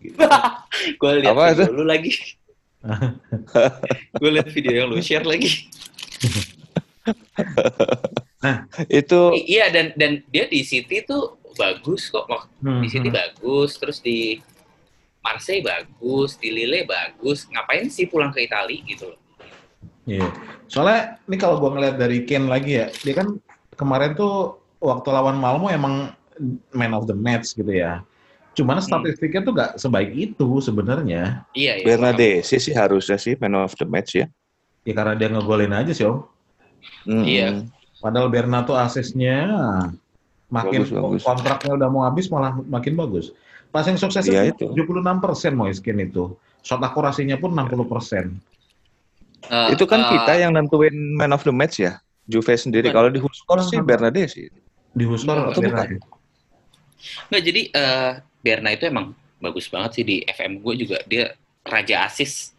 Gitu. 0.00 0.16
Gue 1.02 1.12
lihat 1.20 1.34
Apa 1.34 1.52
video 1.52 1.74
lu 1.74 1.84
lagi. 1.84 2.14
Gue 4.22 4.30
lihat 4.30 4.48
video 4.54 4.72
yang 4.72 4.86
lu 4.88 5.02
share 5.02 5.26
lagi. 5.26 5.68
Itu 8.86 9.34
I- 9.34 9.58
Iya 9.58 9.66
dan 9.74 9.86
dan 9.98 10.22
dia 10.30 10.46
di 10.46 10.62
City 10.62 11.02
tuh 11.02 11.38
bagus 11.58 12.06
kok. 12.06 12.26
Hmm, 12.62 12.80
Di 12.82 12.88
City 12.88 13.10
hmm. 13.10 13.18
bagus, 13.18 13.74
terus 13.76 13.98
di 13.98 14.38
Marseille 15.18 15.64
bagus, 15.66 16.38
di 16.38 16.54
Lille 16.54 16.86
bagus. 16.86 17.50
Ngapain 17.50 17.90
sih 17.90 18.06
pulang 18.06 18.30
ke 18.30 18.46
Italia 18.46 18.78
gitu 18.86 19.10
loh? 19.10 19.20
Iya. 20.06 20.30
Soalnya 20.70 21.18
ini 21.26 21.36
kalau 21.36 21.58
gua 21.58 21.74
ngeliat 21.74 21.98
dari 21.98 22.22
Ken 22.24 22.46
lagi 22.46 22.78
ya, 22.78 22.88
dia 23.02 23.14
kan 23.18 23.36
kemarin 23.74 24.14
tuh 24.14 24.62
waktu 24.78 25.08
lawan 25.10 25.36
Malmo 25.36 25.66
emang 25.68 26.14
man 26.70 26.94
of 26.94 27.10
the 27.10 27.16
match 27.18 27.58
gitu 27.58 27.68
ya. 27.74 28.06
Cuman 28.54 28.82
statistiknya 28.82 29.42
tuh 29.46 29.52
gak 29.54 29.70
sebaik 29.78 30.10
itu 30.14 30.48
sebenarnya. 30.58 31.46
Iya, 31.54 31.78
iya. 31.78 31.86
Bernadesi 31.86 32.58
sih 32.58 32.74
harusnya 32.74 33.18
sih 33.18 33.34
man 33.38 33.54
of 33.58 33.74
the 33.78 33.86
match 33.86 34.18
ya. 34.18 34.26
Ya 34.82 34.94
karena 34.94 35.14
dia 35.18 35.28
ngegolin 35.30 35.74
aja 35.74 35.90
sih, 35.94 36.06
Om. 36.06 36.26
Hmm. 37.06 37.22
Iya. 37.26 37.66
Padahal 37.98 38.30
Bernardo 38.30 38.78
asisnya 38.78 39.46
makin 40.48 40.86
Bagus, 40.86 40.90
bagus. 40.94 41.22
kontraknya 41.26 41.72
udah 41.76 41.88
mau 41.90 42.02
habis 42.06 42.30
malah 42.32 42.56
makin 42.70 42.94
bagus. 42.96 43.34
Passing 43.68 44.00
Iya, 44.00 44.02
suksesnya 44.08 44.42
itu. 44.48 44.72
76 44.72 45.20
persen 45.20 45.52
Moiskin 45.52 46.00
itu. 46.00 46.32
Shot 46.64 46.80
akurasinya 46.80 47.36
pun 47.36 47.52
60 47.52 47.84
persen. 47.84 48.40
Eh, 49.46 49.68
Itu 49.76 49.84
kan 49.84 50.02
eh, 50.02 50.10
kita 50.16 50.32
yang 50.40 50.56
nentuin 50.56 50.94
man 51.14 51.36
of 51.36 51.44
the 51.44 51.52
match 51.52 51.84
ya. 51.84 52.00
Juve 52.28 52.56
sendiri. 52.56 52.88
Kalau 52.92 53.12
di 53.12 53.20
Huskor 53.20 53.60
sih. 53.64 53.80
Bernadesi. 53.80 54.48
Di 54.92 55.04
Huskor 55.04 55.52
Atau 55.52 55.64
bukan? 55.64 56.00
Nggak, 57.28 57.42
jadi 57.44 57.62
eh, 57.72 58.12
Berna 58.40 58.72
itu 58.72 58.84
emang 58.88 59.12
bagus 59.38 59.68
banget 59.68 60.00
sih 60.00 60.04
di 60.04 60.16
FM 60.24 60.64
gue 60.64 60.74
juga. 60.86 60.98
Dia 61.04 61.36
raja 61.64 62.08
asis. 62.08 62.56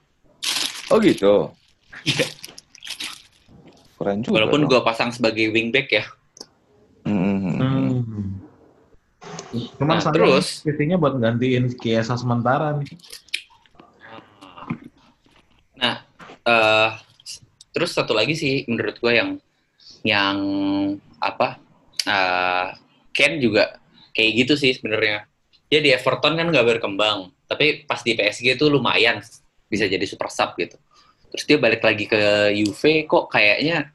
Oh 0.94 0.98
gitu. 1.02 1.54
Keren 4.00 4.24
juga. 4.24 4.34
Walaupun 4.40 4.64
gue 4.72 4.80
pasang 4.80 5.12
sebagai 5.12 5.52
wingback 5.52 5.92
ya. 5.92 6.06
Hmm. 7.04 7.60
Hmm. 7.60 8.40
Cuman 9.76 10.00
Nah, 10.00 10.14
terus? 10.14 10.64
posisinya 10.64 10.96
buat 10.96 11.20
gantiin 11.20 11.68
Kiesa 11.76 12.16
sementara 12.16 12.80
nih. 12.80 12.88
Nah, 15.80 15.96
eh 16.48 16.92
terus 17.76 17.92
satu 17.92 18.16
lagi 18.16 18.40
sih 18.40 18.64
menurut 18.72 18.96
gue 18.98 19.14
yang 19.14 19.30
yang 20.08 20.38
apa 21.20 21.60
eh 22.08 22.68
Ken 23.12 23.36
juga 23.44 23.84
kayak 24.16 24.32
gitu 24.48 24.54
sih 24.56 24.72
sebenarnya. 24.72 25.28
Dia 25.68 25.84
di 25.84 25.92
Everton 25.92 26.40
kan 26.40 26.48
nggak 26.50 26.66
berkembang, 26.80 27.30
tapi 27.46 27.84
pas 27.84 28.00
di 28.02 28.16
PSG 28.16 28.56
tuh 28.56 28.72
lumayan 28.72 29.20
bisa 29.70 29.86
jadi 29.86 30.02
super 30.08 30.32
sub 30.32 30.56
gitu. 30.56 30.80
Terus 31.30 31.46
dia 31.46 31.58
balik 31.62 31.86
lagi 31.86 32.10
ke 32.10 32.54
Juve 32.58 33.06
kok 33.06 33.30
kayaknya 33.30 33.94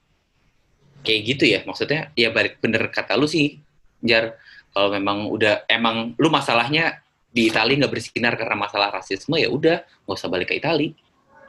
kayak 1.03 1.20
gitu 1.27 1.44
ya. 1.51 1.61
Maksudnya 1.66 2.14
ya 2.14 2.31
balik 2.31 2.62
bener 2.62 2.87
kata 2.88 3.18
lu 3.18 3.27
sih, 3.27 3.59
Jar. 4.01 4.38
Kalau 4.75 4.90
memang 4.90 5.31
udah 5.31 5.66
emang 5.70 6.18
lu 6.18 6.29
masalahnya 6.31 6.99
di 7.35 7.51
Italia 7.51 7.79
nggak 7.79 7.94
bersinar 7.94 8.35
karena 8.38 8.55
masalah 8.59 8.94
rasisme 8.94 9.35
ya 9.38 9.51
udah 9.51 9.83
nggak 10.07 10.18
usah 10.18 10.31
balik 10.31 10.55
ke 10.55 10.59
Italia. 10.59 10.94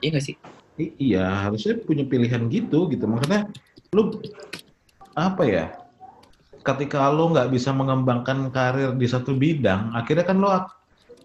Iya 0.02 0.10
nggak 0.14 0.26
sih? 0.26 0.36
Iya, 0.76 1.26
harusnya 1.48 1.80
punya 1.82 2.04
pilihan 2.04 2.46
gitu 2.52 2.90
gitu. 2.92 3.06
Maksudnya 3.08 3.50
lu 3.94 4.20
apa 5.16 5.44
ya? 5.48 5.66
Ketika 6.66 7.08
lu 7.14 7.30
nggak 7.32 7.54
bisa 7.54 7.70
mengembangkan 7.72 8.50
karir 8.50 8.98
di 8.98 9.06
satu 9.06 9.38
bidang, 9.38 9.94
akhirnya 9.94 10.26
kan 10.26 10.38
ak- 10.42 10.76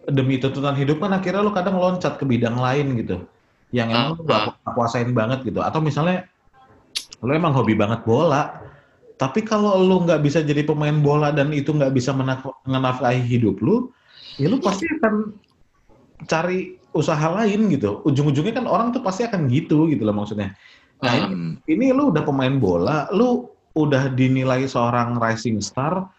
demi 0.08 0.40
tuntutan 0.40 0.76
hidup 0.76 1.00
kan 1.00 1.12
akhirnya 1.16 1.40
lu 1.44 1.52
kadang 1.52 1.76
loncat 1.80 2.20
ke 2.20 2.24
bidang 2.24 2.56
lain 2.60 2.96
gitu. 3.00 3.24
Yang 3.70 3.88
emang 3.94 4.06
Ah, 4.06 4.16
lu 4.18 4.22
nggak 4.26 4.42
nggak 4.60 4.74
kuasain 4.74 5.10
banget 5.14 5.38
gitu. 5.46 5.62
Atau 5.62 5.78
misalnya 5.82 6.26
lu 7.22 7.30
emang 7.30 7.54
hobi 7.54 7.76
banget 7.78 8.02
bola, 8.02 8.58
tapi 9.20 9.44
kalau 9.44 9.78
lu 9.78 10.02
nggak 10.08 10.24
bisa 10.24 10.40
jadi 10.40 10.64
pemain 10.64 10.96
bola 10.96 11.30
dan 11.30 11.52
itu 11.52 11.70
nggak 11.70 11.92
bisa 11.92 12.10
menaf- 12.16 12.64
menafkahi 12.64 13.20
hidup 13.20 13.60
lu, 13.60 13.92
ya 14.40 14.48
lu 14.48 14.58
pasti 14.58 14.88
akan 14.88 15.36
cari 16.26 16.80
usaha 16.96 17.26
lain 17.38 17.70
gitu. 17.70 18.02
Ujung-ujungnya 18.02 18.60
kan 18.60 18.66
orang 18.66 18.90
tuh 18.90 19.04
pasti 19.04 19.22
akan 19.24 19.46
gitu 19.46 19.86
gitu 19.92 20.02
loh 20.02 20.16
maksudnya. 20.16 20.56
Nah, 21.00 21.12
ini, 21.16 21.32
Hmm. 21.32 21.52
ini 21.64 21.86
lu 21.96 22.12
udah 22.12 22.26
pemain 22.26 22.52
bola, 22.60 23.08
lu 23.14 23.48
udah 23.72 24.12
dinilai 24.12 24.66
seorang 24.66 25.16
rising 25.16 25.62
star, 25.62 26.10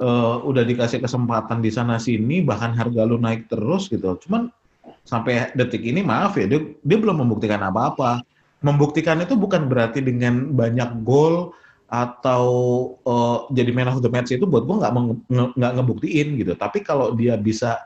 eh, 0.00 0.36
udah 0.42 0.64
dikasih 0.66 0.98
kesempatan 1.04 1.62
di 1.62 1.70
sana 1.70 2.00
sini, 2.02 2.42
bahkan 2.42 2.74
harga 2.74 3.02
lu 3.06 3.20
naik 3.20 3.46
terus 3.46 3.86
gitu. 3.92 4.16
Cuman 4.26 4.50
sampai 5.04 5.52
detik 5.52 5.84
ini 5.84 6.00
maaf 6.00 6.36
ya, 6.40 6.48
dia, 6.48 6.60
dia 6.82 6.98
belum 6.98 7.24
membuktikan 7.24 7.60
apa-apa. 7.60 8.24
Membuktikan 8.64 9.20
itu 9.20 9.36
bukan 9.36 9.68
berarti 9.68 10.00
dengan 10.00 10.56
banyak 10.56 11.04
gol 11.04 11.52
atau 11.92 12.44
eh, 13.04 13.38
jadi 13.52 13.70
man 13.70 13.92
of 13.92 14.00
the 14.00 14.10
match 14.10 14.32
itu 14.32 14.48
buat 14.48 14.64
gua 14.64 14.82
nggak 14.82 14.92
nggak 15.54 15.72
ngebuktiin 15.78 16.40
gitu. 16.40 16.52
Tapi 16.56 16.80
kalau 16.80 17.12
dia 17.12 17.36
bisa 17.36 17.78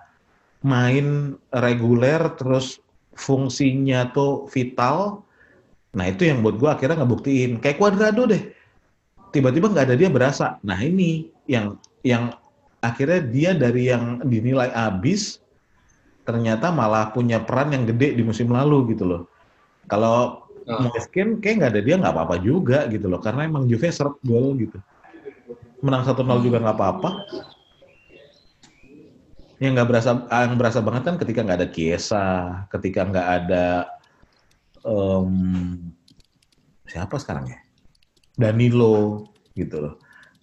main 0.62 1.38
reguler 1.50 2.18
terus 2.38 2.78
fungsinya 3.18 4.14
tuh 4.14 4.46
vital, 4.54 5.26
nah 5.94 6.06
itu 6.06 6.30
yang 6.30 6.40
buat 6.46 6.56
gua 6.56 6.78
akhirnya 6.78 7.02
ngebuktiin. 7.02 7.58
Kayak 7.58 7.82
Cuadrado 7.82 8.30
deh, 8.30 8.42
tiba-tiba 9.34 9.66
nggak 9.74 9.92
ada 9.92 9.96
dia 9.98 10.08
berasa. 10.08 10.62
Nah 10.62 10.78
ini 10.78 11.26
yang 11.50 11.74
yang 12.06 12.32
akhirnya 12.80 13.20
dia 13.26 13.50
dari 13.58 13.90
yang 13.90 14.22
dinilai 14.22 14.70
abis, 14.70 15.42
ternyata 16.28 16.68
malah 16.68 17.08
punya 17.08 17.40
peran 17.40 17.72
yang 17.72 17.88
gede 17.88 18.12
di 18.12 18.20
musim 18.20 18.52
lalu 18.52 18.92
gitu 18.92 19.08
loh. 19.08 19.22
Kalau 19.88 20.44
Ah. 20.68 20.84
mungkin 20.84 21.40
kayak 21.40 21.54
nggak 21.64 21.72
ada 21.72 21.80
dia 21.80 21.96
nggak 21.96 22.12
apa-apa 22.12 22.36
juga 22.44 22.84
gitu 22.92 23.08
loh, 23.08 23.16
karena 23.24 23.48
emang 23.48 23.64
Juve 23.64 23.88
seret 23.88 24.20
gol 24.20 24.52
gitu. 24.60 24.76
Menang 25.80 26.04
1-0 26.04 26.44
juga 26.44 26.60
nggak 26.60 26.76
apa-apa. 26.76 27.10
Yang 29.56 29.72
nggak 29.72 29.88
berasa, 29.88 30.10
yang 30.44 30.60
berasa 30.60 30.78
banget 30.84 31.02
kan 31.08 31.16
ketika 31.16 31.40
nggak 31.40 31.58
ada 31.64 31.68
Kiesa, 31.72 32.26
ketika 32.68 33.00
nggak 33.08 33.28
ada 33.40 33.66
em, 34.84 35.32
siapa 36.84 37.16
sekarang 37.16 37.48
ya? 37.48 37.58
Danilo 38.36 39.32
gitu 39.56 39.80
loh. 39.80 39.94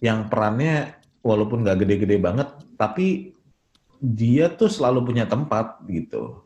Yang 0.02 0.26
perannya 0.26 0.74
walaupun 1.22 1.62
nggak 1.62 1.86
gede-gede 1.86 2.18
banget, 2.18 2.50
tapi 2.74 3.30
dia 4.00 4.52
tuh 4.52 4.68
selalu 4.70 5.12
punya 5.12 5.24
tempat 5.24 5.80
gitu. 5.88 6.44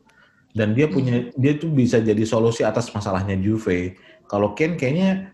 Dan 0.51 0.75
dia 0.75 0.91
punya 0.91 1.31
dia 1.39 1.55
tuh 1.55 1.71
bisa 1.71 2.03
jadi 2.03 2.23
solusi 2.27 2.61
atas 2.67 2.91
masalahnya 2.91 3.39
Juve. 3.39 3.95
Kalau 4.27 4.51
Ken 4.51 4.75
kayaknya 4.75 5.31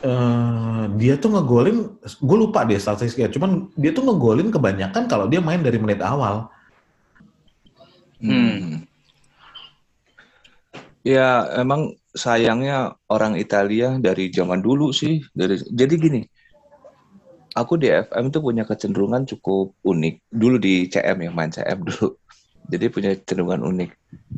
eh, 0.00 0.84
dia 0.96 1.20
tuh 1.20 1.36
ngegolin, 1.36 2.00
gue 2.00 2.36
lupa 2.36 2.64
deh 2.64 2.80
statistiknya. 2.80 3.28
Cuman 3.28 3.68
dia 3.76 3.92
tuh 3.92 4.08
ngegolin 4.08 4.48
kebanyakan 4.48 5.04
kalau 5.08 5.28
dia 5.28 5.44
main 5.44 5.60
dari 5.60 5.76
menit 5.76 6.00
awal. 6.00 6.48
Hmm. 8.18 8.84
Ya, 11.06 11.46
emang 11.56 11.96
sayangnya 12.12 12.98
orang 13.08 13.38
Italia 13.38 13.96
dari 13.96 14.28
zaman 14.28 14.60
dulu 14.60 14.90
sih. 14.90 15.22
Dari, 15.32 15.62
jadi 15.72 15.94
gini, 15.94 16.20
aku 17.58 17.74
di 17.76 17.90
FM 17.90 18.30
tuh 18.30 18.40
punya 18.40 18.62
kecenderungan 18.62 19.26
cukup 19.26 19.74
unik. 19.82 20.14
Dulu 20.30 20.56
di 20.56 20.86
CM 20.86 21.18
ya, 21.26 21.30
main 21.30 21.50
CM 21.50 21.82
dulu. 21.88 22.14
Jadi 22.68 22.84
punya 22.88 23.10
kecenderungan 23.16 23.62
unik. 23.64 23.90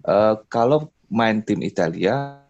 Eh, 0.07 0.35
kalau 0.49 0.89
main 1.11 1.43
tim 1.43 1.61
Italia, 1.61 2.41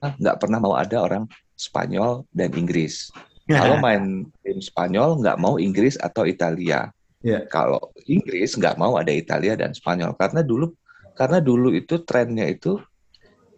nggak 0.00 0.36
pernah 0.38 0.58
mau 0.58 0.74
ada 0.74 1.02
orang 1.02 1.24
Spanyol 1.54 2.26
dan 2.30 2.50
Inggris. 2.54 3.10
Kalau 3.46 3.76
main 3.78 4.26
tim 4.42 4.58
Spanyol, 4.58 5.18
nggak 5.20 5.38
mau 5.38 5.58
Inggris 5.58 5.98
atau 5.98 6.24
Italia. 6.24 6.88
Ya. 7.22 7.46
Kalau 7.46 7.92
Inggris 8.06 8.54
nggak 8.58 8.78
mau 8.78 8.98
ada 8.98 9.14
Italia 9.14 9.54
dan 9.54 9.70
Spanyol 9.74 10.14
karena 10.18 10.42
dulu 10.42 10.74
karena 11.14 11.38
dulu 11.38 11.70
itu 11.70 12.02
trennya 12.02 12.50
itu 12.50 12.82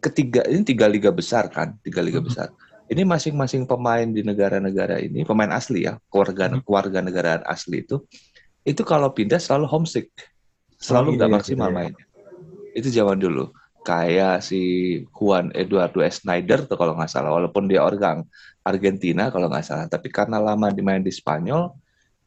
ketiga 0.04 0.44
ini 0.44 0.60
tiga 0.68 0.84
liga 0.84 1.08
besar 1.08 1.48
kan, 1.48 1.80
tiga 1.80 2.04
liga 2.04 2.20
Mhm. 2.20 2.26
besar. 2.28 2.48
Ini 2.84 3.02
masing-masing 3.08 3.64
pemain 3.64 4.04
di 4.04 4.20
negara-negara 4.20 5.00
ini 5.00 5.24
pemain 5.24 5.48
asli 5.56 5.88
ya, 5.88 5.96
keluarga 6.12 6.52
Mhm. 6.52 6.68
keluarga 6.68 6.98
negaraan 7.00 7.42
asli 7.48 7.80
itu 7.80 8.04
itu 8.64 8.80
kalau 8.84 9.12
pindah 9.12 9.40
selalu 9.40 9.68
homesick, 9.68 10.08
Oh, 10.12 10.76
selalu 10.80 11.16
nggak 11.16 11.30
iya, 11.32 11.36
maksimal 11.36 11.68
iya, 11.72 11.76
mainnya. 11.76 12.04
Itu 12.76 12.88
zaman 12.92 13.16
dulu. 13.20 13.52
Kayak 13.84 14.40
si 14.40 14.60
Juan 15.12 15.52
Eduardo 15.52 16.00
Snyder 16.00 16.64
tuh 16.64 16.76
kalau 16.76 16.96
nggak 16.96 17.08
salah, 17.12 17.32
walaupun 17.32 17.68
dia 17.68 17.84
orang 17.84 18.24
Argentina 18.64 19.28
kalau 19.28 19.48
nggak 19.52 19.64
salah, 19.64 19.86
tapi 19.88 20.08
karena 20.08 20.40
lama 20.40 20.72
dimain 20.72 21.04
di 21.04 21.12
Spanyol, 21.12 21.72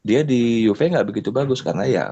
dia 0.06 0.22
di 0.22 0.66
Juve 0.66 0.90
nggak 0.90 1.06
begitu 1.10 1.30
bagus 1.34 1.66
karena 1.66 1.86
ya 1.90 2.06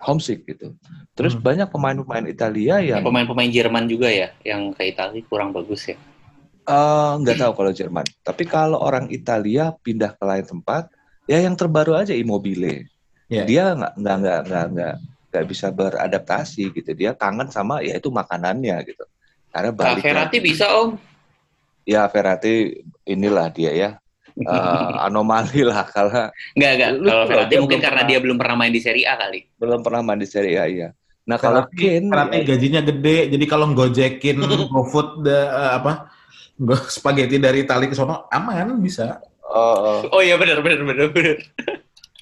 homesick 0.00 0.44
gitu. 0.48 0.72
Terus 1.16 1.36
Hmm. 1.36 1.44
banyak 1.44 1.68
pemain-pemain 1.68 2.24
Italia 2.28 2.80
yang 2.80 3.04
Pemain-pemain 3.04 3.48
Jerman 3.52 3.84
juga 3.88 4.08
ya, 4.08 4.32
yang 4.44 4.72
ke 4.72 4.88
Italia 4.88 5.20
kurang 5.28 5.52
bagus 5.52 5.88
ya. 5.88 5.96
Eh, 6.66 7.12
nggak 7.16 7.36
tahu 7.38 7.52
kalau 7.54 7.70
Jerman. 7.70 8.06
Tapi 8.20 8.42
kalau 8.44 8.78
orang 8.78 9.06
Italia 9.08 9.70
pindah 9.76 10.12
ke 10.12 10.22
lain 10.22 10.42
tempat, 10.42 10.90
ya 11.24 11.38
yang 11.38 11.54
terbaru 11.54 11.94
aja 11.94 12.12
Immobile. 12.12 12.86
Ya. 13.26 13.42
Dia 13.42 13.72
nggak 13.72 13.92
nggak 13.96 14.16
nggak 14.16 14.38
nggak 14.44 14.64
nggak 14.72 14.94
nggak 15.26 15.44
bisa 15.46 15.66
beradaptasi 15.70 16.70
gitu. 16.70 16.90
Dia 16.92 17.12
kangen 17.12 17.48
sama 17.48 17.80
ya 17.80 17.94
itu 17.94 18.08
makanannya 18.08 18.76
gitu. 18.84 19.02
Karena 19.50 19.70
balik 19.70 20.02
Verratti 20.02 20.38
lagi. 20.38 20.46
bisa 20.46 20.66
om. 20.76 20.94
Ya 21.82 22.06
Verratti 22.06 22.82
inilah 23.04 23.46
dia 23.48 23.70
ya 23.70 23.90
eh, 24.36 24.94
anomali 25.06 25.62
lah 25.62 25.86
kalau 25.86 26.30
Nggak, 26.52 26.72
nggak. 26.76 26.90
Lu 26.98 27.10
Kalau 27.24 27.44
dia 27.46 27.58
mungkin 27.58 27.78
belum 27.78 27.86
karena 27.86 27.94
pernah- 27.96 28.08
dia 28.08 28.18
belum 28.20 28.36
pernah 28.36 28.56
main 28.56 28.72
di 28.72 28.82
Serie 28.82 29.06
A 29.06 29.14
kali. 29.16 29.40
belum 29.56 29.80
pernah 29.82 30.00
main 30.02 30.18
di 30.18 30.28
Serie 30.28 30.56
A 30.56 30.66
ya. 30.66 30.88
Nah 31.26 31.38
kalau 31.38 31.66
Kane 31.68 32.06
Verratti 32.06 32.38
ya, 32.38 32.44
gajinya 32.46 32.80
gede, 32.84 33.18
jadi 33.34 33.44
kalau 33.46 33.66
gojekin 33.72 34.36
GoFood 34.70 35.26
eh, 35.26 35.48
apa 35.74 36.14
spaghetti 36.86 37.36
dari 37.36 37.62
Itali 37.62 37.86
ke 37.86 37.94
sono 37.94 38.26
aman 38.28 38.76
bisa. 38.78 39.20
eh, 39.46 39.56
eh, 39.56 40.00
Oh 40.10 40.20
iya 40.20 40.36
benar 40.36 40.60
benar 40.60 40.82
benar 40.82 41.08
benar. 41.10 41.38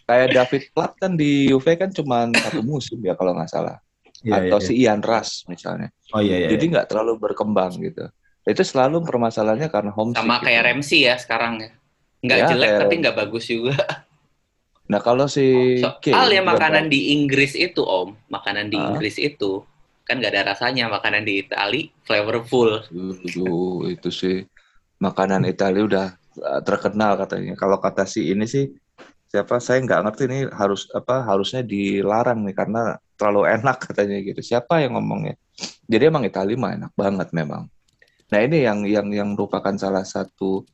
kayak 0.04 0.28
David 0.30 0.62
Platt 0.70 0.92
kan 0.98 1.14
di 1.14 1.48
Juve 1.48 1.72
kan 1.74 1.88
cuma 1.88 2.28
satu 2.44 2.60
musim 2.60 3.00
ya 3.00 3.14
kalau 3.14 3.32
nggak 3.32 3.48
salah. 3.48 3.78
Iya, 4.20 4.48
Atau 4.48 4.58
iya, 4.58 4.66
si 4.66 4.72
Ian 4.78 5.00
Rush 5.00 5.44
misalnya. 5.46 5.88
iya. 5.88 6.12
Oh 6.12 6.20
iya 6.20 6.36
iya. 6.40 6.48
Jadi 6.50 6.64
nggak 6.70 6.86
terlalu 6.88 7.16
berkembang 7.18 7.72
gitu. 7.78 8.08
Itu 8.44 8.60
selalu 8.60 9.00
permasalahannya 9.00 9.68
karena 9.68 9.90
homesick. 9.90 10.20
Sama 10.20 10.36
gitu. 10.36 10.44
kayak 10.44 10.62
Ramsey 10.64 11.00
ya 11.04 11.14
sekarang 11.16 11.54
ya. 11.58 11.70
Nggak 12.20 12.38
Ya, 12.38 12.46
jelek 12.48 12.68
kayak 12.68 12.80
tapi 12.80 12.94
nggak 13.00 13.16
bagus 13.18 13.44
juga. 13.46 13.76
Nah 14.84 15.00
kalau 15.00 15.24
si 15.24 15.44
Kane 15.80 16.12
Soalnya 16.12 16.40
juga 16.40 16.50
makanan 16.52 16.84
bagus. 16.84 16.92
di 16.92 17.00
Inggris 17.10 17.52
itu 17.54 17.80
om, 17.80 18.12
makanan 18.28 18.68
di 18.68 18.76
Ah. 18.76 18.92
Inggris 18.92 19.16
itu 19.16 19.64
kan 20.04 20.20
nggak 20.20 20.32
ada 20.32 20.54
rasanya. 20.54 20.88
Makanan 20.92 21.24
di 21.24 21.44
Itali 21.44 21.90
flavorful. 22.04 22.84
Dulu 22.92 23.88
itu 23.88 24.08
sih 24.12 24.44
makanan 25.00 25.48
Italia 25.48 25.82
udah 25.84 26.06
uh, 26.40 26.60
terkenal 26.62 27.16
katanya. 27.18 27.56
Kalau 27.56 27.80
kata 27.80 28.04
si 28.04 28.30
ini 28.30 28.44
sih 28.44 28.68
siapa 29.28 29.58
saya 29.58 29.82
nggak 29.82 30.00
ngerti 30.06 30.22
ini 30.30 30.40
harus 30.54 30.86
apa 30.94 31.26
harusnya 31.26 31.66
dilarang 31.66 32.46
nih 32.46 32.54
karena 32.54 32.94
terlalu 33.18 33.50
enak 33.50 33.76
katanya 33.90 34.20
gitu. 34.22 34.40
Siapa 34.44 34.84
yang 34.84 34.94
ngomongnya? 35.00 35.34
Jadi 35.88 36.02
emang 36.06 36.24
Italia 36.24 36.56
mah 36.56 36.72
enak 36.76 36.92
banget 36.94 37.28
memang. 37.34 37.66
Nah 38.32 38.40
ini 38.40 38.64
yang 38.64 38.86
yang 38.88 39.08
yang 39.10 39.28
merupakan 39.34 39.74
salah 39.76 40.06
satu 40.06 40.64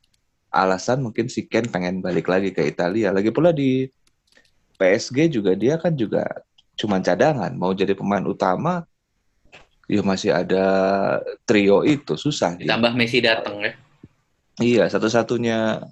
alasan 0.51 1.07
mungkin 1.07 1.31
si 1.31 1.47
Ken 1.47 1.71
pengen 1.71 2.03
balik 2.03 2.27
lagi 2.27 2.51
ke 2.51 2.67
Italia. 2.67 3.15
Lagi 3.15 3.31
pula 3.31 3.55
di 3.55 3.87
PSG 4.81 5.31
juga 5.31 5.53
dia 5.55 5.77
kan 5.77 5.95
juga 5.95 6.27
cuman 6.79 7.05
cadangan. 7.05 7.53
Mau 7.55 7.77
jadi 7.77 7.93
pemain 7.93 8.25
utama 8.25 8.87
ya 9.91 10.03
masih 10.07 10.31
ada 10.31 10.67
trio 11.43 11.83
itu 11.83 12.15
susah. 12.15 12.55
Ditambah 12.55 12.95
Messi 12.95 13.19
datang 13.19 13.59
ya. 13.59 13.73
Iya, 14.63 14.85
satu-satunya 14.87 15.83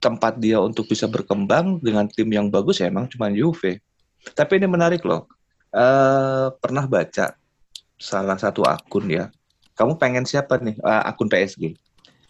tempat 0.00 0.40
dia 0.40 0.58
untuk 0.58 0.88
bisa 0.88 1.04
berkembang 1.06 1.78
dengan 1.84 2.08
tim 2.08 2.26
yang 2.32 2.48
bagus 2.48 2.80
ya 2.80 2.88
emang 2.88 3.12
cuma 3.12 3.28
Juve. 3.28 3.84
Tapi 4.32 4.56
ini 4.56 4.64
menarik 4.64 5.04
loh. 5.04 5.28
Eh 5.76 6.48
pernah 6.56 6.88
baca 6.88 7.36
salah 8.00 8.40
satu 8.40 8.64
akun 8.64 9.12
ya. 9.12 9.28
Kamu 9.76 10.00
pengen 10.00 10.24
siapa 10.24 10.56
nih? 10.56 10.80
Eh, 10.80 11.02
akun 11.04 11.28
PSG. 11.28 11.76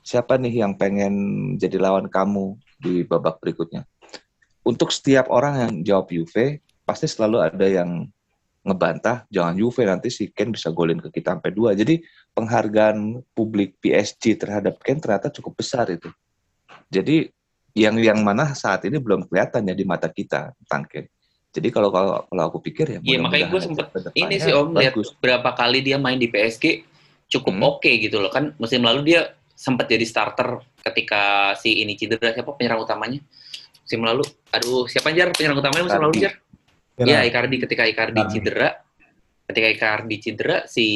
Siapa 0.02 0.34
nih 0.34 0.66
yang 0.66 0.74
pengen 0.74 1.14
jadi 1.62 1.78
lawan 1.78 2.10
kamu 2.10 2.58
di 2.82 3.06
babak 3.06 3.38
berikutnya? 3.38 3.86
Untuk 4.62 4.90
setiap 4.90 5.30
orang 5.30 5.54
yang 5.58 5.72
jawab 5.82 6.10
Juve, 6.10 6.62
pasti 6.86 7.06
selalu 7.06 7.38
ada 7.42 7.66
yang 7.66 8.06
ngebantah, 8.62 9.27
jangan 9.27 9.55
Juve 9.59 9.83
nanti 9.83 10.09
si 10.09 10.31
Ken 10.31 10.55
bisa 10.55 10.70
golin 10.70 11.03
ke 11.03 11.11
kita 11.11 11.35
sampai 11.35 11.51
dua. 11.51 11.75
Jadi 11.75 11.98
penghargaan 12.33 13.22
publik 13.35 13.79
PSG 13.83 14.38
terhadap 14.38 14.79
Ken 14.81 15.03
ternyata 15.03 15.29
cukup 15.35 15.59
besar 15.59 15.90
itu. 15.90 16.09
Jadi 16.87 17.27
yang 17.75 17.98
yang 17.98 18.20
mana 18.22 18.53
saat 18.53 18.85
ini 18.87 19.01
belum 19.01 19.27
kelihatan 19.27 19.66
ya 19.66 19.75
di 19.75 19.85
mata 19.85 20.07
kita 20.07 20.55
tentang 20.62 20.83
Ken. 20.87 21.07
Jadi 21.53 21.68
kalau 21.68 21.92
kalau 21.92 22.25
kalau 22.25 22.42
aku 22.48 22.59
pikir 22.64 22.96
ya 22.96 22.98
Iya, 23.05 23.18
makanya 23.20 23.46
gue 23.53 23.61
sempet 23.61 23.85
aja 23.85 23.92
ke 23.92 23.98
depannya 24.09 24.25
Ini 24.25 24.37
sih 24.40 24.53
om 24.57 24.72
lihat 24.72 24.94
berapa 25.20 25.51
kali 25.53 25.79
dia 25.85 26.01
main 26.01 26.16
di 26.16 26.33
PSG 26.33 26.88
cukup 27.29 27.55
Hmm. 27.57 27.68
oke 27.77 27.90
gitu 27.96 28.20
loh 28.20 28.29
kan 28.29 28.53
musim 28.61 28.85
lalu 28.85 29.12
dia 29.12 29.33
sempat 29.57 29.88
jadi 29.88 30.05
starter 30.05 30.61
ketika 30.85 31.53
si 31.57 31.81
ini 31.81 31.96
cedera 31.96 32.33
siapa 32.33 32.53
penyerang 32.57 32.85
utamanya 32.85 33.20
musim 33.85 34.01
lalu 34.05 34.25
aduh 34.53 34.85
siapa 34.85 35.12
jar 35.16 35.33
penyerang 35.33 35.61
utamanya 35.61 35.85
musim 35.88 36.03
lalu 36.03 36.14
Icardi. 36.20 36.41
Jar 36.98 37.07
ya 37.09 37.18
Icardi 37.24 37.57
ketika 37.62 37.83
Icardi 37.88 38.20
Icardi. 38.20 38.33
cedera 38.37 38.68
ketika 39.48 39.68
Icardi 39.72 40.16
cedera 40.20 40.57
si 40.68 40.87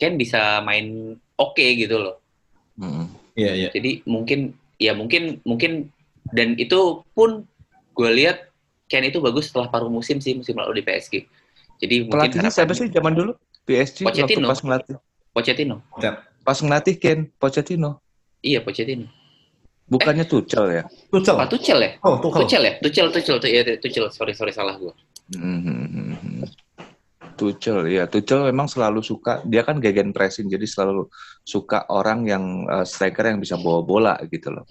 Ken 0.00 0.16
bisa 0.16 0.60
main 0.64 1.16
oke 1.36 1.66
gitu 1.76 1.96
loh. 2.00 2.16
Iya, 3.38 3.52
iya. 3.54 3.68
Jadi 3.70 4.02
mungkin 4.08 4.54
ya 4.78 4.94
mungkin 4.94 5.42
mungkin 5.42 5.90
dan 6.32 6.54
itu 6.58 7.02
pun 7.12 7.44
gue 7.94 8.10
lihat 8.14 8.50
Ken 8.88 9.04
itu 9.04 9.20
bagus 9.20 9.52
setelah 9.52 9.68
paruh 9.68 9.92
musim 9.92 10.18
sih 10.18 10.32
musim 10.38 10.56
lalu 10.56 10.80
di 10.80 10.84
PSG. 10.86 11.14
Jadi 11.78 12.08
mungkin 12.08 12.30
Pelatihnya 12.32 12.50
siapa 12.50 12.72
sih 12.74 12.88
zaman 12.88 13.12
dulu? 13.14 13.32
PSG 13.68 14.08
waktu 14.08 14.24
Pochettino. 14.24 14.46
pas 14.48 14.60
ngelatih. 14.64 14.94
Pochettino. 15.30 15.76
Pas 16.42 16.58
ngelatih 16.58 16.94
Ken, 16.96 17.28
Pochettino. 17.36 18.00
Iya 18.40 18.64
Pochettino. 18.64 19.06
Bukannya 19.88 20.24
Tuchel 20.28 20.66
ya? 20.68 20.82
Tuchel. 21.08 21.36
Apa 21.36 21.48
Tuchel 21.48 21.78
ya? 21.80 21.90
Oh, 22.04 22.20
Tuchel. 22.20 22.44
Tuchel 22.44 22.62
ya? 22.64 22.72
Tuchel, 22.80 23.08
Tuchel, 23.08 23.36
Tuchel, 23.40 23.56
ya, 23.56 23.76
Tuchel. 23.80 24.04
Sorry, 24.12 24.36
sorry 24.36 24.52
salah 24.52 24.76
gue. 24.76 24.92
Mhm. 25.36 26.48
Tuchel 27.38 27.86
ya, 27.86 28.10
Tuchel 28.10 28.50
memang 28.50 28.66
selalu 28.66 28.98
suka. 29.04 29.44
Dia 29.46 29.62
kan 29.62 29.78
gegen 29.78 30.10
pressing, 30.10 30.50
jadi 30.50 30.66
selalu 30.66 31.06
suka 31.46 31.86
orang 31.86 32.26
yang 32.26 32.44
eh, 32.66 32.82
striker 32.82 33.30
yang 33.30 33.38
bisa 33.38 33.54
bawa 33.54 33.86
bola 33.86 34.14
gitu 34.26 34.50
loh. 34.50 34.66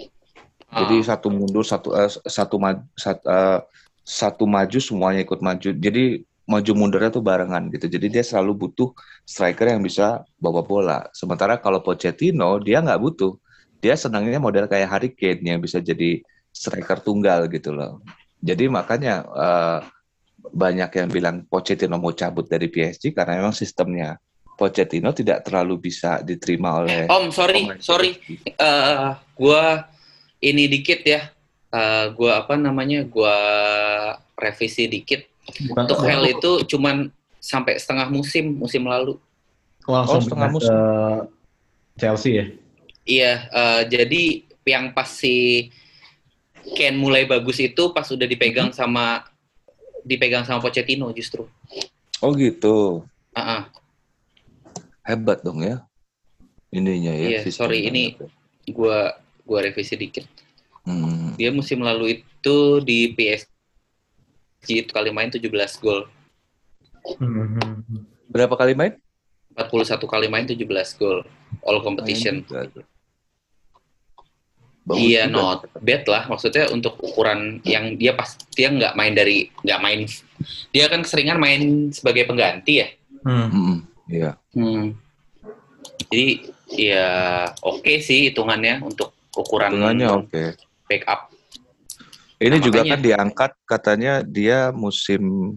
Jadi 0.67 1.00
Ah. 1.00 1.15
satu 1.15 1.32
mundur, 1.32 1.63
satu 1.63 1.96
eh, 1.96 2.12
satu 2.12 2.60
maju, 2.60 2.84
satu, 3.00 3.24
eh, 3.24 3.60
satu 4.04 4.43
maju 4.43 4.78
semuanya 4.84 5.24
ikut 5.24 5.39
maju. 5.39 5.70
Jadi 5.72 6.28
maju 6.48 6.72
mundurnya 6.76 7.12
tuh 7.12 7.24
barengan 7.24 7.72
gitu. 7.72 7.88
Jadi 7.88 8.08
dia 8.20 8.24
selalu 8.24 8.67
butuh 8.67 8.91
striker 9.24 9.67
yang 9.72 9.84
bisa 9.84 10.24
bawa 10.39 10.63
bola. 10.63 11.08
Sementara 11.15 11.56
kalau 11.60 11.80
Pochettino 11.80 12.60
dia 12.60 12.84
nggak 12.84 13.00
butuh. 13.00 13.36
Dia 13.80 13.96
senangnya 13.96 14.41
model 14.43 14.67
kayak 14.67 14.89
Harry 14.91 15.12
Kane 15.15 15.39
yang 15.43 15.60
bisa 15.63 15.80
jadi 15.80 16.20
striker 16.52 17.00
tunggal 17.00 17.48
gitu 17.48 17.72
loh. 17.72 18.04
Jadi 18.43 18.67
makanya 18.67 19.24
eh, 19.24 19.80
banyak 20.53 20.89
yang 20.93 21.10
bilang 21.10 21.36
Pochettino 21.47 21.97
mau 21.99 22.12
cabut 22.15 22.47
dari 22.47 22.67
PSG 22.67 23.12
karena 23.15 23.39
memang 23.39 23.55
sistemnya 23.55 24.17
Pochettino 24.57 25.13
tidak 25.13 25.45
terlalu 25.45 25.77
bisa 25.89 26.25
diterima 26.25 26.81
oleh 26.81 27.05
Om, 27.05 27.29
sorry, 27.29 27.69
sorry. 27.77 28.17
PSG. 28.17 28.57
eh 28.57 29.13
gua 29.38 29.86
ini 30.41 30.65
dikit 30.65 31.05
ya. 31.05 31.29
Eh 31.69 32.05
gua 32.17 32.41
apa 32.41 32.57
namanya? 32.57 33.05
Gua 33.05 33.38
revisi 34.33 34.89
dikit. 34.89 35.29
Bukan 35.69 35.86
Untuk 35.86 36.01
Hell 36.01 36.25
itu 36.25 36.51
cuman 36.73 37.13
sampai 37.38 37.77
setengah 37.77 38.10
musim 38.10 38.57
musim 38.57 38.81
lalu. 38.83 39.21
langsung 39.88 40.19
Oh, 40.19 40.25
setengah 40.25 40.49
musim. 40.51 40.67
ke 40.67 40.77
Chelsea 42.01 42.31
ya. 42.36 42.45
Iya, 43.07 43.33
eh, 43.47 43.81
jadi 43.88 44.23
yang 44.67 44.91
pas 44.91 45.07
si 45.07 45.69
Ken 46.75 46.99
mulai 46.99 47.23
bagus 47.23 47.55
itu 47.63 47.95
pas 47.95 48.03
udah 48.12 48.27
dipegang 48.27 48.75
sama 48.75 49.23
dipegang 50.08 50.48
sama 50.48 50.63
Pochettino 50.63 51.12
justru. 51.12 51.43
Oh 52.24 52.32
gitu. 52.32 53.04
Ah, 53.36 53.41
ah. 53.43 53.62
Hebat 55.04 55.43
dong 55.43 55.60
ya. 55.62 55.84
Ininya 56.72 57.12
ya. 57.12 57.43
Iya, 57.43 57.52
sorry, 57.52 57.86
ini- 57.86 58.15
Gua 58.67 59.15
gua 59.48 59.63
revisi 59.63 59.96
dikit. 59.96 60.28
Hmm. 60.84 61.36
Dia 61.36 61.52
musim 61.52 61.80
lalu 61.80 62.20
itu 62.20 62.58
di 62.84 63.12
PSG 63.12 64.84
itu 64.84 64.91
kali 64.91 65.12
main 65.12 65.32
17 65.32 65.48
gol. 65.80 66.08
Berapa 68.28 68.56
kali 68.60 68.76
main? 68.76 69.00
41 69.56 70.04
kali 70.04 70.28
main 70.28 70.43
17 70.43 71.00
gol. 71.00 71.24
All 71.63 71.80
competition. 71.80 72.43
Main. 72.48 72.72
Bagus 74.88 75.04
iya, 75.04 75.28
juga. 75.28 75.36
not 75.36 75.60
bad 75.84 76.04
lah. 76.08 76.23
Maksudnya 76.32 76.71
untuk 76.71 76.95
ukuran 77.04 77.60
yang 77.67 78.00
dia 78.00 78.15
pas 78.15 78.39
dia 78.56 78.71
nggak 78.71 78.95
main 78.95 79.12
dari 79.12 79.52
nggak 79.62 79.82
main. 79.84 80.08
Dia 80.71 80.88
kan 80.88 81.04
keseringan 81.04 81.36
main 81.36 81.91
sebagai 81.91 82.23
pengganti 82.23 82.80
ya. 82.80 82.88
Hmm. 83.28 83.84
Iya. 84.08 84.39
Hmm. 84.56 84.95
Jadi 86.08 86.26
ya 86.71 87.10
oke 87.60 88.00
sih 88.00 88.32
hitungannya 88.32 88.80
untuk 88.80 89.12
ukuran 89.36 89.76
Hitungannya 89.76 90.08
oke. 90.08 90.43
backup. 90.88 91.36
Ini 92.39 92.56
Nah, 92.56 92.63
juga 92.63 92.80
makanya- 92.80 92.93
kan 92.95 93.02
diangkat 93.04 93.52
katanya 93.67 94.13
dia 94.23 94.71
musim 94.71 95.52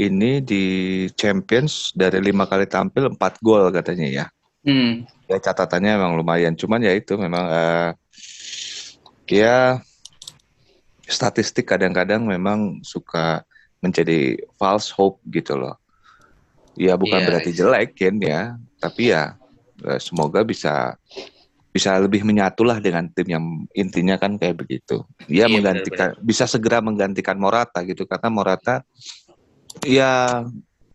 ini 0.00 0.40
di 0.40 0.64
Champions 1.12 1.92
dari 1.92 2.24
lima 2.24 2.48
kali 2.48 2.64
tampil 2.64 3.12
empat 3.12 3.36
gol 3.44 3.68
katanya 3.68 4.08
ya. 4.08 4.26
Hmm. 4.64 5.04
Ya 5.28 5.36
catatannya 5.36 5.98
memang 6.00 6.16
lumayan. 6.16 6.56
Cuman 6.56 6.80
ya 6.80 6.94
itu 6.96 7.18
memang 7.18 7.44
eh, 7.50 7.90
ya 9.28 9.80
statistik 11.06 11.68
kadang-kadang 11.68 12.24
memang 12.24 12.80
suka 12.86 13.44
menjadi 13.82 14.38
false 14.56 14.94
hope 14.94 15.18
gitu 15.28 15.58
loh. 15.58 15.76
Ya 16.78 16.96
bukan 16.96 17.20
Iya, 17.20 17.26
berarti 17.28 17.50
iya. 17.52 17.58
jelek 17.58 17.90
kan 17.98 18.16
ya, 18.22 18.42
tapi 18.80 19.12
ya 19.12 19.36
eh, 19.84 20.00
semoga 20.00 20.40
bisa 20.46 20.96
bisa 21.72 21.96
lebih 21.96 22.20
menyatulah 22.20 22.84
dengan 22.84 23.08
tim 23.08 23.28
yang 23.32 23.44
intinya 23.72 24.16
kan 24.20 24.36
kayak 24.36 24.60
begitu. 24.64 25.04
Dia 25.24 25.48
Iya, 25.48 25.52
menggantikan 25.52 26.08
bisa 26.20 26.44
segera 26.44 26.84
menggantikan 26.84 27.36
Morata 27.36 27.80
gitu 27.84 28.04
karena 28.04 28.28
Morata 28.28 28.84
ya 29.84 30.44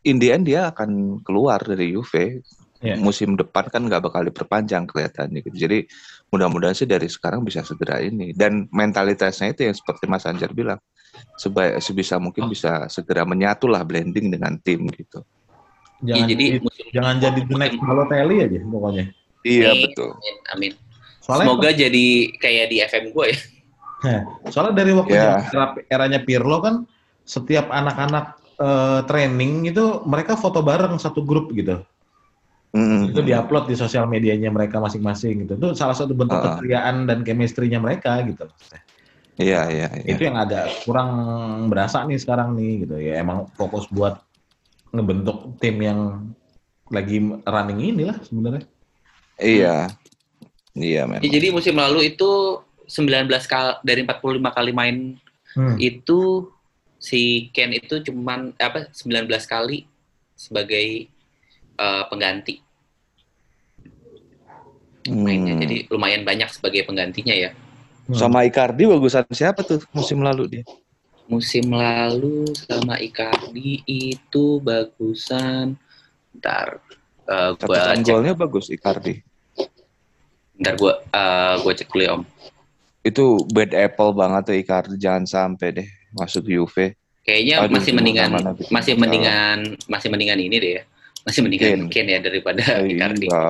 in 0.05 0.21
the 0.21 0.29
end 0.31 0.45
dia 0.45 0.69
akan 0.69 1.21
keluar 1.25 1.59
dari 1.61 1.91
Juve 1.93 2.45
Iya. 2.77 2.93
musim 3.01 3.33
depan 3.33 3.65
kan 3.73 3.81
nggak 3.89 4.05
bakal 4.05 4.21
diperpanjang 4.21 4.85
kelihatannya 4.85 5.41
gitu. 5.41 5.57
Jadi 5.65 5.89
mudah-mudahan 6.27 6.75
sih 6.75 6.83
dari 6.83 7.07
sekarang 7.07 7.41
bisa 7.41 7.63
segera 7.63 7.99
ini 7.99 8.35
dan 8.35 8.67
mentalitasnya 8.67 9.51
itu 9.51 9.63
yang 9.63 9.75
seperti 9.75 10.05
Mas 10.05 10.27
Anjar 10.27 10.51
bilang 10.51 10.79
sebaik 11.35 11.79
sebisa 11.79 12.19
mungkin 12.19 12.45
Oh. 12.45 12.51
bisa 12.51 12.85
segera 12.87 13.23
menyatulah 13.23 13.81
blending 13.81 14.27
dengan 14.29 14.59
tim 14.59 14.85
gitu. 14.91 15.23
Jangan 15.97 16.13
Iya, 16.19 16.29
jadi 16.29 16.45
musim 16.61 16.85
jangan 16.93 17.15
jadi 17.17 17.39
the 17.41 17.55
next 17.57 17.79
Balotelli 17.79 18.35
aja 18.43 18.59
pokoknya. 18.61 19.05
Iya 19.41 19.67
Amin. 19.71 19.81
betul. 19.89 20.09
Amin. 20.13 20.35
Amin. 20.53 20.73
Soalnya 21.23 21.45
Semoga 21.49 21.69
jadi 21.73 22.05
kayak 22.37 22.65
di 22.67 22.77
FM 22.79 23.05
gue 23.11 23.27
ya. 24.05 24.19
soalnya 24.47 24.73
dari 24.77 24.91
waktu 24.93 25.09
Ya. 25.11 25.23
zaman 25.25 25.41
era- 25.49 25.73
eranya 25.89 26.19
Pirlo 26.21 26.61
kan 26.61 26.75
setiap 27.23 27.67
anak-anak 27.67 28.25
eh, 28.57 28.99
training 29.05 29.69
itu 29.69 30.01
mereka 30.03 30.33
foto 30.33 30.61
bareng 30.61 30.97
satu 30.97 31.21
grup 31.21 31.49
gitu. 31.51 31.81
Mm-mm. 32.77 33.09
Itu 33.09 33.25
diupload 33.25 33.65
di 33.65 33.75
sosial 33.75 34.05
medianya 34.05 34.53
mereka 34.53 34.77
masing-masing 34.77 35.43
gitu. 35.43 35.57
Itu 35.57 35.67
salah 35.73 35.97
satu 35.97 36.13
bentuk 36.13 36.37
Ah. 36.37 36.53
keceriaan 36.53 37.09
dan 37.09 37.25
chemistry-nya 37.25 37.81
mereka 37.81 38.21
gitu. 38.21 38.45
Iya 39.37 39.65
iya 39.69 39.87
iya. 39.97 40.05
Itu 40.13 40.21
yang 40.21 40.37
agak 40.37 40.85
kurang 40.85 41.09
berasa 41.69 42.05
nih 42.05 42.21
sekarang 42.21 42.53
nih 42.53 42.85
gitu. 42.85 42.95
Ya 43.01 43.17
emang 43.21 43.49
fokus 43.57 43.89
buat 43.89 44.21
ngebentuk 44.93 45.57
tim 45.57 45.81
yang 45.81 46.29
lagi 46.93 47.17
running 47.43 47.79
inilah 47.81 48.17
sebenarnya. 48.21 48.65
Iya. 49.37 49.89
Iya 50.77 51.01
memang. 51.09 51.25
Ya, 51.25 51.29
jadi 51.33 51.47
musim 51.49 51.73
lalu 51.73 52.13
itu 52.13 52.61
19 52.85 53.25
kali 53.49 53.73
dari 53.81 54.01
45 54.05 54.53
kali 54.53 54.71
main 54.71 54.97
Hmm. 55.57 55.73
itu 55.81 56.45
si 57.01 57.49
Ken 57.49 57.73
itu 57.73 57.97
cuman 58.05 58.53
apa 58.61 58.93
19 58.93 59.25
kali 59.43 59.89
sebagai 60.37 61.09
eh, 61.77 62.03
pengganti 62.09 62.61
mainnya. 65.13 65.53
Hmm. 65.55 65.61
Jadi 65.63 65.75
lumayan 65.91 66.23
banyak 66.27 66.49
sebagai 66.51 66.83
penggantinya 66.83 67.35
ya. 67.35 67.51
Hmm. 68.07 68.15
Sama 68.15 68.47
Icardi 68.47 68.87
bagusan 68.87 69.27
siapa 69.31 69.63
tuh 69.67 69.83
musim 69.91 70.23
lalu 70.23 70.59
dia? 70.59 70.63
Musim 71.27 71.75
lalu 71.75 72.47
sama 72.55 72.95
Icardi 73.03 73.83
itu 73.83 74.63
bagusan 74.63 75.75
ntar 76.39 76.79
eh, 77.27 77.51
gua 77.59 77.75
Catatan 77.83 77.99
cek 77.99 78.07
golnya 78.07 78.33
bagus 78.37 78.71
Icardi. 78.71 79.19
ntar 80.57 80.73
gua 80.79 81.03
eh, 81.03 81.53
gua 81.61 81.73
cek 81.75 81.91
dulu 81.91 82.01
ya 82.07 82.11
Om. 82.15 82.23
Itu 83.03 83.43
bad 83.51 83.71
apple 83.75 84.11
banget 84.15 84.41
tuh 84.51 84.55
Icardi 84.55 84.95
jangan 84.95 85.27
sampai 85.27 85.83
deh 85.83 85.87
masuk 86.15 86.47
Juve. 86.47 86.95
Kayaknya 87.27 87.55
Aduh, 87.59 87.75
masih 87.75 87.91
mendingan 87.91 88.29
mana 88.31 88.51
bisa 88.55 88.71
masih 88.71 88.93
salah. 88.95 89.01
mendingan 89.03 89.57
masih 89.91 90.07
mendingan 90.07 90.39
ini 90.39 90.55
deh 90.63 90.71
ya. 90.79 90.83
Masih 91.27 91.39
mendingan 91.43 91.91
Ken. 91.91 91.91
Ken 91.91 92.07
ya 92.07 92.19
daripada 92.23 92.63
Icardi. 92.87 93.27
Iya, 93.27 93.43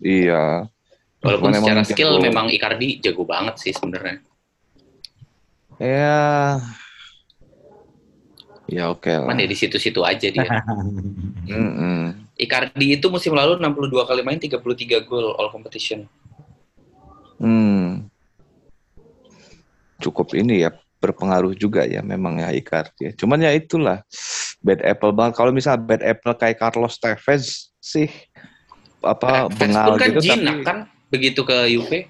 iya. 0.00 0.44
Walaupun 1.18 1.50
Cuman 1.50 1.58
secara 1.58 1.82
skill 1.82 2.12
jago. 2.18 2.24
memang 2.24 2.46
Icardi 2.46 3.02
jago 3.02 3.26
banget 3.26 3.58
sih 3.58 3.74
sebenarnya. 3.74 4.22
Ya, 5.78 6.58
ya 8.70 8.90
oke 8.90 9.10
lah. 9.10 9.26
Cuman 9.26 9.42
ya 9.42 9.46
di 9.50 9.58
situ-situ 9.58 10.02
aja 10.06 10.26
dia. 10.30 10.42
Mm-mm. 11.50 12.30
Icardi 12.38 12.94
itu 12.94 13.06
musim 13.10 13.34
lalu 13.34 13.58
62 13.58 14.06
kali 14.06 14.22
main 14.22 14.38
33 14.38 14.62
gol 15.06 15.34
all 15.34 15.50
competition. 15.50 16.06
Hmm. 17.42 18.06
Cukup 19.98 20.34
ini 20.38 20.62
ya 20.62 20.70
berpengaruh 20.98 21.54
juga 21.54 21.82
ya 21.86 22.02
memang 22.02 22.38
ya 22.42 22.54
Icardi. 22.54 23.10
ya. 23.10 23.12
Cuman 23.18 23.42
ya 23.42 23.50
itulah 23.54 24.06
bad 24.62 24.82
apple 24.86 25.10
banget. 25.10 25.34
Kalau 25.34 25.50
misal 25.50 25.78
bad 25.82 26.02
apple 26.02 26.34
kayak 26.38 26.62
Carlos 26.62 26.98
Tevez 26.98 27.74
sih 27.78 28.06
apa 28.98 29.46
Fans 29.46 29.58
bengal 29.58 29.86
pun 29.94 29.98
kan 29.98 30.08
gitu 30.10 30.20
jinak 30.26 30.56
tapi 30.58 30.66
kan 30.66 30.78
begitu 31.08 31.40
ke 31.42 31.56
Juve. 31.68 32.08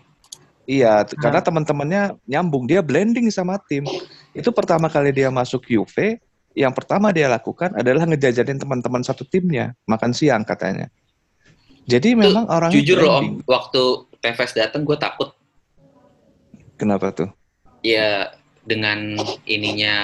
iya 0.64 1.00
t- 1.00 1.16
karena 1.16 1.40
teman-temannya 1.40 2.02
nyambung 2.24 2.66
dia 2.66 2.84
blending 2.84 3.30
sama 3.30 3.56
tim. 3.64 3.88
Itu 4.30 4.52
pertama 4.52 4.86
kali 4.86 5.10
dia 5.10 5.30
masuk 5.30 5.64
Juve 5.64 6.20
yang 6.52 6.74
pertama 6.74 7.08
dia 7.08 7.24
lakukan 7.26 7.72
adalah 7.72 8.02
ngejajanin 8.04 8.58
teman-teman 8.58 9.00
satu 9.00 9.22
timnya 9.22 9.72
makan 9.84 10.10
siang 10.10 10.42
katanya. 10.42 10.90
Jadi 11.88 12.12
memang 12.12 12.44
orang 12.44 12.68
Jujur 12.68 13.00
loh 13.00 13.16
Om, 13.16 13.26
waktu 13.46 13.82
Tevez 14.18 14.52
datang 14.52 14.84
gue 14.84 14.98
takut 14.98 15.32
Kenapa 16.76 17.10
tuh? 17.10 17.30
ya 17.80 18.28
dengan 18.62 19.16
ininya 19.44 19.94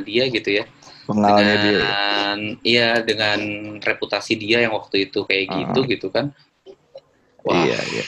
dia 0.00 0.24
gitu 0.26 0.50
ya. 0.50 0.64
Pengalamannya 1.04 1.56
dia. 1.58 1.68
ya? 1.68 1.76
dengan 1.76 2.38
iya 2.64 2.88
dengan 3.04 3.38
reputasi 3.76 4.32
dia 4.34 4.64
yang 4.64 4.72
waktu 4.72 5.04
itu 5.04 5.20
kayak 5.22 5.44
Ah. 5.46 5.54
gitu 5.60 5.80
gitu 5.84 6.06
kan. 6.08 6.32
Wah, 7.44 7.60
Iya, 7.60 7.76
iya. 7.92 8.04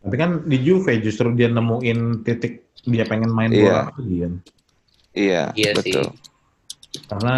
Tapi 0.00 0.14
kan 0.16 0.30
di 0.48 0.56
Juve 0.64 0.96
justru 1.04 1.28
dia 1.36 1.52
nemuin 1.52 2.24
titik 2.24 2.64
dia 2.88 3.04
pengen 3.04 3.28
main 3.36 3.52
Iya. 3.52 3.60
bola 3.60 3.92
lagi 3.92 4.16
kan. 4.24 4.34
Iya, 5.12 5.42
Iya 5.52 5.70
betul. 5.76 6.04
sih. 6.08 7.04
Karena 7.04 7.36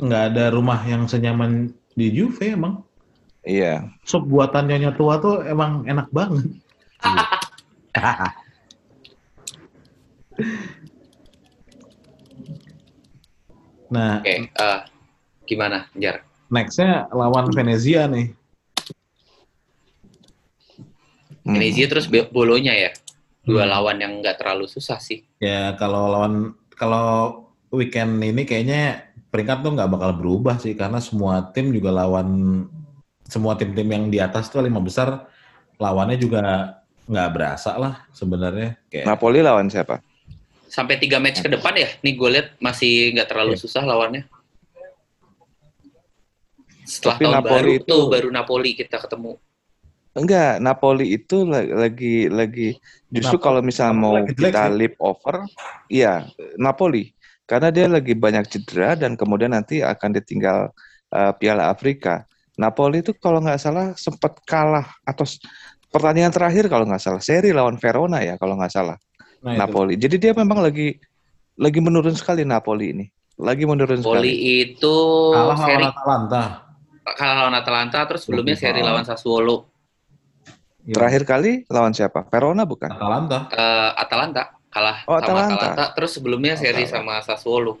nggak 0.00 0.22
ada 0.32 0.44
rumah 0.50 0.80
yang 0.88 1.04
senyaman 1.04 1.68
di 1.92 2.06
Juve 2.08 2.56
emang. 2.56 2.80
Iya. 3.44 3.84
Sup 4.04 4.24
buatan 4.24 4.68
nyonya 4.68 4.96
tua 4.96 5.20
tuh 5.20 5.44
emang 5.44 5.84
enak 5.84 6.08
banget. 6.08 6.48
nah, 13.90 14.22
Oke, 14.22 14.34
eh, 14.48 14.78
gimana, 15.46 15.86
Jar? 15.98 16.22
nextnya 16.50 17.06
lawan 17.14 17.50
Venezia 17.54 18.06
nih. 18.10 18.34
Hmm. 21.50 21.58
Venezia 21.58 21.86
terus 21.90 22.06
Bolonya 22.06 22.70
ya. 22.72 22.90
Dua 23.42 23.66
Hmm. 23.66 23.72
lawan 23.72 23.96
yang 23.98 24.12
nggak 24.22 24.38
terlalu 24.38 24.70
susah 24.70 25.02
sih. 25.02 25.26
Ya 25.42 25.74
kalau 25.74 26.06
lawan 26.06 26.54
kalau 26.78 27.42
weekend 27.70 28.22
ini 28.22 28.46
kayaknya 28.46 29.10
peringkat 29.28 29.62
tuh 29.62 29.74
nggak 29.74 29.90
bakal 29.90 30.10
berubah 30.14 30.58
sih 30.58 30.78
karena 30.78 31.02
semua 31.02 31.50
tim 31.50 31.70
juga 31.70 31.90
lawan 31.90 32.62
semua 33.26 33.54
tim-tim 33.54 33.86
yang 33.86 34.04
di 34.06 34.18
atas 34.18 34.46
tuh 34.46 34.58
lima 34.58 34.78
besar 34.78 35.26
lawannya 35.78 36.14
juga 36.14 36.42
nggak 37.06 37.30
berasa 37.30 37.74
lah 37.74 38.06
sebenarnya 38.10 38.78
kayak 38.86 39.06
Napoli 39.06 39.42
lawan 39.42 39.66
siapa? 39.66 39.98
Sampai 40.70 40.98
tiga 40.98 41.18
match 41.18 41.42
ke 41.42 41.50
depan 41.50 41.74
ya. 41.74 41.90
Nih 42.02 42.14
gue 42.14 42.28
lihat 42.30 42.48
masih 42.58 43.10
nggak 43.10 43.26
terlalu 43.26 43.58
Iya. 43.58 43.62
susah 43.66 43.82
lawannya. 43.82 44.22
Setelah 46.84 47.16
Tapi 47.16 47.24
tahun 47.24 47.34
Napoli 47.38 47.50
baru 47.54 47.70
itu- 47.72 47.86
tuh 47.86 48.02
baru 48.06 48.28
Napoli 48.30 48.70
kita 48.74 48.96
ketemu. 48.98 49.32
Enggak, 50.20 50.60
Napoli 50.60 51.16
itu 51.16 51.48
la- 51.48 51.88
lagi 51.88 52.28
lagi 52.28 52.76
justru 53.08 53.40
Napoli- 53.40 53.46
kalau 53.48 53.60
misalnya 53.64 53.96
mau 53.96 54.14
lagi 54.20 54.36
kita 54.36 54.68
leap 54.68 54.94
over, 55.00 55.48
iya 55.88 56.28
Napoli 56.60 57.16
karena 57.48 57.72
dia 57.72 57.90
lagi 57.90 58.14
banyak 58.14 58.46
cedera 58.46 58.94
dan 58.94 59.18
kemudian 59.18 59.50
nanti 59.50 59.82
akan 59.82 60.14
ditinggal 60.14 60.70
uh, 61.10 61.32
Piala 61.34 61.72
Afrika. 61.72 62.22
Napoli 62.54 63.00
itu 63.00 63.16
kalau 63.16 63.40
nggak 63.40 63.58
salah 63.58 63.96
sempat 63.96 64.38
kalah 64.44 64.86
atau 65.02 65.24
pertandingan 65.90 66.30
terakhir 66.30 66.70
kalau 66.70 66.86
nggak 66.86 67.02
salah 67.02 67.18
seri 67.18 67.50
lawan 67.50 67.80
Verona 67.80 68.22
ya 68.22 68.38
kalau 68.38 68.54
nggak 68.54 68.70
salah 68.70 68.94
nah, 69.42 69.56
itu. 69.56 69.60
Napoli. 69.64 69.94
Jadi 69.98 70.16
dia 70.20 70.32
memang 70.36 70.62
lagi 70.62 70.94
lagi 71.58 71.80
menurun 71.82 72.14
sekali 72.14 72.46
Napoli 72.46 72.94
ini, 72.94 73.06
lagi 73.40 73.64
menurun 73.66 73.98
Napoli 73.98 74.30
sekali. 74.30 74.32
itu 74.70 74.96
kalah 75.34 75.58
seri 75.58 75.74
lawan 75.82 75.90
Atalanta. 75.90 76.42
kalah 77.10 77.36
lawan 77.42 77.56
Atalanta 77.58 77.98
terus 78.06 78.22
sebelumnya 78.28 78.54
seri 78.54 78.80
lawan 78.84 79.02
Sassuolo. 79.02 79.79
Iya, 80.80 80.94
Terakhir 80.96 81.22
kali 81.24 81.52
lawan 81.68 81.92
siapa? 81.92 82.24
Verona 82.26 82.64
bukan? 82.64 82.88
Atalanta. 82.88 83.38
Eh, 83.52 83.90
Atalanta 83.94 84.42
kalah 84.70 84.98
Oh, 85.04 85.18
sama 85.18 85.44
Atalanta. 85.44 85.54
Atalanta 85.54 85.84
terus 85.92 86.10
sebelumnya 86.14 86.54
seri 86.56 86.84
Atalanta. 86.86 86.94
sama 86.94 87.14
Sassuolo. 87.20 87.74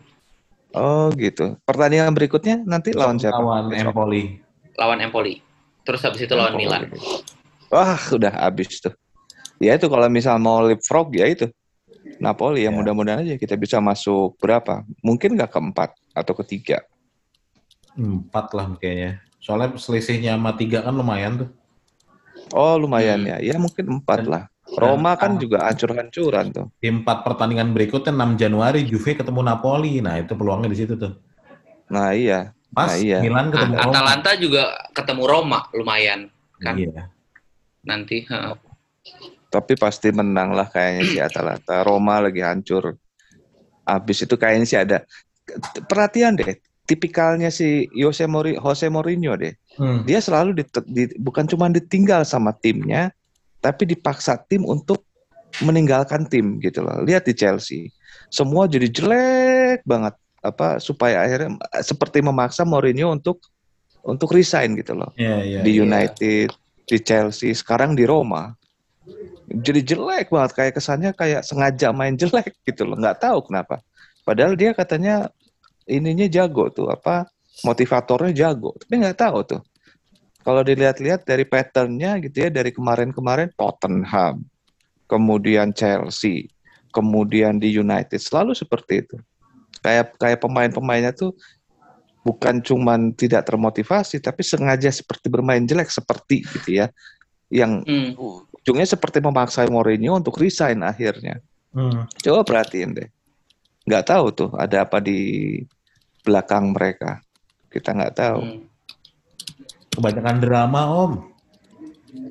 Oh 0.70 1.08
gitu. 1.16 1.56
Pertandingan 1.64 2.12
berikutnya 2.12 2.62
nanti 2.62 2.92
lawan 2.92 3.16
siapa? 3.16 3.40
Lawan. 3.40 3.72
Empoli. 3.72 4.38
Lawan 4.76 4.98
Empoli. 5.00 5.40
Terus 5.82 6.00
habis 6.04 6.20
itu 6.22 6.34
lawan 6.36 6.54
Empoli. 6.54 6.64
Milan. 6.66 6.82
Wah, 7.70 7.98
udah 8.10 8.32
habis 8.36 8.78
tuh. 8.78 8.94
Ya 9.58 9.74
itu 9.74 9.86
kalau 9.86 10.06
misal 10.06 10.36
mau 10.38 10.60
leapfrog 10.60 11.10
ya 11.12 11.26
itu. 11.26 11.48
Napoli 12.20 12.64
yang 12.64 12.76
Ya. 12.76 12.78
mudah-mudahan 12.84 13.24
aja 13.24 13.34
kita 13.34 13.56
bisa 13.56 13.80
masuk 13.80 14.36
berapa? 14.36 14.84
Mungkin 15.00 15.36
nggak 15.36 15.52
keempat 15.52 15.90
atau 16.12 16.34
ketiga. 16.44 16.84
Empat 17.96 18.52
lah 18.52 18.70
kayaknya. 18.76 19.20
Soalnya 19.40 19.72
selisihnya 19.74 20.36
sama 20.36 20.52
tiga 20.54 20.84
kan 20.84 20.92
lumayan 20.92 21.44
tuh. 21.44 21.50
Oh 22.50 22.74
lumayan 22.76 23.22
Hmm. 23.22 23.30
ya. 23.30 23.36
Ya 23.42 23.56
mungkin 23.56 24.00
empat 24.00 24.26
lah. 24.26 24.44
Roma 24.70 25.14
kan 25.14 25.34
ah. 25.34 25.38
juga 25.38 25.66
hancur-hancuran 25.66 26.46
tuh. 26.50 26.66
Di 26.78 26.86
empat 26.88 27.26
pertandingan 27.26 27.74
berikutnya 27.74 28.14
6 28.14 28.38
Januari 28.38 28.86
Juve 28.86 29.14
ketemu 29.14 29.42
Napoli. 29.42 29.98
Nah 29.98 30.18
itu 30.18 30.34
peluangnya 30.34 30.70
di 30.70 30.78
situ 30.78 30.94
tuh. 30.94 31.18
Nah 31.90 32.14
iya. 32.14 32.54
Pas 32.70 32.86
Nah, 32.86 32.96
iya. 32.96 33.18
Milan 33.18 33.50
ketemu 33.50 33.74
A- 33.74 33.82
Roma. 33.82 33.90
Atalanta 33.90 34.30
juga 34.38 34.62
ketemu 34.94 35.22
Roma 35.26 35.58
lumayan 35.74 36.30
kan 36.56 36.78
Iya. 36.78 37.10
nanti. 37.82 38.22
heeh. 38.22 38.54
Tapi 39.50 39.74
pasti 39.74 40.14
menang 40.14 40.54
lah 40.54 40.70
kayaknya 40.70 41.02
si 41.04 41.18
Atalanta. 41.18 41.82
Roma 41.82 42.22
lagi 42.22 42.38
hancur. 42.38 42.94
Abis 43.82 44.22
itu 44.22 44.38
kayaknya 44.38 44.66
sih 44.66 44.78
ada. 44.78 45.02
Perhatian 45.84 46.38
deh. 46.38 46.62
Tipikalnya 46.86 47.50
si 47.50 47.90
Jose, 47.90 48.26
Mori, 48.26 48.54
Jose 48.54 48.86
Mourinho 48.86 49.34
deh. 49.34 49.50
Hmm. 49.78 50.02
dia 50.02 50.18
selalu 50.18 50.60
dit- 50.60 50.88
di- 50.90 51.14
bukan 51.20 51.46
cuma 51.46 51.70
ditinggal 51.70 52.26
sama 52.26 52.50
timnya, 52.50 53.14
tapi 53.62 53.86
dipaksa 53.86 54.34
tim 54.50 54.66
untuk 54.66 55.06
meninggalkan 55.62 56.26
tim 56.26 56.58
gitu 56.58 56.82
loh. 56.82 57.02
Lihat 57.06 57.26
di 57.26 57.34
Chelsea, 57.34 57.90
semua 58.30 58.66
jadi 58.70 58.90
jelek 58.90 59.82
banget 59.86 60.14
apa 60.40 60.80
supaya 60.80 61.22
akhirnya 61.22 61.60
eh, 61.70 61.84
seperti 61.84 62.24
memaksa 62.24 62.64
Mourinho 62.64 63.12
untuk 63.12 63.44
untuk 64.00 64.32
resign 64.32 64.74
gitu 64.80 64.96
loh. 64.96 65.12
Iya, 65.14 65.36
iya. 65.44 65.60
di 65.60 65.76
iya. 65.76 65.84
United, 65.84 66.48
di 66.88 66.96
Chelsea, 67.04 67.52
sekarang 67.52 67.92
di 67.92 68.08
Roma. 68.08 68.56
Jadi 69.50 69.82
jelek 69.82 70.30
banget 70.30 70.52
kayak 70.54 70.72
kesannya 70.78 71.10
kayak 71.12 71.42
sengaja 71.42 71.90
main 71.90 72.14
jelek 72.14 72.54
gitu 72.62 72.86
loh, 72.86 72.96
nggak 72.96 73.18
tahu 73.20 73.50
kenapa. 73.50 73.82
Padahal 74.22 74.54
dia 74.54 74.70
katanya 74.72 75.28
ininya 75.90 76.30
jago 76.30 76.70
tuh 76.70 76.86
apa 76.86 77.26
motivatornya 77.64 78.32
jago, 78.32 78.76
tapi 78.80 79.00
nggak 79.00 79.18
tahu 79.18 79.38
tuh. 79.44 79.62
Kalau 80.40 80.64
dilihat-lihat 80.64 81.28
dari 81.28 81.44
patternnya 81.44 82.16
gitu 82.24 82.48
ya 82.48 82.48
dari 82.48 82.72
kemarin-kemarin 82.72 83.52
Tottenham, 83.54 84.40
kemudian 85.04 85.76
Chelsea, 85.76 86.48
kemudian 86.94 87.60
di 87.60 87.68
United 87.76 88.16
selalu 88.16 88.56
seperti 88.56 89.04
itu. 89.04 89.16
Kayak 89.84 90.16
kayak 90.16 90.40
pemain-pemainnya 90.40 91.12
tuh 91.12 91.36
bukan 92.20 92.60
cuman 92.60 93.16
tidak 93.16 93.48
termotivasi 93.48 94.20
tapi 94.20 94.44
sengaja 94.44 94.92
seperti 94.92 95.32
bermain 95.32 95.64
jelek 95.64 95.88
seperti 95.88 96.44
gitu 96.44 96.84
ya. 96.84 96.86
Yang 97.52 97.72
Hmm. 97.84 98.10
ujungnya 98.60 98.86
seperti 98.86 99.18
memaksa 99.20 99.66
Mourinho 99.68 100.16
untuk 100.16 100.40
resign 100.40 100.84
akhirnya. 100.84 101.40
Hmm. 101.72 102.08
Coba 102.20 102.44
perhatiin 102.44 102.96
deh. 102.96 103.08
Nggak 103.84 104.04
tahu 104.08 104.26
tuh 104.32 104.50
ada 104.56 104.84
apa 104.84 105.00
di 105.00 105.58
belakang 106.22 106.72
mereka. 106.76 107.20
Kita 107.70 107.94
nggak 107.94 108.14
tahu. 108.18 108.40
Hmm. 108.42 108.60
Kebanyakan 109.94 110.36
drama 110.42 110.82
om. 110.90 111.12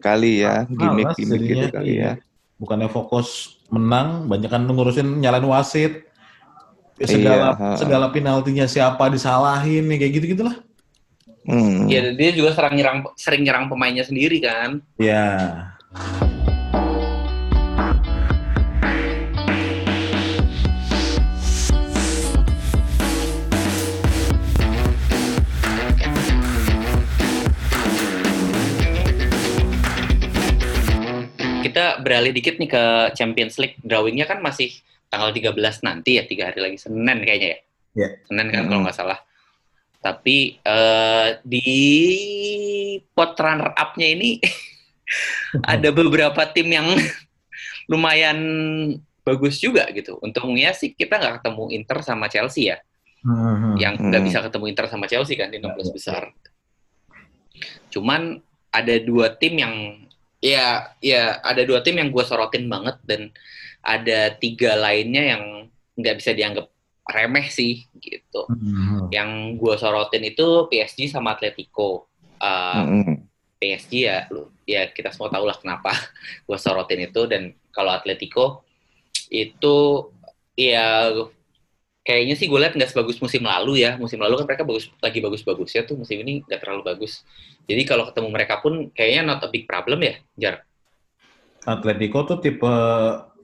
Kali 0.04 0.43
ya, 0.43 0.67
gimmick-gimmick 0.67 1.41
gitu 1.47 1.65
kali 1.71 1.99
iya. 1.99 2.19
ya. 2.19 2.23
Bukannya 2.60 2.91
fokus 2.91 3.60
menang, 3.71 4.28
banyakan 4.28 4.67
ngurusin 4.67 5.23
nyalain 5.23 5.47
wasit. 5.47 6.08
Segala 6.99 7.56
Iya, 7.56 7.56
ha. 7.56 7.67
segala 7.80 8.06
penaltinya 8.12 8.67
siapa 8.67 9.08
disalahin 9.08 9.88
nih 9.88 9.97
kayak 10.04 10.13
gitu 10.19 10.25
gitulah. 10.36 10.60
Hmm. 11.47 11.88
Ya 11.88 12.12
dia 12.12 12.36
juga 12.36 12.52
sering 12.52 12.75
nyerang 12.75 12.99
sering 13.15 13.47
nyerang 13.47 13.71
pemainnya 13.71 14.04
sendiri 14.04 14.43
kan. 14.43 14.84
Ya. 14.99 15.63
Kita 31.70 32.02
beralih 32.02 32.34
dikit 32.34 32.58
nih 32.58 32.65
ke 32.67 32.84
Champions 33.13 33.62
League. 33.62 33.78
Drawingnya 33.80 34.26
kan 34.26 34.42
masih 34.42 34.74
tanggal 35.06 35.30
13 35.30 35.54
nanti 35.86 36.17
ya, 36.17 36.26
tiga 36.26 36.50
hari 36.50 36.60
lagi 36.62 36.78
Senin 36.78 37.22
kayaknya 37.22 37.50
ya. 37.54 37.60
Iya. 37.96 38.10
Senin 38.26 38.48
kan 38.50 38.62
Hmm. 38.62 38.70
kalau 38.70 38.82
nggak 38.86 38.98
salah. 38.98 39.20
Tapi 40.00 40.38
eh, 40.58 41.28
di 41.44 41.67
pot 43.12 43.36
runner 43.36 43.76
up-nya 43.76 44.08
ini 44.10 44.40
ada 45.74 45.90
beberapa 45.90 46.42
tim 46.50 46.70
yang 46.70 46.88
lumayan 47.92 48.40
bagus 49.22 49.60
juga 49.60 49.86
gitu. 49.92 50.17
Untungnya 50.22 50.74
sih 50.74 50.94
kita 50.94 51.17
nggak 51.17 51.42
ketemu 51.44 51.63
Inter 51.70 52.00
sama 52.02 52.26
Chelsea 52.26 52.72
ya, 52.72 52.78
Hmm. 53.20 53.76
yang 53.76 54.00
nggak 54.00 54.22
Hmm. 54.24 54.28
bisa 54.32 54.40
ketemu 54.42 54.65
Inter 54.72 54.86
sama 54.88 55.06
Chelsea 55.06 55.36
kan 55.36 55.52
di 55.52 55.60
16 55.60 55.92
besar. 55.92 56.32
Cuman 57.90 58.40
ada 58.70 58.96
dua 59.02 59.34
tim 59.34 59.58
yang 59.58 59.74
ya 60.40 60.96
ya 61.04 61.44
ada 61.44 61.62
dua 61.67 61.83
tim 61.83 62.00
yang 62.00 62.10
gue 62.12 62.23
sorotin 62.23 62.71
banget 62.71 62.96
dan 63.04 63.31
ada 63.83 64.35
tiga 64.35 64.75
lainnya 64.75 65.35
yang 65.35 65.44
nggak 66.00 66.15
bisa 66.19 66.31
dianggap 66.31 66.67
remeh 67.10 67.48
sih 67.50 67.90
gitu. 68.00 68.46
Hmm. 68.48 69.10
Yang 69.10 69.60
gue 69.60 69.75
sorotin 69.75 70.23
itu 70.29 70.69
PSG 70.69 71.10
sama 71.10 71.35
Atletico. 71.35 72.08
Uh, 72.40 72.87
Mm-mm. 72.87 73.17
PSG 73.60 74.08
ya, 74.08 74.23
lu- 74.31 74.56
ya 74.63 74.87
kita 74.87 75.12
semua 75.12 75.27
tahu 75.27 75.44
lah 75.44 75.60
kenapa 75.60 75.92
gue 76.48 76.58
sorotin 76.60 77.04
itu 77.12 77.27
dan 77.27 77.52
kalau 77.75 77.92
Atletico 77.92 78.63
itu 79.27 80.08
ya 80.56 81.12
kayaknya 82.10 82.33
sih 82.33 82.49
gue 82.49 82.57
lihat 82.57 82.73
nggak 82.73 82.89
sebagus 82.89 83.21
musim 83.21 83.45
lalu 83.45 83.85
ya 83.85 83.93
musim 84.01 84.17
lalu 84.17 84.41
kan 84.41 84.49
mereka 84.49 84.65
bagus 84.65 84.89
lagi 84.97 85.21
bagus-bagus 85.21 85.69
ya 85.77 85.85
tuh 85.85 85.93
musim 85.93 86.17
ini 86.25 86.41
nggak 86.41 86.57
terlalu 86.65 86.81
bagus 86.89 87.21
jadi 87.69 87.85
kalau 87.85 88.10
ketemu 88.10 88.33
mereka 88.33 88.57
pun 88.65 88.89
kayaknya 88.97 89.21
not 89.29 89.45
a 89.45 89.49
big 89.53 89.69
problem 89.69 90.01
ya 90.01 90.17
Jar 90.33 90.65
Atletico 91.69 92.25
tuh 92.25 92.41
tipe 92.41 92.73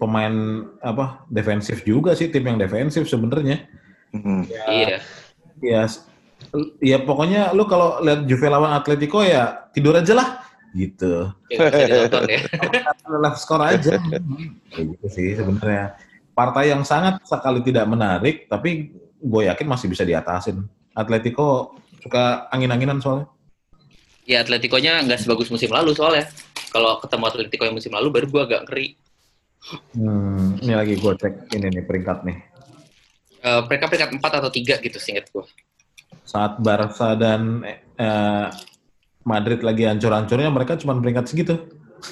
pemain 0.01 0.65
apa 0.81 1.23
defensif 1.29 1.85
juga 1.85 2.17
sih 2.17 2.31
tim 2.31 2.43
yang 2.43 2.59
defensif 2.59 3.07
sebenarnya. 3.07 3.67
Mm. 4.11 4.43
iya 4.71 4.99
Ya, 5.63 5.87
ya 6.83 6.97
pokoknya 6.99 7.55
lu 7.55 7.63
kalau 7.63 8.03
lihat 8.03 8.27
Juve 8.27 8.51
lawan 8.51 8.75
Atletico 8.75 9.23
ya 9.23 9.71
tidur 9.71 9.95
aja 9.95 10.13
lah 10.19 10.27
gitu. 10.75 11.31
ya, 11.47 11.71
ditonton 11.71 12.27
ya 12.27 12.39
skor 13.41 13.63
aja. 13.63 13.95
Kayak 13.95 14.85
gitu 14.95 15.07
sih 15.07 15.27
sebenarnya. 15.39 15.95
Partai 16.35 16.75
yang 16.75 16.83
sangat 16.83 17.23
sekali 17.23 17.63
tidak 17.63 17.87
menarik, 17.87 18.51
tapi 18.51 18.91
gue 19.15 19.41
yakin 19.47 19.67
masih 19.71 19.87
bisa 19.87 20.03
diatasin. 20.03 20.67
Atletico 20.91 21.79
suka 22.03 22.51
angin-anginan 22.51 22.99
soalnya. 22.99 23.27
ya 24.25 24.41
Atletico-nya 24.41 25.05
nggak 25.05 25.21
sebagus 25.21 25.53
musim 25.53 25.69
lalu 25.69 25.93
soalnya 25.93 26.25
kalau 26.73 26.97
ketemu 26.97 27.23
Atletico 27.29 27.61
yang 27.61 27.77
musim 27.77 27.93
lalu 27.93 28.09
baru 28.09 28.25
gue 28.25 28.41
agak 28.41 28.61
ngeri 28.65 28.97
Hmm, 29.97 30.61
ini 30.61 30.73
lagi 30.77 30.93
gue 30.93 31.13
cek 31.17 31.49
ini 31.57 31.73
nih 31.73 31.83
peringkat 31.89 32.21
nih. 32.21 32.37
Eh, 33.41 33.61
mereka 33.65 33.89
peringkat 33.89 34.09
4 34.21 34.39
atau 34.41 34.51
3 34.53 34.77
gitu 34.77 34.97
singkat 35.01 35.25
gue 35.33 35.45
Saat 36.21 36.61
Barca 36.61 37.17
dan 37.17 37.65
eh, 37.97 38.47
Madrid 39.25 39.65
lagi 39.65 39.89
hancur-hancurnya, 39.89 40.53
mereka 40.53 40.77
cuma 40.77 40.93
peringkat 40.97 41.25
segitu. 41.33 41.57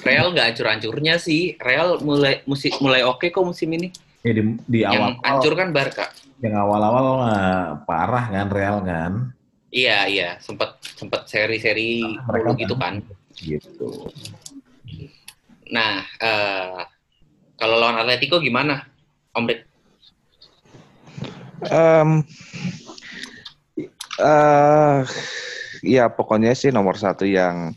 Real 0.02 0.34
nggak 0.34 0.46
hancur-hancurnya 0.50 1.14
sih 1.22 1.54
Real 1.62 2.02
mulai 2.02 2.42
musim 2.50 2.74
mulai 2.82 3.06
oke 3.06 3.30
kok 3.30 3.46
musim 3.46 3.70
ini 3.70 3.94
Ya 4.24 4.32
di, 4.32 4.42
di 4.64 4.80
yang 4.80 4.96
awal 4.96 5.10
hancur 5.20 5.52
kan 5.52 5.68
Barca 5.76 6.08
yang 6.44 6.54
awal-awal 6.60 7.04
mah 7.24 7.40
parah 7.88 8.28
kan 8.28 8.48
Real 8.52 8.78
kan. 8.84 9.32
Iya 9.72 10.06
iya 10.06 10.28
sempat 10.44 10.76
sempat 10.84 11.26
seri-seri 11.26 12.04
Mereka 12.04 12.52
mulu 12.52 12.60
gitu 12.60 12.74
kan. 12.76 12.94
Gitu. 13.34 13.90
Nah 15.72 16.04
eh, 16.20 16.80
kalau 17.56 17.76
lawan 17.80 17.96
Atletico 17.96 18.38
gimana, 18.44 18.84
Om 19.32 19.44
Rik? 19.48 19.60
Em, 21.64 22.10
eh, 24.20 25.00
ya 25.80 26.04
pokoknya 26.12 26.52
sih 26.52 26.68
nomor 26.68 27.00
satu 27.00 27.24
yang 27.24 27.72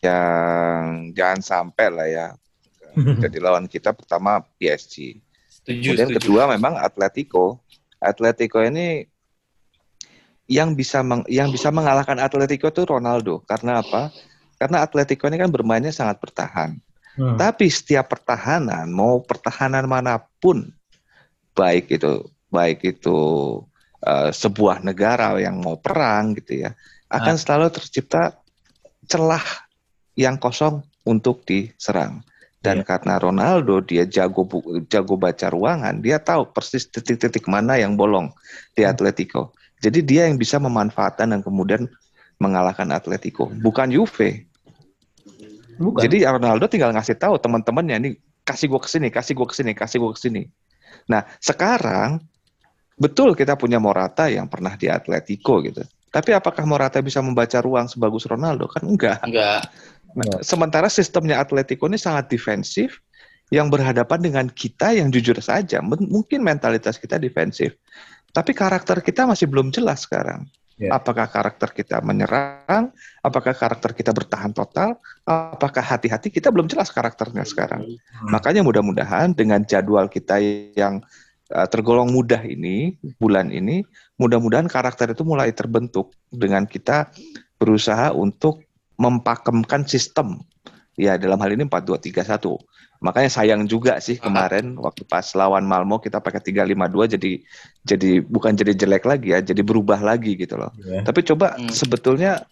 yang 0.00 1.12
jangan 1.12 1.40
sampai 1.44 1.86
lah 1.92 2.08
ya 2.08 2.26
jadi 3.26 3.38
lawan 3.42 3.66
kita 3.66 3.90
pertama 3.90 4.38
PSG. 4.56 5.18
Setuju 5.64 5.96
Kemudian 5.96 6.08
setuju. 6.12 6.20
kedua 6.20 6.42
memang 6.52 6.76
Atletico. 6.76 7.64
Atletico 7.96 8.60
ini 8.60 9.08
yang 10.44 10.76
bisa 10.76 11.00
meng- 11.00 11.24
yang 11.24 11.48
bisa 11.48 11.72
mengalahkan 11.72 12.20
Atletico 12.20 12.68
itu 12.68 12.84
Ronaldo. 12.84 13.40
Karena 13.48 13.80
apa? 13.80 14.12
Karena 14.60 14.84
Atletico 14.84 15.24
ini 15.24 15.40
kan 15.40 15.48
bermainnya 15.48 15.88
sangat 15.88 16.20
bertahan. 16.20 16.76
Hmm. 17.16 17.40
Tapi 17.40 17.72
setiap 17.72 18.12
pertahanan, 18.12 18.90
mau 18.92 19.24
pertahanan 19.24 19.88
mana 19.88 20.20
pun, 20.42 20.68
baik 21.54 21.94
itu 21.96 22.26
baik 22.50 22.82
itu 22.84 23.18
eh, 24.04 24.30
sebuah 24.34 24.82
negara 24.84 25.32
yang 25.40 25.62
mau 25.62 25.80
perang 25.80 26.36
gitu 26.36 26.66
ya, 26.66 26.76
akan 27.08 27.38
selalu 27.38 27.70
tercipta 27.72 28.36
celah 29.06 29.46
yang 30.18 30.36
kosong 30.36 30.82
untuk 31.06 31.46
diserang. 31.46 32.20
Dan 32.64 32.80
Iya. 32.80 32.96
karena 32.96 33.20
Ronaldo 33.20 33.84
dia 33.84 34.08
jago 34.08 34.48
jago 34.88 35.20
baca 35.20 35.52
ruangan, 35.52 36.00
dia 36.00 36.16
tahu 36.16 36.48
persis 36.48 36.88
titik-titik 36.88 37.44
mana 37.44 37.76
yang 37.76 37.92
bolong 37.92 38.32
di 38.72 38.88
Hmm. 38.88 38.96
Atletico. 38.96 39.52
Jadi 39.84 40.00
dia 40.00 40.32
yang 40.32 40.40
bisa 40.40 40.56
memanfaatkan 40.56 41.28
dan 41.28 41.44
kemudian 41.44 41.84
mengalahkan 42.40 42.88
Atletico, 42.88 43.52
bukan 43.60 43.92
Juve. 43.92 44.48
Bukan. 45.76 46.00
Jadi 46.08 46.24
Ronaldo 46.24 46.64
tinggal 46.72 46.96
ngasih 46.96 47.20
tahu 47.20 47.36
teman-temannya 47.36 47.96
nih 48.00 48.12
kasih 48.48 48.72
gua 48.72 48.80
ke 48.80 48.88
sini, 48.88 49.12
kasih 49.12 49.36
gua 49.36 49.44
ke 49.50 49.54
sini, 49.60 49.76
kasih 49.76 49.98
gua 50.00 50.16
ke 50.16 50.20
sini. 50.24 50.42
Nah 51.10 51.20
sekarang 51.42 52.22
betul 52.96 53.36
kita 53.36 53.60
punya 53.60 53.76
Morata 53.76 54.30
yang 54.32 54.48
pernah 54.48 54.72
di 54.78 54.88
Atletico 54.88 55.60
gitu. 55.60 55.84
Tapi 56.14 56.30
apakah 56.30 56.62
Morata 56.62 57.02
bisa 57.02 57.18
membaca 57.18 57.58
ruang 57.58 57.90
sebagus 57.90 58.22
Ronaldo? 58.30 58.70
Kan 58.70 58.86
enggak. 58.86 59.18
Enggak. 59.26 59.66
Enggak. 60.14 60.40
Sementara 60.46 60.86
sistemnya 60.86 61.42
Atletico 61.42 61.90
ini 61.90 61.98
sangat 61.98 62.30
defensif 62.30 63.02
yang 63.50 63.68
berhadapan 63.68 64.22
dengan 64.22 64.46
kita 64.48 64.94
yang 64.94 65.10
jujur 65.10 65.36
saja. 65.42 65.82
M- 65.82 66.08
Mungkin 66.08 66.40
mentalitas 66.40 66.96
kita 66.96 67.18
defensif. 67.18 67.74
Tapi 68.34 68.50
karakter 68.50 68.98
kita 69.02 69.26
masih 69.26 69.46
belum 69.46 69.70
jelas 69.70 70.06
sekarang. 70.06 70.46
Ya. 70.74 70.90
Apakah 70.98 71.30
karakter 71.30 71.70
kita 71.70 72.02
menyerang? 72.02 72.90
Apakah 73.22 73.54
karakter 73.54 73.94
kita 73.94 74.10
bertahan 74.10 74.50
total? 74.50 74.98
Apakah 75.22 75.86
hati-hati? 75.86 76.34
Kita 76.34 76.50
belum 76.50 76.66
jelas 76.66 76.90
karakternya 76.90 77.46
sekarang. 77.46 77.94
Makanya 78.26 78.66
mudah-mudahan 78.66 79.38
dengan 79.38 79.62
jadwal 79.62 80.10
kita 80.10 80.42
yang 80.74 80.98
uh, 81.54 81.66
tergolong 81.70 82.10
mudah 82.10 82.42
ini, 82.42 82.98
bulan 83.22 83.54
ini, 83.54 83.86
mudah-mudahan 84.18 84.66
karakter 84.66 85.14
itu 85.14 85.22
mulai 85.22 85.54
terbentuk 85.54 86.10
dengan 86.26 86.66
kita 86.66 87.06
berusaha 87.54 88.10
untuk 88.10 88.63
mempakemkan 89.00 89.86
sistem. 89.88 90.42
Ya, 90.94 91.18
dalam 91.18 91.42
hal 91.42 91.50
ini 91.58 91.66
4-2-3-1. 91.66 92.54
Makanya 93.02 93.28
sayang 93.28 93.66
juga 93.66 93.98
sih 94.00 94.16
kemarin 94.16 94.78
waktu 94.80 95.04
pas 95.04 95.26
lawan 95.36 95.66
Malmo 95.66 96.00
kita 96.00 96.22
pakai 96.22 96.40
3-5-2 96.40 97.18
jadi 97.18 97.32
jadi 97.84 98.10
bukan 98.24 98.54
jadi 98.56 98.72
jelek 98.72 99.04
lagi 99.04 99.34
ya, 99.34 99.44
jadi 99.44 99.60
berubah 99.60 100.00
lagi 100.00 100.38
gitu 100.38 100.56
loh. 100.56 100.72
Ya. 100.80 101.02
Tapi 101.04 101.20
coba 101.26 101.58
Hmm. 101.58 101.68
sebetulnya 101.68 102.46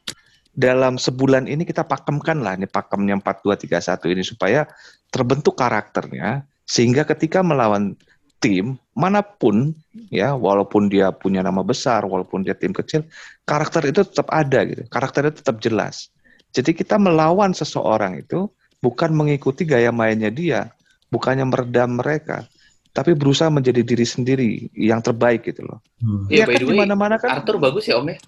dalam 0.53 1.01
sebulan 1.01 1.49
ini 1.49 1.65
kita 1.65 1.89
pakemkan 1.89 2.45
lah 2.45 2.61
nih 2.61 2.69
pakemnya 2.69 3.17
4-2-3-1 3.25 4.13
ini 4.13 4.21
supaya 4.21 4.69
terbentuk 5.09 5.57
karakternya 5.57 6.45
sehingga 6.69 7.09
ketika 7.09 7.41
melawan 7.41 7.97
tim 8.37 8.77
mana 8.93 9.25
pun 9.25 9.73
ya 10.13 10.37
walaupun 10.37 10.93
dia 10.93 11.09
punya 11.15 11.41
nama 11.41 11.65
besar 11.65 12.05
walaupun 12.05 12.45
dia 12.45 12.53
tim 12.53 12.75
kecil 12.77 13.07
karakter 13.49 13.87
itu 13.89 14.05
tetap 14.05 14.29
ada 14.29 14.67
gitu 14.69 14.85
karakternya 14.93 15.33
tetap 15.33 15.57
jelas 15.63 16.13
jadi 16.53 16.71
kita 16.77 17.01
melawan 17.01 17.57
seseorang 17.57 18.21
itu 18.21 18.47
bukan 18.79 19.11
mengikuti 19.13 19.67
gaya 19.67 19.91
mainnya 19.91 20.29
dia 20.29 20.71
bukannya 21.09 21.49
meredam 21.49 21.99
mereka 21.99 22.47
tapi 22.93 23.17
berusaha 23.17 23.49
menjadi 23.49 23.81
diri 23.81 24.05
sendiri 24.05 24.51
yang 24.77 25.01
terbaik 25.01 25.49
gitu 25.49 25.65
loh 25.67 25.81
Hmm. 26.03 26.27
Iya, 26.27 26.51
ya 26.51 26.51
by 26.51 26.55
kan 26.59 26.67
di 26.67 26.75
mana-mana 26.75 27.15
kan 27.15 27.31
Arthur 27.39 27.63
bagus 27.63 27.87
ya 27.87 27.95
Om 28.03 28.11
ya? 28.11 28.19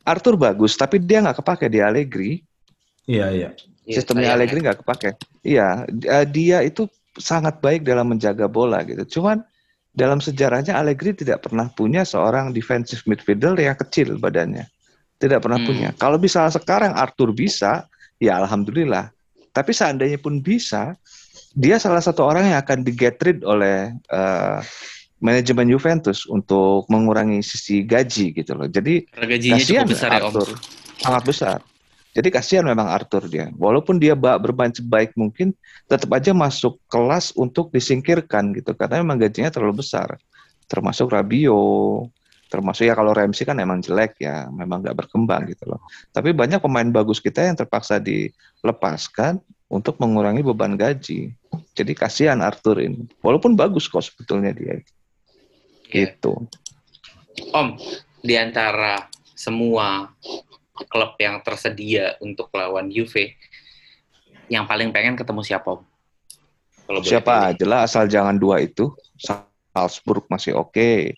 Arthur 0.00 0.40
bagus 0.40 0.72
tapi 0.80 0.96
dia 0.96 1.20
nggak 1.20 1.44
kepake 1.44 1.68
di 1.68 1.84
Allegri 1.84 2.40
Iya, 3.06 3.26
iya. 3.34 3.50
Iya, 3.82 3.98
sistemnya. 3.98 4.34
Allegri 4.34 4.62
nggak 4.62 4.86
kepake. 4.86 5.18
Iya, 5.42 5.86
dia 6.30 6.62
itu 6.62 6.86
sangat 7.18 7.58
baik 7.58 7.82
dalam 7.82 8.14
menjaga 8.14 8.46
bola 8.46 8.86
gitu. 8.86 9.18
Cuman 9.18 9.42
dalam 9.92 10.22
sejarahnya 10.22 10.78
Allegri 10.78 11.12
tidak 11.12 11.44
pernah 11.44 11.68
punya 11.68 12.06
seorang 12.06 12.54
defensive 12.54 13.02
midfielder 13.10 13.58
yang 13.58 13.76
kecil 13.76 14.16
badannya. 14.22 14.70
Tidak 15.22 15.38
pernah 15.38 15.62
Hmm. 15.62 15.68
punya. 15.70 15.88
Kalau 15.94 16.18
misalnya 16.18 16.50
sekarang 16.50 16.98
Arthur 16.98 17.30
bisa, 17.30 17.86
ya 18.18 18.42
alhamdulillah. 18.42 19.14
Tapi 19.54 19.70
seandainya 19.70 20.18
pun 20.18 20.42
bisa, 20.42 20.98
dia 21.54 21.78
salah 21.78 22.02
satu 22.02 22.26
orang 22.26 22.50
yang 22.50 22.58
akan 22.58 22.82
di 22.82 22.90
get 22.90 23.22
rid 23.22 23.46
oleh 23.46 23.94
eh, 24.10 24.58
manajemen 25.22 25.70
Juventus 25.70 26.26
untuk 26.26 26.90
mengurangi 26.90 27.38
sisi 27.46 27.86
gaji 27.86 28.34
gitu 28.34 28.58
loh. 28.58 28.66
Jadi 28.66 29.06
Karena 29.06 29.26
gajinya 29.30 29.54
kasihan 29.62 29.86
cukup 29.86 29.92
besar 29.94 30.08
ya 30.10 30.18
Om. 30.18 30.26
Arthur. 30.26 30.48
Sangat 30.98 31.22
besar. 31.22 31.58
Jadi 32.12 32.28
kasihan 32.28 32.66
memang 32.66 32.90
Arthur 32.90 33.24
dia. 33.30 33.48
Walaupun 33.56 33.96
dia 33.96 34.12
bermain 34.18 34.74
sebaik 34.74 35.16
mungkin, 35.16 35.56
tetap 35.88 36.12
aja 36.12 36.36
masuk 36.36 36.76
kelas 36.90 37.32
untuk 37.38 37.72
disingkirkan 37.72 38.52
gitu. 38.52 38.74
Karena 38.76 39.00
memang 39.00 39.16
gajinya 39.16 39.48
terlalu 39.48 39.80
besar. 39.80 40.20
Termasuk 40.68 41.08
Rabio, 41.08 42.04
termasuk 42.52 42.84
ya 42.84 42.92
kalau 42.92 43.16
Ramsey 43.16 43.48
kan 43.48 43.56
emang 43.56 43.80
jelek 43.80 44.20
ya, 44.20 44.44
memang 44.52 44.84
nggak 44.84 44.92
berkembang 44.92 45.48
gitu 45.48 45.72
loh. 45.72 45.80
Tapi 46.12 46.36
banyak 46.36 46.60
pemain 46.60 46.84
bagus 46.92 47.16
kita 47.16 47.48
yang 47.48 47.56
terpaksa 47.56 47.96
dilepaskan 47.96 49.40
untuk 49.72 49.96
mengurangi 49.96 50.44
beban 50.44 50.76
gaji. 50.76 51.32
Jadi 51.72 51.92
kasihan 51.96 52.44
Arthur 52.44 52.84
ini. 52.84 53.08
Walaupun 53.24 53.56
bagus 53.56 53.88
kok 53.88 54.04
sebetulnya 54.04 54.52
dia. 54.52 54.76
Iya. 54.76 56.12
Gitu. 56.12 56.44
Om, 57.56 57.80
di 58.20 58.36
antara 58.36 59.08
semua 59.32 60.12
klub 60.92 61.16
yang 61.16 61.40
tersedia 61.40 62.20
untuk 62.20 62.52
lawan 62.52 62.92
Juve, 62.92 63.32
yang 64.52 64.68
paling 64.68 64.92
pengen 64.92 65.16
ketemu 65.16 65.40
siapa 65.40 65.80
Om? 65.80 65.82
Kalau 66.82 67.00
Siapa 67.00 67.56
aja 67.56 67.64
lah 67.64 67.88
asal 67.88 68.04
jangan 68.12 68.36
dua 68.36 68.60
itu. 68.60 68.92
Salzburg 69.16 70.28
masih 70.28 70.52
oke. 70.60 71.16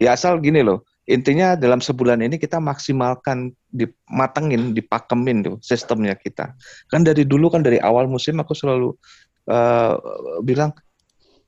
Ya 0.00 0.16
asal 0.16 0.40
gini 0.40 0.64
loh, 0.64 0.88
intinya 1.04 1.52
dalam 1.60 1.84
sebulan 1.84 2.24
ini 2.24 2.40
kita 2.40 2.56
maksimalkan, 2.56 3.52
dimatengin, 3.68 4.72
dipakemin 4.72 5.44
tuh 5.44 5.56
sistemnya 5.60 6.16
kita. 6.16 6.56
Kan 6.88 7.04
dari 7.04 7.28
dulu 7.28 7.52
kan 7.52 7.60
dari 7.60 7.76
awal 7.76 8.08
musim 8.08 8.40
aku 8.40 8.56
selalu 8.56 8.96
eh, 9.44 9.94
bilang 10.40 10.72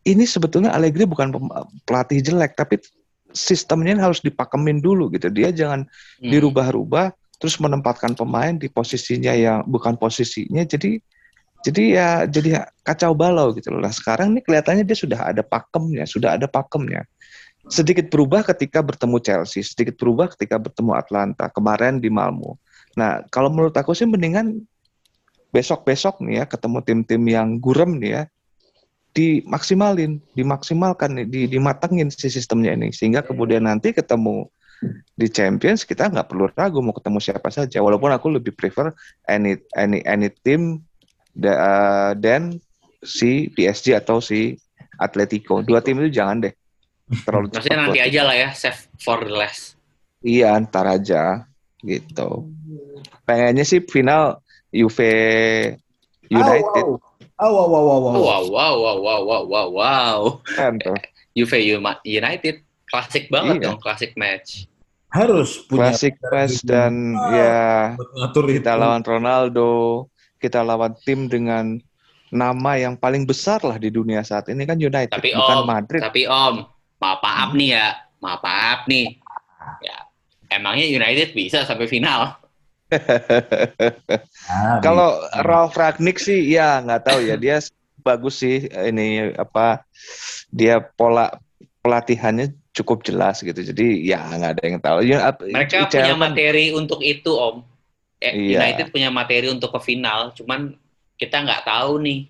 ini 0.04 0.28
sebetulnya 0.28 0.74
Allegri 0.76 1.08
bukan 1.08 1.32
pelatih 1.88 2.20
jelek, 2.20 2.58
tapi 2.58 2.76
sistemnya 3.32 3.96
harus 3.96 4.20
dipakemin 4.20 4.84
dulu 4.84 5.08
gitu. 5.16 5.32
Dia 5.32 5.48
jangan 5.48 5.88
Hmm. 6.20 6.28
dirubah-rubah 6.28 7.16
terus 7.40 7.58
menempatkan 7.58 8.14
pemain 8.14 8.54
di 8.54 8.70
posisinya 8.70 9.34
yang 9.34 9.66
bukan 9.66 9.98
posisinya 9.98 10.62
jadi 10.62 11.02
jadi 11.62 11.82
ya 11.90 12.08
jadi 12.26 12.70
kacau 12.86 13.14
balau 13.14 13.54
gitu 13.54 13.70
loh. 13.70 13.82
Nah, 13.82 13.94
sekarang 13.94 14.34
nih 14.34 14.42
kelihatannya 14.46 14.82
dia 14.86 14.98
sudah 14.98 15.30
ada 15.30 15.42
pakemnya, 15.46 16.04
sudah 16.06 16.34
ada 16.38 16.46
pakemnya. 16.50 17.06
Sedikit 17.70 18.10
berubah 18.10 18.42
ketika 18.42 18.82
bertemu 18.82 19.22
Chelsea, 19.22 19.62
sedikit 19.62 19.94
berubah 19.94 20.34
ketika 20.34 20.58
bertemu 20.58 20.98
Atlanta, 20.98 21.46
kemarin 21.46 22.02
di 22.02 22.10
Malmo. 22.10 22.58
Nah, 22.98 23.22
kalau 23.30 23.48
menurut 23.48 23.72
aku 23.72 23.94
sih 23.94 24.04
mendingan 24.04 24.66
besok-besok 25.52 26.24
nih 26.24 26.42
ya 26.42 26.44
ketemu 26.48 26.78
tim-tim 26.80 27.22
yang 27.28 27.60
gurem 27.60 28.00
nih 28.00 28.12
ya 28.16 28.22
dimaksimalin, 29.12 30.24
dimaksimalkan, 30.32 31.12
nih, 31.12 31.26
di, 31.28 31.40
dimatengin 31.44 32.08
si 32.08 32.32
sistemnya 32.32 32.72
ini 32.72 32.88
sehingga 32.90 33.20
kemudian 33.20 33.68
nanti 33.68 33.92
ketemu 33.92 34.48
di 35.14 35.28
Champions 35.30 35.86
kita 35.86 36.10
nggak 36.10 36.26
perlu 36.26 36.50
ragu 36.56 36.82
mau 36.82 36.96
ketemu 36.96 37.18
siapa 37.22 37.48
saja. 37.52 37.78
Walaupun 37.84 38.10
aku 38.10 38.32
lebih 38.34 38.56
prefer 38.56 38.90
any 39.30 39.60
any 39.78 40.02
any 40.08 40.32
team 40.42 40.82
uh, 41.44 42.16
dan 42.18 42.58
si 43.04 43.52
PSG 43.52 43.94
atau 43.94 44.18
si 44.18 44.58
Atletico. 44.98 45.62
Dua 45.62 45.84
tim 45.84 46.02
itu 46.02 46.18
jangan 46.18 46.48
deh. 46.48 46.54
Terlalu 47.12 47.46
Maksudnya 47.52 47.78
nanti 47.78 48.00
aja 48.00 48.20
lah 48.24 48.36
ya, 48.36 48.48
save 48.52 48.80
for 48.96 49.20
the 49.20 49.34
last. 49.34 49.76
Iya, 50.22 50.56
ntar 50.64 50.88
aja 50.88 51.44
gitu. 51.80 52.48
Pengennya 53.22 53.62
sih 53.62 53.82
final 53.84 54.40
Juve 54.70 55.12
United 56.26 56.84
aw, 57.36 57.52
aw, 57.52 57.72
aw, 57.74 57.86
aw. 57.90 58.02
Wow, 58.14 58.44
wow, 58.48 58.74
wow, 58.78 58.96
wow, 58.98 59.20
wow, 59.26 59.42
wow, 59.44 59.68
wow. 59.68 60.18
kan 60.56 60.78
tuh. 60.78 60.96
Juve 61.36 61.58
Uma- 61.74 62.00
United, 62.04 62.62
klasik 62.86 63.28
banget 63.28 63.60
Iya. 63.60 63.64
dong, 63.72 63.78
klasik 63.80 64.12
match. 64.14 64.68
Harus 65.12 65.60
punya 65.68 65.92
Klasik 65.92 66.16
match 66.24 66.64
dan 66.64 67.12
ya 67.28 67.92
buat 67.96 68.10
ngatur 68.16 68.44
itu. 68.48 68.54
kita 68.60 68.72
lawan 68.76 69.02
Ronaldo, 69.04 69.72
kita 70.40 70.64
lawan 70.64 70.96
tim 71.04 71.28
dengan 71.28 71.76
nama 72.32 72.80
yang 72.80 72.96
paling 72.96 73.28
besar 73.28 73.60
lah 73.60 73.76
di 73.76 73.92
dunia 73.92 74.24
saat 74.24 74.48
ini 74.48 74.64
kan 74.64 74.80
United, 74.80 75.12
Tapi 75.12 75.36
bukan 75.36 75.58
Om, 75.60 75.68
Madrid. 75.68 76.00
tapi 76.00 76.24
Om, 76.24 76.64
maaf 77.02 77.18
maaf 77.18 77.50
nih 77.52 77.68
ya, 77.74 77.86
maaf 78.22 78.40
maaf 78.40 78.80
nih. 78.86 79.18
Ya, 79.82 79.96
emangnya 80.48 80.86
United 80.86 81.34
bisa 81.34 81.66
sampai 81.66 81.90
final? 81.90 82.38
Ah, 84.46 84.78
Kalau 84.78 85.16
Ralf 85.42 85.74
Ragnick 85.74 86.20
sih 86.20 86.44
ya 86.46 86.78
nggak 86.78 87.02
tahu 87.02 87.24
ya 87.24 87.34
dia 87.34 87.58
bagus 88.02 88.38
sih 88.38 88.62
ini 88.68 89.32
apa 89.32 89.80
dia 90.52 90.78
pola 90.78 91.32
pelatihannya 91.80 92.52
cukup 92.72 93.02
jelas 93.02 93.40
gitu. 93.40 93.56
Jadi 93.56 94.04
ya 94.04 94.22
nggak 94.22 94.52
ada 94.54 94.62
yang 94.62 94.78
tahu. 94.78 94.98
Ya, 95.02 95.18
Mereka 95.34 95.88
ICL 95.88 95.90
punya 95.90 96.14
kan- 96.14 96.22
materi 96.22 96.66
untuk 96.70 97.00
itu 97.00 97.32
Om. 97.32 97.64
Eh, 98.22 98.54
Iya. 98.54 98.62
United 98.62 98.86
punya 98.94 99.10
materi 99.10 99.50
untuk 99.50 99.74
ke 99.74 99.80
final, 99.82 100.30
cuman 100.30 100.78
kita 101.18 101.42
nggak 101.42 101.66
tahu 101.66 101.98
nih 101.98 102.20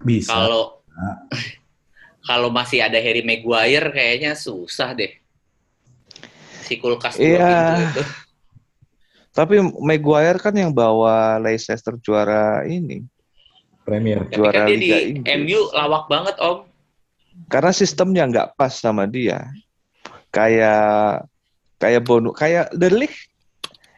bisa. 0.00 0.30
kalau 0.30 0.78
kalau 2.24 2.52
masih 2.52 2.84
ada 2.84 3.00
Harry 3.00 3.24
Maguire 3.24 3.88
kayaknya 3.92 4.36
susah 4.36 4.92
deh. 4.92 5.12
Si 6.64 6.76
kulkas 6.78 7.16
dua 7.16 7.38
pintu 7.40 7.82
itu. 7.82 8.02
Tapi 9.30 9.54
Maguire 9.62 10.38
kan 10.38 10.54
yang 10.54 10.74
bawa 10.74 11.40
Leicester 11.40 11.96
juara 12.02 12.66
ini. 12.66 13.06
Premier. 13.86 14.28
Tapi 14.28 14.36
Juara 14.36 14.64
kan 14.64 14.66
dia 14.68 14.76
Liga 14.76 14.96
di 14.98 15.10
Inggris. 15.18 15.36
MU 15.48 15.60
lawak 15.74 16.04
banget 16.06 16.36
Om. 16.38 16.58
Karena 17.48 17.72
sistemnya 17.72 18.22
nggak 18.28 18.48
pas 18.54 18.70
sama 18.70 19.08
dia. 19.08 19.48
Kayak 20.30 21.26
kayak 21.80 22.02
Bono, 22.04 22.30
kayak 22.30 22.70
The 22.76 22.90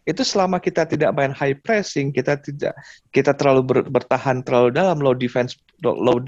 itu 0.03 0.23
selama 0.27 0.59
kita 0.59 0.83
tidak 0.83 1.15
main 1.15 1.31
high 1.31 1.55
pressing, 1.55 2.11
kita 2.11 2.35
tidak 2.43 2.75
kita 3.15 3.31
terlalu 3.39 3.63
ber- 3.63 3.91
bertahan 3.91 4.43
terlalu 4.43 4.75
dalam 4.75 4.99
low 4.99 5.15
defense 5.15 5.55
low 5.83 6.23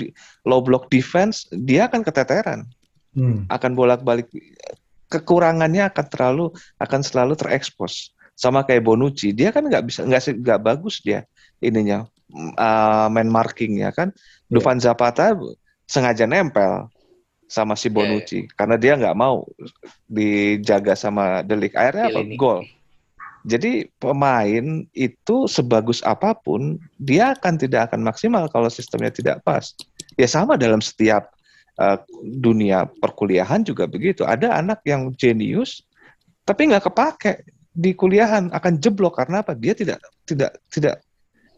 low, 0.45 0.61
block 0.61 0.91
defense, 0.91 1.47
dia 1.55 1.87
akan 1.87 2.03
keteteran, 2.03 2.67
Hmm. 3.15 3.47
akan 3.47 3.79
bolak-balik 3.79 4.27
kekurangannya 5.07 5.87
akan 5.87 6.07
terlalu 6.11 6.51
akan 6.83 7.01
selalu 7.07 7.39
terekspos. 7.39 8.11
Sama 8.35 8.67
kayak 8.67 8.83
Bonucci, 8.83 9.31
dia 9.31 9.55
kan 9.55 9.63
nggak 9.71 9.87
bisa 9.87 10.03
nggak 10.03 10.43
nggak 10.43 10.61
bagus 10.67 10.99
dia 10.99 11.23
ininya 11.63 12.03
uh, 12.59 13.07
main 13.07 13.31
marking 13.31 13.79
ya 13.79 13.95
kan. 13.95 14.11
Iya. 14.11 14.51
Dufan 14.51 14.83
Zapata 14.83 15.39
sengaja 15.87 16.27
nempel 16.27 16.91
sama 17.47 17.79
si 17.79 17.87
Iya, 17.87 17.95
Bonucci 17.95 18.51
karena 18.59 18.75
dia 18.75 18.99
nggak 18.99 19.15
mau 19.15 19.47
dijaga 20.11 20.99
sama 20.99 21.47
Delik. 21.47 21.79
Akhirnya 21.79 22.11
apa? 22.11 22.21
Gol. 22.35 22.67
Jadi 23.45 23.93
pemain 24.01 24.89
itu 24.97 25.37
sebagus 25.45 26.01
apa 26.01 26.33
pun 26.33 26.81
dia 26.97 27.37
akan 27.37 27.61
tidak 27.61 27.93
akan 27.93 28.01
maksimal 28.01 28.49
kalau 28.49 28.73
sistemnya 28.73 29.13
tidak 29.13 29.45
pas. 29.45 29.77
Ya 30.17 30.25
sama 30.25 30.57
dalam 30.57 30.81
setiap 30.81 31.29
uh, 31.77 32.01
dunia 32.25 32.89
perkuliahan 33.05 33.61
juga 33.61 33.85
begitu. 33.85 34.25
Ada 34.25 34.65
anak 34.65 34.81
yang 34.89 35.13
jenius 35.21 35.85
tapi 36.49 36.73
nggak 36.73 36.89
kepake 36.89 37.45
di 37.75 37.93
kuliahan 37.93 38.49
akan 38.49 38.81
jeblok 38.81 39.21
karena 39.21 39.45
apa? 39.45 39.53
Dia 39.53 39.77
tidak 39.77 40.01
tidak 40.25 40.57
tidak 40.73 41.05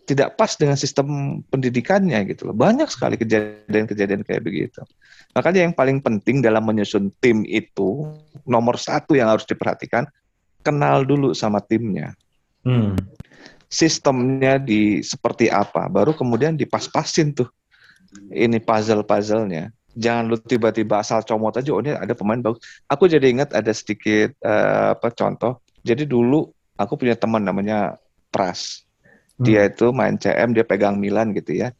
tidak 0.06 0.38
pas 0.38 0.54
dengan 0.54 0.78
sistem 0.78 1.38
pendidikannya 1.50 2.22
gitu 2.30 2.50
loh. 2.50 2.54
Banyak 2.54 2.86
sekali 2.90 3.18
kejadian-kejadian 3.18 4.22
kayak 4.22 4.42
begitu. 4.42 4.82
Makanya 5.34 5.66
yang 5.66 5.74
paling 5.74 5.98
penting 5.98 6.40
dalam 6.40 6.62
menyusun 6.62 7.10
tim 7.18 7.42
itu 7.46 8.06
nomor 8.46 8.78
satu 8.78 9.18
yang 9.18 9.28
harus 9.28 9.44
diperhatikan 9.44 10.06
kenal 10.66 11.06
dulu 11.06 11.30
sama 11.30 11.62
timnya. 11.62 12.18
Hmm. 12.66 12.98
Sistemnya 13.70 14.58
di 14.58 14.98
seperti 15.06 15.46
apa, 15.46 15.86
baru 15.86 16.10
kemudian 16.10 16.58
dipas-pasin 16.58 17.30
tuh 17.30 17.46
ini 18.34 18.58
puzzle-puzzlenya. 18.58 19.70
Jangan 19.96 20.28
lu 20.28 20.36
tiba-tiba 20.36 21.00
asal 21.00 21.22
comot 21.22 21.56
aja, 21.56 21.70
oh 21.72 21.80
ini 21.80 21.94
ada 21.94 22.12
pemain 22.12 22.42
bagus. 22.42 22.60
Aku 22.90 23.06
jadi 23.08 23.30
ingat 23.30 23.54
ada 23.54 23.70
sedikit 23.70 24.34
eh, 24.42 24.86
apa 24.92 25.08
contoh. 25.14 25.62
Jadi 25.86 26.04
dulu 26.04 26.50
aku 26.76 26.98
punya 26.98 27.14
teman 27.14 27.46
namanya 27.46 27.96
Pras. 28.28 28.84
Dia 29.36 29.68
itu 29.68 29.92
main 29.92 30.16
CM, 30.16 30.56
dia 30.56 30.64
pegang 30.64 30.96
Milan 30.96 31.32
gitu 31.36 31.56
ya. 31.56 31.72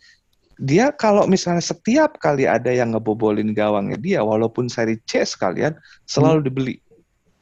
Dia 0.56 0.92
kalau 0.92 1.28
misalnya 1.28 1.60
setiap 1.60 2.16
kali 2.16 2.48
ada 2.48 2.72
yang 2.72 2.96
ngebobolin 2.96 3.52
gawangnya 3.52 3.96
dia, 4.00 4.20
walaupun 4.24 4.72
seri 4.72 4.96
C 5.04 5.24
sekalian, 5.24 5.76
selalu 6.08 6.48
dibeli. 6.48 6.74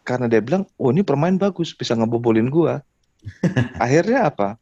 Karena 0.05 0.29
dia 0.29 0.45
bilang, 0.45 0.69
oh 0.77 0.93
ini 0.93 1.01
pemain 1.01 1.33
bagus, 1.35 1.73
bisa 1.73 1.97
ngebobolin 1.97 2.53
gua. 2.53 2.85
akhirnya 3.85 4.29
apa? 4.29 4.61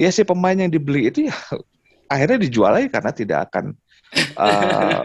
Ya 0.00 0.08
si 0.08 0.24
pemain 0.24 0.56
yang 0.56 0.72
dibeli 0.72 1.12
itu 1.12 1.28
ya 1.28 1.36
akhirnya 2.12 2.40
dijual 2.40 2.72
lagi 2.72 2.88
karena 2.88 3.12
tidak 3.12 3.38
akan 3.52 3.76
eh, 4.46 5.04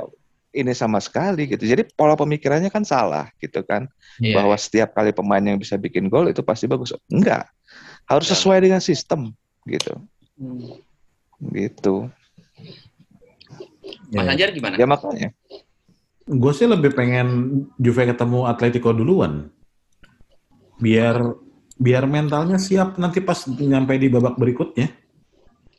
ini 0.55 0.71
sama 0.71 1.03
sekali 1.03 1.51
gitu. 1.51 1.67
Jadi 1.67 1.83
pola 1.91 2.15
pemikirannya 2.15 2.71
kan 2.71 2.87
salah 2.87 3.27
gitu 3.43 3.59
kan 3.67 3.91
Iya, 4.15 4.39
bahwa 4.39 4.55
setiap 4.55 4.95
kali 4.95 5.11
pemain 5.11 5.43
yang 5.43 5.59
bisa 5.59 5.75
bikin 5.75 6.07
gol 6.07 6.31
itu 6.31 6.39
pasti 6.39 6.71
bagus. 6.71 6.95
Enggak. 7.11 7.51
Harus 8.07 8.31
Ya. 8.31 8.39
sesuai 8.39 8.63
dengan 8.63 8.79
sistem 8.79 9.35
gitu. 9.67 9.99
Hmm. 10.39 10.79
Gitu. 11.51 12.07
Mas 14.15 14.23
Anjar 14.31 14.55
gimana? 14.55 14.79
Ya 14.79 14.87
makanya. 14.87 15.35
Gue 16.25 16.53
sih 16.55 16.65
lebih 16.65 16.95
pengen 16.95 17.27
Juve 17.75 18.07
ketemu 18.07 18.47
Atletico 18.47 18.95
duluan. 18.95 19.51
Biar 20.79 21.15
biar 21.75 22.07
mentalnya 22.07 22.55
siap 22.55 22.95
nanti 22.95 23.19
pas 23.19 23.43
nyampe 23.47 23.95
di 23.99 24.07
babak 24.07 24.39
berikutnya. 24.39 24.91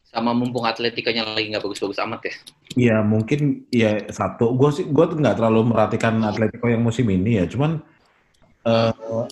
Sama 0.07 0.33
mumpung 0.33 0.65
Atletikanya 0.65 1.29
lagi 1.29 1.53
nggak 1.53 1.65
bagus-bagus 1.65 2.01
amat 2.05 2.21
ya. 2.25 2.35
Ya 2.77 2.97
mungkin 3.05 3.69
ya 3.69 4.09
satu. 4.09 4.53
Gue 4.57 4.73
sih 4.73 4.85
gue 4.89 5.05
nggak 5.05 5.37
terlalu 5.37 5.73
merhatikan 5.73 6.21
Atletico 6.25 6.69
yang 6.69 6.81
musim 6.85 7.05
ini 7.13 7.41
ya. 7.41 7.45
Cuman 7.49 7.81
eh 8.65 9.25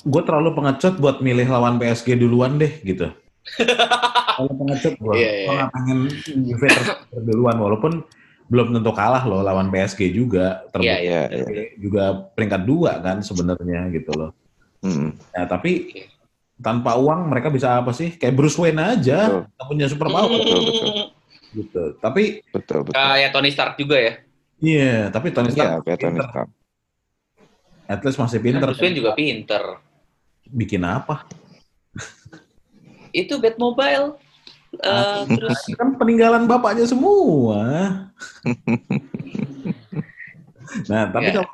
gue 0.00 0.22
terlalu 0.24 0.56
pengecut 0.56 0.96
buat 0.98 1.20
milih 1.20 1.46
lawan 1.46 1.78
PSG 1.78 2.18
duluan 2.18 2.58
deh 2.58 2.72
gitu. 2.82 3.10
Kalau 4.40 4.52
pengecut 4.56 4.94
gue, 4.96 5.14
Iya, 5.20 5.30
iya. 5.30 5.46
gue 5.46 5.54
nggak 5.60 5.72
pengen 5.76 5.98
Juve 6.48 6.68
duluan 7.28 7.56
walaupun 7.60 7.92
belum 8.50 8.74
tentu 8.74 8.90
kalah 8.90 9.22
loh 9.28 9.44
lawan 9.44 9.68
PSG 9.70 10.10
juga. 10.10 10.64
Iya, 10.66 10.70
Terbukti 10.72 11.04
Iya, 11.06 11.20
iya. 11.30 11.64
juga 11.78 12.04
peringkat 12.34 12.62
dua 12.66 12.98
kan 13.04 13.22
sebenarnya 13.22 13.86
gitu 13.94 14.10
loh. 14.16 14.32
Mm. 14.80 15.12
Ya 15.36 15.44
tapi 15.44 15.92
tanpa 16.60 16.96
uang 16.96 17.32
mereka 17.32 17.48
bisa 17.48 17.80
apa 17.80 17.92
sih? 17.96 18.16
Kayak 18.16 18.36
Bruce 18.36 18.56
Wayne 18.60 18.80
aja, 18.80 19.44
Betul. 19.48 19.64
punya 19.68 19.86
super 19.88 20.08
power 20.12 20.28
Betul, 20.28 20.60
betul. 20.60 20.88
gitu. 21.56 21.82
Tapi 22.00 22.22
Betul, 22.52 22.78
betul. 22.84 22.94
Kayak 22.96 23.30
Tony 23.32 23.50
Stark 23.50 23.74
juga 23.80 23.96
ya. 23.96 24.12
Iya, 24.60 25.08
tapi 25.08 25.32
Tony 25.32 25.50
Iya, 25.52 25.56
Stark 25.56 25.82
kayak 25.88 25.98
Tony. 26.04 26.18
Stark. 26.20 26.48
At 27.90 28.00
least 28.06 28.20
masih 28.20 28.38
pinter. 28.38 28.68
Bruce 28.68 28.80
Wayne 28.84 28.96
juga 28.96 29.12
pinter. 29.16 29.62
Bikin 30.46 30.84
apa? 30.84 31.26
Itu 33.10 33.40
Batmobile. 33.40 34.20
Eh, 34.78 35.20
terus 35.26 35.58
Kan 35.80 35.98
peninggalan 35.98 36.46
bapaknya 36.46 36.86
semua. 36.86 37.58
nah, 40.90 41.04
tapi 41.10 41.34
ya, 41.34 41.42
kalau 41.42 41.50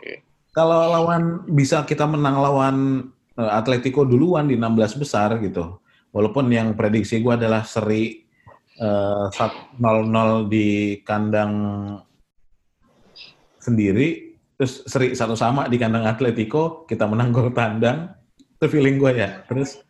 kalau 0.53 0.81
lawan 0.93 1.22
bisa 1.49 1.81
kita 1.89 2.05
menang 2.05 2.37
lawan 2.37 2.77
Atletico 3.37 4.09
duluan 4.09 4.49
di 4.49 4.57
16 4.57 4.97
besar 5.01 5.37
gitu. 5.45 5.80
Walaupun 6.16 6.49
yang 6.49 6.72
prediksi 6.72 7.20
gue 7.20 7.37
adalah 7.37 7.68
seri 7.68 8.24
eh, 8.80 9.26
0-0 9.28 10.49
di 10.49 11.01
kandang 11.05 11.53
sendiri, 13.61 14.39
terus 14.57 14.89
seri 14.89 15.12
satu 15.12 15.37
sama 15.37 15.68
di 15.68 15.76
kandang 15.76 16.09
Atletico, 16.09 16.89
kita 16.89 17.05
menang 17.05 17.37
gol 17.37 17.53
tandang. 17.53 18.16
Itu 18.57 18.72
feeling 18.72 18.97
gue 18.97 19.12
ya. 19.20 19.45
Terus 19.45 19.84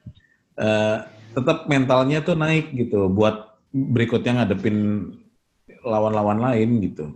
eh, 0.58 0.98
tetap 1.36 1.70
mentalnya 1.70 2.24
tuh 2.26 2.34
naik 2.34 2.74
gitu 2.74 3.06
buat 3.06 3.62
berikutnya 3.70 4.42
ngadepin 4.42 5.06
lawan-lawan 5.86 6.42
lain 6.42 6.82
gitu. 6.82 7.14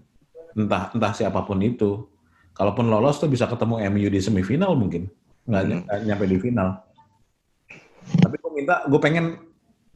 Entah 0.55 0.95
entah 0.95 1.11
siapa 1.11 1.43
pun 1.43 1.59
itu. 1.59 2.07
Kalaupun 2.55 2.87
lolos 2.87 3.18
tuh 3.18 3.26
bisa 3.26 3.51
ketemu 3.51 3.83
MU 3.91 4.09
di 4.12 4.20
semifinal 4.22 4.78
mungkin. 4.78 5.11
Nggak, 5.51 5.62
Hmm. 5.66 6.03
nyampe 6.07 6.24
di 6.30 6.38
final. 6.38 6.68
Tapi 8.22 8.34
gue 8.38 8.53
minta, 8.55 8.86
gue 8.86 9.01
pengen 9.03 9.26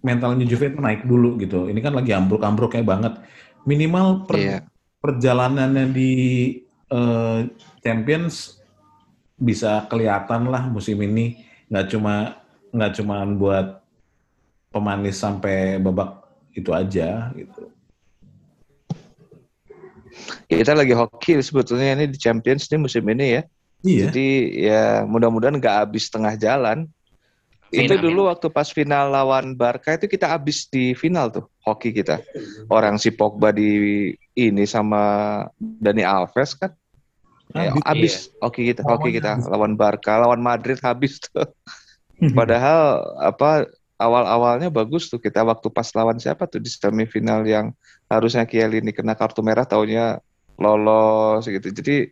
mentalnya 0.03 0.45
Juve 0.45 0.69
itu 0.69 0.79
naik 0.83 1.07
dulu 1.07 1.39
gitu. 1.39 1.71
Ini 1.71 1.79
kan 1.81 1.95
lagi 1.95 2.11
ambruk-ambruknya 2.13 2.83
banget. 2.83 3.15
Minimal 3.65 4.27
per- 4.29 4.43
Iya. 4.43 4.59
perjalanannya 4.99 5.87
di 5.95 6.13
eh, 6.85 7.41
Champions 7.81 8.61
bisa 9.35 9.89
kelihatan 9.89 10.47
lah 10.47 10.69
musim 10.69 11.01
ini. 11.01 11.43
Nggak 11.67 11.87
cuma 11.97 12.15
nggak 12.71 12.93
cuma 13.01 13.25
buat 13.25 13.81
pemanis 14.69 15.17
sampai 15.19 15.81
babak 15.81 16.23
itu 16.53 16.71
aja 16.71 17.33
gitu. 17.35 17.71
Kita 20.47 20.77
lagi 20.77 20.95
hoki 20.95 21.41
sebetulnya 21.43 21.99
ini 21.99 22.07
di 22.07 22.19
Champions 22.21 22.69
nih 22.71 22.79
musim 22.79 23.03
ini 23.11 23.41
ya. 23.41 23.43
Iya. 23.85 24.09
Jadi 24.09 24.29
ya 24.65 25.05
mudah-mudahan 25.05 25.61
nggak 25.61 25.77
habis 25.85 26.09
tengah 26.09 26.35
jalan. 26.41 26.89
Itu 27.75 27.99
Amin, 27.99 28.07
dulu 28.07 28.31
waktu 28.31 28.49
pas 28.55 28.71
final 28.71 29.11
lawan 29.11 29.59
Barca 29.59 29.99
itu 29.99 30.07
kita 30.07 30.31
habis 30.31 30.71
di 30.71 30.95
final 30.95 31.29
tuh 31.29 31.45
hoki 31.67 31.91
kita. 31.93 32.23
Orang 32.71 32.97
si 33.03 33.11
Pogba 33.11 33.51
di 33.51 34.15
ini 34.39 34.65
sama 34.65 35.43
Dani 35.59 36.07
Alves 36.07 36.55
kan. 36.55 36.71
Ya, 37.55 37.71
Habis. 37.71 37.83
habis 37.87 38.15
hoki 38.43 38.63
kita, 38.73 38.83
hoki 38.83 39.11
Lawannya 39.11 39.17
kita 39.21 39.31
habis. 39.37 39.47
lawan 39.53 39.73
Barca, 39.79 40.13
lawan 40.19 40.41
Madrid 40.43 40.79
habis 40.81 41.21
tuh. 41.23 41.45
Padahal 42.35 43.05
apa 43.21 43.69
awal-awalnya 43.99 44.71
bagus 44.71 45.07
tuh 45.11 45.23
kita 45.23 45.43
waktu 45.47 45.71
pas 45.71 45.87
lawan 45.95 46.19
siapa 46.19 46.47
tuh 46.51 46.59
di 46.63 46.71
semifinal 46.71 47.47
yang 47.47 47.71
harusnya 48.11 48.47
Chiellini 48.47 48.91
kena 48.91 49.15
kartu 49.15 49.43
merah 49.43 49.67
taunya 49.67 50.19
lolos 50.59 51.47
gitu. 51.47 51.69
Jadi 51.75 52.11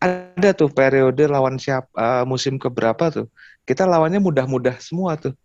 ada 0.00 0.50
tuh 0.56 0.72
periode 0.72 1.28
lawan 1.28 1.60
siapa 1.60 2.24
musim 2.24 2.56
keberapa 2.56 3.12
tuh 3.12 3.26
kita 3.68 3.84
lawannya 3.84 4.18
mudah-mudah 4.18 4.80
semua 4.80 5.20
tuh 5.20 5.36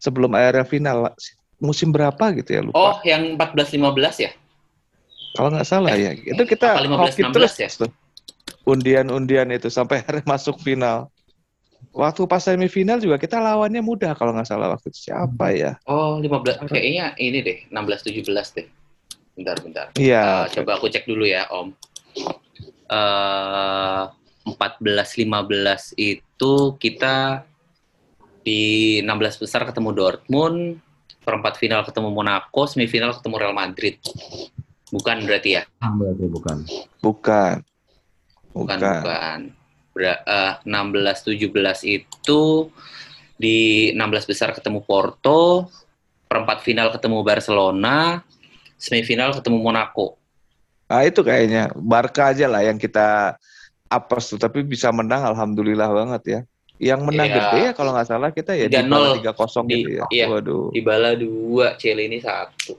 sebelum 0.00 0.32
akhirnya 0.32 0.64
final 0.64 0.98
musim 1.60 1.92
berapa 1.92 2.32
gitu 2.40 2.50
ya 2.56 2.60
lupa 2.64 2.80
Oh, 2.80 2.96
yang 3.04 3.36
14-15 3.36 4.24
ya? 4.24 4.30
kalau 5.36 5.52
nggak 5.54 5.68
salah 5.68 5.92
ya 5.94 6.10
itu 6.16 6.42
kita 6.42 6.74
Apa 6.74 6.82
15, 6.82 6.96
hoki 7.12 7.22
16 7.22 7.32
terus 7.36 7.52
ya? 7.60 7.68
tuh 7.70 7.90
undian-undian 8.66 9.48
itu 9.52 9.68
sampai 9.68 9.98
akhirnya 10.02 10.24
masuk 10.26 10.56
final 10.64 11.12
waktu 11.92 12.22
pas 12.24 12.40
semifinal 12.40 12.96
juga 12.98 13.20
kita 13.20 13.36
lawannya 13.38 13.84
mudah 13.84 14.16
kalau 14.16 14.32
nggak 14.32 14.48
salah 14.48 14.72
waktu 14.72 14.88
itu 14.90 15.12
siapa 15.12 15.46
ya 15.52 15.72
Oh, 15.84 16.16
15. 16.22 16.64
Kayaknya 16.70 17.12
ini 17.18 17.38
deh, 17.42 17.58
16-17 17.68 18.56
deh. 18.56 18.66
Bentar, 19.34 19.56
bentar. 19.64 19.86
iya 19.98 20.44
Eh, 20.46 20.60
coba 20.60 20.76
aku 20.78 20.86
cek 20.86 21.04
dulu 21.08 21.24
ya, 21.26 21.48
Om. 21.50 21.72
Eh 22.90 24.04
14-15 24.40 25.94
itu 26.00 26.52
kita 26.80 27.44
di 28.40 28.98
16 29.04 29.42
besar 29.42 29.68
ketemu 29.68 29.92
Dortmund, 29.92 30.80
perempat 31.20 31.60
final 31.60 31.84
ketemu 31.84 32.08
Monaco, 32.08 32.64
semifinal 32.64 33.12
ketemu 33.20 33.36
Real 33.36 33.56
Madrid. 33.56 34.00
Bukan 34.90 35.22
berarti 35.28 35.60
ya? 35.60 35.62
Berarti 35.78 36.26
bukan. 36.26 36.56
bukan 37.04 37.62
Bukan, 38.50 38.78
bukan 38.78 38.78
bukan. 38.80 39.38
Ber- 39.94 40.22
eh, 40.26 40.54
16-17 40.66 41.86
itu 41.86 42.42
di 43.36 43.90
16 43.94 44.26
besar 44.28 44.50
ketemu 44.56 44.82
Porto, 44.82 45.70
perempat 46.26 46.64
final 46.64 46.90
ketemu 46.90 47.22
Barcelona, 47.22 48.20
semifinal 48.80 49.36
ketemu 49.36 49.58
Monaco. 49.62 50.19
Nah 50.90 51.06
itu 51.06 51.22
kayaknya 51.22 51.70
Barca 51.72 52.34
aja 52.34 52.50
lah 52.50 52.60
yang 52.60 52.74
kita 52.74 53.38
apes 53.86 54.26
tuh 54.28 54.38
tapi 54.38 54.62
bisa 54.62 54.90
menang 54.90 55.22
alhamdulillah 55.24 55.86
banget 55.86 56.22
ya 56.26 56.40
yang 56.80 57.04
menang 57.04 57.28
Iya. 57.28 57.36
gede 57.38 57.58
ya 57.60 57.72
kalau 57.72 57.92
nggak 57.92 58.08
salah 58.08 58.30
kita 58.30 58.56
ya 58.56 58.66
di 58.66 58.74
3-0. 58.74 58.88
bawah 58.88 59.14
3-0 59.14 59.62
Di- 59.62 59.72
gitu 59.76 59.88
ya 59.92 60.04
iya. 60.10 60.26
waduh 60.26 60.72
Dybala 60.72 61.14
2, 61.14 61.78
Ciel 61.78 61.98
ini 62.00 62.18
1. 62.18 62.74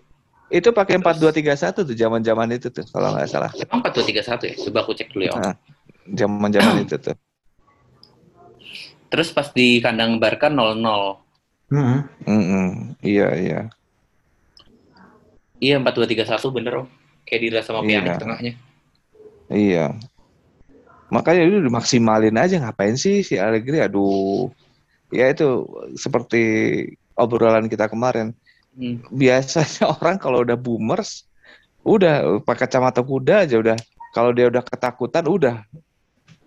itu 0.51 0.69
pakai 0.69 0.99
4-2-3-1 0.99 1.87
tuh 1.87 1.95
zaman-zaman 1.95 2.47
itu 2.51 2.67
tuh 2.67 2.83
kalau 2.89 3.15
nggak 3.15 3.29
salah 3.29 3.51
Emang 3.55 3.79
4-2-3-1 3.79 4.43
ya? 4.43 4.53
Coba 4.59 4.79
aku 4.83 4.91
cek 4.91 5.07
dulu 5.09 5.23
ya. 5.23 5.31
Om. 5.31 5.39
Ah. 5.41 5.55
zaman-zaman 6.11 6.75
itu 6.83 6.95
tuh 6.97 7.15
Terus 9.07 9.27
pas 9.29 9.51
di 9.51 9.79
kandang 9.79 10.15
Barca 10.17 10.47
0-0. 10.47 11.19
Hmm. 11.67 11.99
Mm-mm. 12.23 12.95
iya 12.99 13.27
iya 13.35 13.59
Iya 15.59 15.77
4-2-3-1 15.77 16.25
bener 16.49 16.73
om. 16.83 16.87
Kayak 17.25 17.63
sama 17.63 17.81
Iya. 17.85 18.01
Pjanic 18.01 18.15
tengahnya. 18.19 18.53
Iya. 19.51 19.85
Makanya 21.11 21.41
itu 21.43 21.57
dimaksimalin 21.59 22.35
aja 22.39 22.55
ngapain 22.63 22.95
sih 22.95 23.23
si 23.23 23.35
Allegri? 23.35 23.83
Aduh. 23.83 24.47
Ya 25.11 25.27
itu 25.27 25.67
seperti 25.99 26.41
obrolan 27.19 27.67
kita 27.67 27.91
kemarin. 27.91 28.31
Hmm. 28.75 29.03
Biasanya 29.11 29.91
orang 29.99 30.15
kalau 30.19 30.43
udah 30.43 30.55
boomers 30.55 31.27
udah 31.81 32.39
pakai 32.45 32.67
kacamata 32.67 33.03
kuda 33.03 33.43
aja 33.47 33.59
udah. 33.59 33.77
Kalau 34.11 34.35
dia 34.35 34.51
udah 34.51 34.63
ketakutan 34.63 35.23
udah 35.27 35.63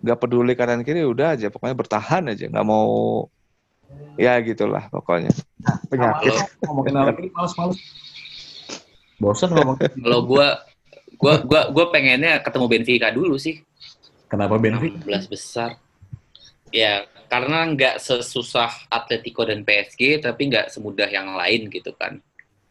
nggak 0.05 0.21
peduli 0.21 0.53
kanan 0.53 0.85
kiri 0.85 1.01
udah 1.01 1.33
aja 1.33 1.49
pokoknya 1.49 1.73
bertahan 1.73 2.29
aja 2.29 2.45
nggak 2.45 2.61
mau 2.61 3.25
ya 4.21 4.37
gitulah 4.45 4.85
pokoknya 4.93 5.33
penyakit 5.89 6.29
Kalau 6.29 6.69
Ngomongin 6.69 6.93
Allegri 6.93 7.27
males-males. 7.33 7.81
Bosan 9.19 9.51
ngomong. 9.55 9.77
kalau 9.79 10.19
gua 10.27 10.47
gua 11.15 11.39
gua 11.43 11.61
gua 11.71 11.85
pengennya 11.91 12.43
ketemu 12.43 12.65
Benfica 12.67 13.07
dulu 13.11 13.35
sih. 13.39 13.63
Kenapa 14.27 14.59
Benfica? 14.59 14.99
16 15.05 15.31
besar. 15.31 15.69
Ya, 16.73 17.07
karena 17.31 17.71
nggak 17.71 17.95
sesusah 18.03 18.91
Atletico 18.91 19.47
dan 19.47 19.63
PSG, 19.63 20.19
tapi 20.19 20.51
nggak 20.51 20.73
semudah 20.73 21.07
yang 21.07 21.31
lain 21.37 21.71
gitu 21.71 21.95
kan. 21.95 22.19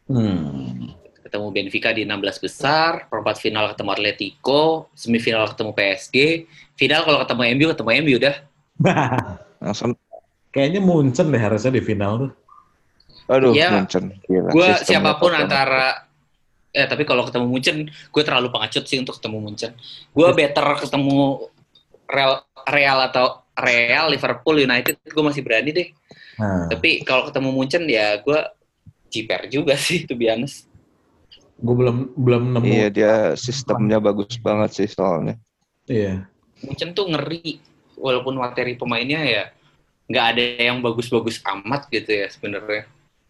Hmm. 0.05 0.93
Ketemu 1.25 1.47
Benfica 1.49 1.89
di 1.89 2.05
16 2.05 2.45
besar, 2.45 3.09
perempat 3.09 3.41
final 3.41 3.73
ketemu 3.73 3.89
Atletico, 3.97 4.93
semifinal 4.93 5.49
ketemu 5.49 5.71
PSG, 5.73 6.15
final 6.77 7.01
kalau 7.01 7.19
ketemu 7.25 7.41
MU 7.57 7.65
ketemu 7.73 7.89
MU 8.05 8.17
dah. 8.21 8.35
langsung 9.63 9.97
Kayaknya 10.55 10.79
Munchen 10.79 11.35
deh 11.35 11.41
harusnya 11.43 11.71
di 11.75 11.83
final 11.83 12.11
tuh. 12.15 12.31
aduh 13.27 13.51
Ya, 13.51 13.75
Munchen 13.75 14.15
gila, 14.23 14.55
Gue 14.55 14.71
sistemnya 14.71 14.87
siapa 14.87 15.11
pun 15.19 15.31
antara 15.35 16.04
ya 16.75 16.85
tapi 16.91 17.07
kalau 17.07 17.23
ketemu 17.23 17.47
Munchen, 17.47 17.77
gue 17.87 18.23
terlalu 18.27 18.51
pengecut 18.51 18.83
sih 18.83 18.99
untuk 18.99 19.15
ketemu 19.15 19.37
Munchen. 19.39 19.71
Gue 20.11 20.27
better 20.35 20.67
ketemu 20.83 21.47
Real, 22.11 22.43
Real 22.67 22.99
atau 23.07 23.47
Real, 23.55 24.11
Liverpool, 24.11 24.59
United, 24.59 24.99
gue 24.99 25.23
masih 25.23 25.39
berani 25.39 25.71
deh. 25.71 25.87
Nah, 26.35 26.67
Tapi 26.67 27.07
kalau 27.07 27.31
ketemu 27.31 27.49
Munchen 27.55 27.83
ya 27.87 28.19
gue 28.19 28.39
jiper 29.07 29.47
juga 29.47 29.79
sih, 29.87 30.03
to 30.03 30.19
be 30.19 30.27
honest. 30.27 30.67
gue 31.55 31.71
belum 31.71 32.11
belum 32.19 32.51
nemu. 32.51 32.67
Iya 32.67 32.87
dia 32.91 33.13
sistemnya 33.39 34.03
bagus 34.03 34.35
banget 34.43 34.75
sih 34.75 34.91
soalnya. 34.91 35.39
Iya. 35.87 36.27
Munchen 36.67 36.91
tuh 36.91 37.07
ngeri, 37.07 37.63
walaupun 37.95 38.35
materi 38.35 38.75
pemainnya 38.75 39.23
ya 39.23 39.43
nggak 40.11 40.25
ada 40.35 40.43
yang 40.59 40.83
bagus-bagus 40.83 41.39
amat 41.47 41.87
gitu 41.87 42.11
ya 42.11 42.27
sebenarnya. 42.27 42.83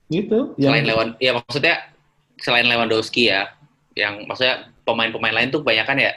Itu 0.10 0.58
Selain 0.58 0.82
yang 0.82 0.90
Lewan, 0.90 1.10
ya 1.22 1.32
maksudnya 1.38 1.94
selain 2.40 2.68
Lewandowski 2.68 3.32
ya, 3.32 3.52
yang 3.96 4.28
maksudnya 4.28 4.70
pemain-pemain 4.84 5.34
lain 5.34 5.50
tuh 5.50 5.64
kebanyakan 5.64 5.98
ya, 6.02 6.12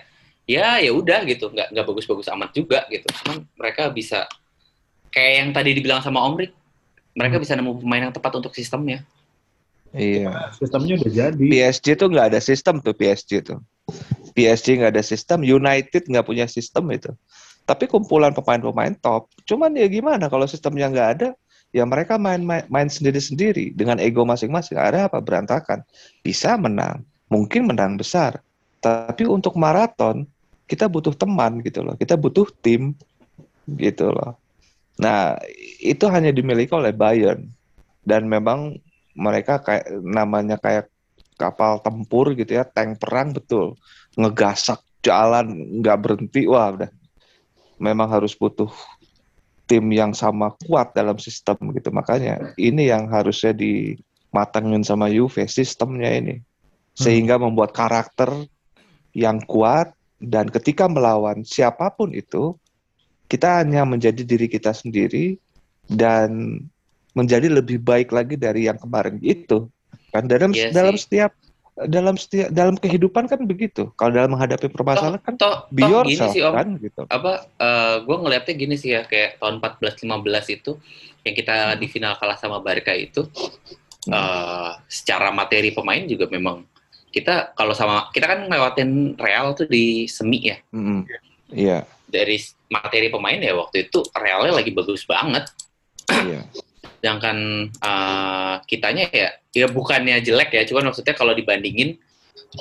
ya 0.49 0.67
ya 0.83 0.91
udah 0.93 1.23
gitu, 1.29 1.53
nggak 1.53 1.75
nggak 1.75 1.87
bagus-bagus 1.87 2.29
amat 2.33 2.51
juga 2.53 2.85
gitu. 2.91 3.07
Cuman 3.23 3.45
mereka 3.55 3.93
bisa 3.93 4.25
kayak 5.13 5.33
yang 5.45 5.49
tadi 5.55 5.71
dibilang 5.77 6.01
sama 6.01 6.25
Omrik, 6.25 6.53
mereka 7.17 7.41
bisa 7.41 7.57
nemu 7.59 7.81
pemain 7.83 8.09
yang 8.09 8.15
tepat 8.15 8.33
untuk 8.39 8.53
sistemnya. 8.55 9.03
Iya. 9.97 10.53
sistemnya 10.53 11.01
udah 11.01 11.13
jadi. 11.13 11.41
PSG 11.41 11.97
tuh 11.97 12.13
nggak 12.13 12.27
ada 12.35 12.41
sistem 12.45 12.81
tuh 12.85 12.93
PSG 12.93 13.41
tuh. 13.41 13.59
PSG 14.37 14.85
nggak 14.85 14.93
ada 14.95 15.05
sistem, 15.05 15.43
United 15.43 16.05
nggak 16.07 16.27
punya 16.29 16.45
sistem 16.45 16.85
itu. 16.93 17.09
Tapi 17.65 17.89
kumpulan 17.89 18.33
pemain-pemain 18.37 18.97
top. 19.01 19.33
Cuman 19.49 19.73
ya 19.77 19.89
gimana 19.89 20.29
kalau 20.29 20.45
sistemnya 20.45 20.93
nggak 20.93 21.09
ada, 21.19 21.29
ya 21.73 21.85
mereka 21.85 22.17
main 22.17 22.41
main, 22.43 22.65
main 22.73 22.89
sendiri-sendiri 22.89 23.77
dengan 23.77 24.01
ego 24.01 24.25
masing-masing. 24.25 24.81
Ada 24.81 25.09
apa 25.11 25.21
berantakan? 25.21 25.85
Bisa 26.25 26.57
menang, 26.57 27.05
mungkin 27.29 27.69
menang 27.69 27.97
besar. 28.01 28.41
Tapi 28.79 29.27
untuk 29.27 29.59
maraton 29.59 30.25
kita 30.69 30.87
butuh 30.87 31.17
teman 31.17 31.65
gitu 31.65 31.81
loh. 31.81 31.97
Kita 31.97 32.15
butuh 32.15 32.47
tim 32.61 32.93
gitu 33.77 34.13
loh. 34.13 34.37
Nah, 34.99 35.39
itu 35.81 36.05
hanya 36.11 36.35
dimiliki 36.35 36.75
oleh 36.75 36.91
Bayern 36.91 37.49
dan 38.03 38.27
memang 38.27 38.77
mereka 39.15 39.63
kayak 39.63 39.87
namanya 40.03 40.59
kayak 40.59 40.91
kapal 41.39 41.79
tempur 41.79 42.35
gitu 42.35 42.59
ya, 42.59 42.67
tank 42.67 42.99
perang 42.99 43.31
betul. 43.31 43.79
Ngegasak 44.19 44.83
jalan 45.03 45.79
nggak 45.81 45.99
berhenti, 46.03 46.45
wah 46.51 46.75
udah. 46.75 46.91
Memang 47.79 48.11
harus 48.11 48.35
butuh 48.35 48.69
tim 49.69 49.85
yang 49.93 50.17
sama 50.17 50.57
kuat 50.65 50.97
dalam 50.97 51.21
sistem 51.21 51.61
gitu. 51.77 51.93
Makanya 51.93 52.57
ini 52.57 52.89
yang 52.89 53.07
harusnya 53.13 53.53
dimatengin 53.53 54.83
sama 54.83 55.13
Juve 55.13 55.45
sistemnya 55.47 56.09
ini. 56.17 56.41
Sehingga 56.99 57.39
membuat 57.39 57.77
karakter 57.77 58.33
yang 59.15 59.39
kuat 59.45 59.95
dan 60.19 60.51
ketika 60.51 60.91
melawan 60.91 61.47
siapa 61.47 61.95
pun 61.95 62.11
itu 62.11 62.59
kita 63.31 63.63
hanya 63.63 63.87
menjadi 63.87 64.25
diri 64.25 64.51
kita 64.51 64.75
sendiri 64.75 65.39
dan 65.87 66.59
menjadi 67.15 67.47
lebih 67.53 67.79
baik 67.79 68.11
lagi 68.11 68.35
dari 68.35 68.67
yang 68.67 68.81
kemarin 68.81 69.21
itu 69.23 69.69
kan 70.11 70.25
dalam 70.25 70.51
Iya 70.57 70.73
dalam 70.73 70.97
sih. 70.97 71.05
setiap 71.07 71.33
dalam 71.87 72.19
setiap 72.19 72.51
dalam 72.51 72.75
kehidupan 72.75 73.31
kan 73.31 73.39
begitu. 73.47 73.95
Kalau 73.95 74.11
dalam 74.11 74.35
menghadapi 74.35 74.67
permasalahan 74.67 75.23
kan 75.23 75.39
toh, 75.39 75.71
be 75.71 75.87
toh 75.87 76.03
gini 76.03 76.19
yourself 76.19 76.33
sih 76.35 76.43
om. 76.43 76.55
kan 76.57 76.69
gitu. 76.83 77.03
Apa 77.07 77.47
gue 78.03 78.17
ngelihatnya 78.19 78.55
gini 78.59 78.75
sih 78.75 78.91
ya 78.99 79.07
kayak 79.07 79.39
tahun 79.39 79.63
14-15 79.63 80.57
itu 80.59 80.73
yang 81.23 81.35
kita 81.39 81.55
di 81.79 81.87
final 81.87 82.19
kalah 82.19 82.35
sama 82.35 82.59
Barca 82.59 82.91
itu 82.91 83.23
eh, 84.11 84.71
secara 84.91 85.31
materi 85.31 85.71
pemain 85.71 86.03
juga 86.03 86.27
memang 86.27 86.67
kita 87.15 87.55
kalau 87.55 87.73
sama 87.73 88.11
kita 88.11 88.27
kan 88.27 88.41
ngelewatin 88.51 89.15
Real 89.15 89.55
tuh 89.55 89.71
di 89.71 90.11
semi 90.11 90.51
ya. 90.51 90.59
Mm-mm. 90.75 91.07
iya. 91.55 91.87
Dari 92.09 92.37
s- 92.41 92.57
materi 92.73 93.09
pemain 93.13 93.39
ya 93.39 93.55
waktu 93.55 93.89
itu 93.89 94.03
Realnya 94.13 94.57
lagi 94.57 94.73
bagus 94.75 95.07
banget. 95.07 95.47
Iya 96.09 96.43
sedangkan 96.99 97.71
eh, 97.71 98.55
kitanya 98.67 99.07
ya 99.11 99.31
ya 99.55 99.67
bukannya 99.71 100.19
jelek 100.23 100.51
ya 100.55 100.63
cuman 100.67 100.91
maksudnya 100.91 101.15
kalau 101.15 101.33
dibandingin 101.33 101.99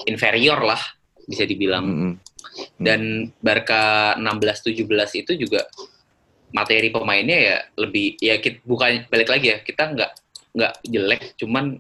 inferior 0.06 0.62
lah 0.62 0.80
bisa 1.28 1.44
dibilang 1.44 1.86
Mm-mm. 1.86 2.14
dan 2.80 3.32
Barca 3.42 4.16
16-17 4.16 5.22
itu 5.26 5.32
juga 5.36 5.66
materi 6.56 6.88
pemainnya 6.88 7.38
ya 7.38 7.58
lebih 7.76 8.16
ya 8.24 8.40
kita, 8.40 8.64
bukan 8.64 9.04
balik 9.12 9.28
lagi 9.28 9.52
ya 9.52 9.58
kita 9.60 9.92
nggak 9.92 10.12
nggak 10.56 10.74
jelek 10.88 11.22
cuman 11.36 11.78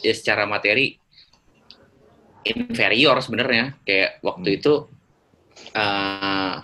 ya 0.00 0.14
secara 0.14 0.46
materi 0.46 0.96
inferior 2.44 3.18
sebenarnya 3.18 3.74
kayak 3.82 4.20
waktu 4.22 4.48
Hmm. 4.54 4.58
itu 4.60 4.74
eh 5.74 6.54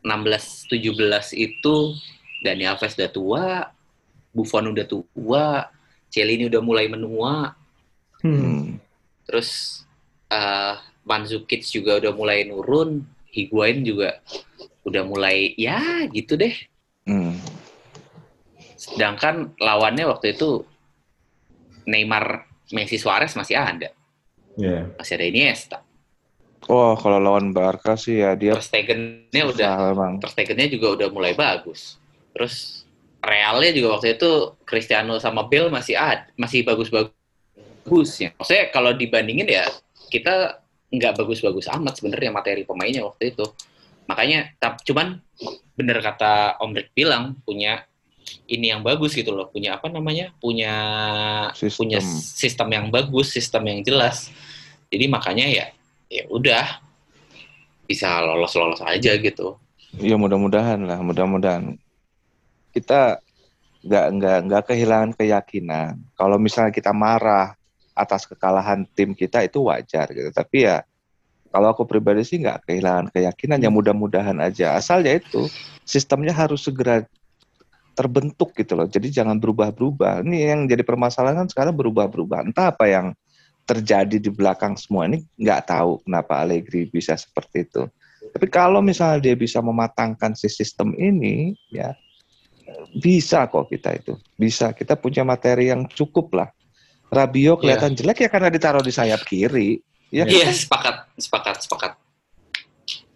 16-17 0.00 1.36
itu 1.36 1.76
Dani 2.40 2.64
Alves 2.64 2.96
udah 2.96 3.10
tua 3.12 3.44
Buffon 4.30 4.70
udah 4.70 4.86
tua 4.86 5.66
Celini 6.10 6.46
udah 6.50 6.62
mulai 6.62 6.86
menua 6.86 7.54
Hmm. 8.20 8.36
Mm. 8.36 8.64
Terus 9.24 9.80
eh 10.28 10.76
Mandzukic 11.08 11.64
juga 11.64 11.96
udah 11.96 12.12
mulai 12.12 12.44
nurun, 12.44 13.00
Higuain 13.32 13.80
juga 13.80 14.20
udah 14.84 15.02
mulai 15.08 15.56
ya 15.56 16.04
gitu 16.12 16.36
deh. 16.36 16.52
Mm. 17.08 17.32
Sedangkan 18.76 19.56
lawannya 19.56 20.04
waktu 20.04 20.36
itu 20.36 20.64
Neymar, 21.88 22.44
Messi, 22.76 23.00
Suarez 23.00 23.32
masih 23.34 23.56
ada, 23.56 23.88
Iya. 24.60 24.92
masih 25.00 25.14
ada 25.16 25.26
Iniesta. 25.26 25.78
oh 26.68 26.92
kalau 27.00 27.16
lawan 27.16 27.56
Barca 27.56 27.96
sih 27.96 28.20
ya 28.20 28.36
dia 28.36 28.52
Ter 28.52 28.62
Stegen-nya 28.68 29.48
udah 29.48 29.70
susah 29.74 29.88
memang 29.96 30.12
Ter 30.20 30.28
Stegen-nya 30.28 30.68
juga 30.68 30.92
udah 30.92 31.08
mulai 31.08 31.32
bagus. 31.32 31.96
Terus 32.36 32.79
Realnya 33.20 33.70
juga 33.76 34.00
waktu 34.00 34.16
itu 34.16 34.56
Cristiano 34.64 35.20
sama 35.20 35.44
Bale 35.44 35.68
masih 35.68 35.92
ada, 35.96 36.24
masih 36.40 36.64
bagus-bagus 36.64 38.10
ya. 38.16 38.32
Maksudnya 38.40 38.72
kalau 38.72 38.96
dibandingin 38.96 39.44
ya 39.44 39.68
kita 40.08 40.64
nggak 40.90 41.20
bagus-bagus 41.20 41.70
amat 41.70 42.00
sebenarnya 42.00 42.32
materi 42.32 42.64
pemainnya 42.64 43.04
waktu 43.04 43.36
itu. 43.36 43.44
Makanya 44.08 44.56
tap, 44.58 44.82
cuman 44.82 45.22
bener 45.78 46.02
kata 46.02 46.58
Om 46.58 46.74
Rick 46.74 46.90
bilang 46.96 47.38
punya 47.46 47.86
ini 48.50 48.74
yang 48.74 48.82
bagus 48.82 49.14
gitu 49.14 49.30
loh, 49.30 49.52
punya 49.52 49.78
apa 49.78 49.86
namanya? 49.86 50.34
Punya 50.42 50.74
Sistem. 51.54 51.78
punya 51.78 51.98
sistem 52.02 52.68
yang 52.72 52.86
bagus, 52.90 53.30
sistem 53.30 53.62
yang 53.70 53.80
jelas. 53.86 54.32
Jadi 54.90 55.06
makanya 55.06 55.46
ya 55.46 55.66
ya 56.10 56.26
udah 56.26 56.82
bisa 57.86 58.18
lolos-lolos 58.22 58.82
aja 58.82 59.14
gitu. 59.18 59.58
ya 59.98 60.14
mudah-mudahan 60.14 60.86
lah 60.86 61.02
mudah-mudahan 61.02 61.74
kita 62.70 63.20
nggak 63.80 64.06
nggak 64.16 64.38
nggak 64.46 64.62
kehilangan 64.68 65.10
keyakinan. 65.16 65.94
Kalau 66.16 66.36
misalnya 66.36 66.72
kita 66.72 66.92
marah 66.92 67.56
atas 67.96 68.28
kekalahan 68.28 68.86
tim 68.96 69.12
kita 69.16 69.44
itu 69.44 69.64
wajar 69.66 70.08
gitu. 70.12 70.30
Tapi 70.32 70.68
ya 70.68 70.84
kalau 71.50 71.74
aku 71.74 71.82
pribadi 71.88 72.22
sih 72.22 72.38
nggak 72.38 72.68
kehilangan 72.68 73.06
keyakinan 73.10 73.58
ya 73.58 73.70
mudah-mudahan 73.72 74.38
aja. 74.38 74.78
Asal 74.78 75.02
ya 75.02 75.18
itu 75.18 75.48
sistemnya 75.82 76.30
harus 76.30 76.62
segera 76.62 77.02
terbentuk 77.98 78.54
gitu 78.54 78.78
loh. 78.78 78.86
Jadi 78.86 79.10
jangan 79.10 79.36
berubah-berubah. 79.36 80.24
Ini 80.24 80.54
yang 80.54 80.60
jadi 80.70 80.86
permasalahan 80.86 81.44
kan 81.44 81.48
sekarang 81.50 81.74
berubah-berubah. 81.74 82.48
Entah 82.48 82.72
apa 82.72 82.86
yang 82.86 83.12
terjadi 83.68 84.16
di 84.18 84.30
belakang 84.32 84.74
semua 84.74 85.06
ini 85.06 85.22
nggak 85.38 85.68
tahu 85.68 86.02
kenapa 86.02 86.42
Allegri 86.42 86.88
bisa 86.88 87.14
seperti 87.14 87.66
itu. 87.66 87.82
Tapi 88.30 88.46
kalau 88.52 88.84
misalnya 88.84 89.30
dia 89.30 89.36
bisa 89.36 89.58
mematangkan 89.64 90.36
si 90.36 90.46
sistem 90.50 90.92
ini, 90.98 91.56
ya 91.72 91.96
bisa 92.96 93.46
kok 93.46 93.70
kita 93.70 93.96
itu. 93.96 94.14
Bisa. 94.34 94.72
Kita 94.74 94.98
punya 94.98 95.22
materi 95.22 95.70
yang 95.70 95.86
cukup 95.90 96.34
lah. 96.34 96.48
Rabio 97.10 97.58
kelihatan 97.58 97.98
jelek 97.98 98.26
ya 98.26 98.28
karena 98.30 98.48
ditaruh 98.50 98.82
di 98.82 98.94
sayap 98.94 99.26
kiri. 99.26 99.82
Ya, 100.10 100.26
Iya, 100.26 100.50
sepakat, 100.50 101.06
sepakat, 101.18 101.56
sepakat. 101.62 101.92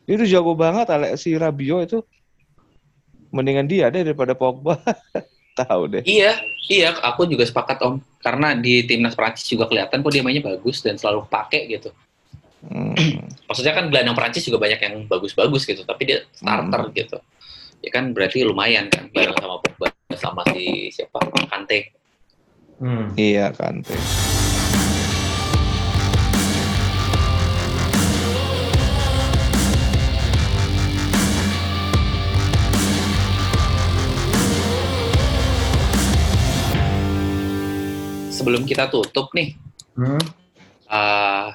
itu 0.04 0.20
jago 0.28 0.52
banget 0.52 0.84
Ale 0.92 1.16
si 1.16 1.32
Rabio 1.34 1.80
itu. 1.82 2.04
Mendingan 3.34 3.66
dia 3.66 3.90
deh 3.90 4.06
daripada 4.06 4.36
Pogba. 4.36 4.78
Tahu 5.58 5.82
deh. 5.90 6.02
Iya, 6.02 6.38
iya, 6.66 6.94
aku 7.02 7.30
juga 7.30 7.46
sepakat 7.46 7.78
Om. 7.82 8.02
Karena 8.18 8.58
di 8.58 8.82
timnas 8.86 9.14
Prancis 9.14 9.46
juga 9.46 9.70
kelihatan 9.70 10.02
kok 10.02 10.12
dia 10.12 10.22
mainnya 10.22 10.42
bagus 10.42 10.82
dan 10.82 10.98
selalu 10.98 11.26
pakai 11.30 11.70
gitu. 11.70 11.94
Hmm. 12.66 12.94
Maksudnya 13.48 13.74
kan 13.74 13.86
gelandang 13.90 14.18
Prancis 14.18 14.42
juga 14.46 14.58
banyak 14.58 14.80
yang 14.82 14.94
bagus-bagus 15.06 15.62
gitu, 15.66 15.82
tapi 15.86 16.02
dia 16.10 16.26
starter 16.34 16.90
gitu. 16.94 17.18
Ya 17.84 17.92
kan 17.92 18.16
berarti 18.16 18.40
lumayan 18.48 18.88
kan 18.88 19.12
bareng 19.12 19.36
sama 19.36 19.60
Pogba 19.60 19.92
sama 20.16 20.40
si 20.56 20.88
siapa 20.88 21.20
Kante. 21.52 21.92
Hmm. 22.80 23.12
Iya 23.12 23.52
kan. 23.52 23.84
Teh. 23.84 24.00
Sebelum 38.32 38.64
kita 38.64 38.88
tutup 38.88 39.28
nih, 39.36 39.60
Hmm. 39.92 40.24
eh 40.88 41.48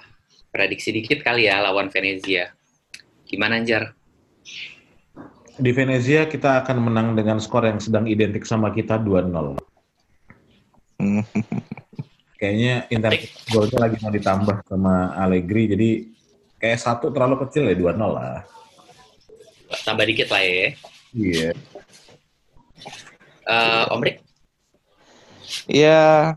prediksi 0.54 0.94
dikit 0.94 1.26
kali 1.26 1.50
ya 1.50 1.58
lawan 1.58 1.90
Venezia. 1.90 2.54
Gimana 3.26 3.66
Jar? 3.66 3.99
Di 5.60 5.76
Venezia 5.76 6.24
kita 6.24 6.64
akan 6.64 6.88
menang 6.88 7.08
dengan 7.20 7.36
skor 7.44 7.68
yang 7.68 7.84
sedang 7.84 8.08
identik 8.08 8.48
sama 8.48 8.72
kita 8.72 8.96
2-0. 8.96 9.60
Hmm. 11.04 11.24
Kayaknya 12.40 12.88
intensitas 12.88 13.44
golnya 13.52 13.78
lagi 13.84 14.00
mau 14.00 14.16
ditambah 14.16 14.58
sama 14.64 15.12
Allegri, 15.20 15.76
jadi 15.76 15.90
kayak 16.56 16.80
satu 16.80 17.12
terlalu 17.12 17.44
kecil 17.44 17.68
ya 17.68 17.76
2-0 17.76 18.00
lah. 18.00 18.48
Tambah 19.84 20.08
dikit 20.08 20.32
lah 20.32 20.40
ya. 20.40 20.72
Iya. 21.12 21.52
Eh, 23.44 23.84
Om 23.92 24.00
Rick? 24.00 24.24
Ya 25.68 26.32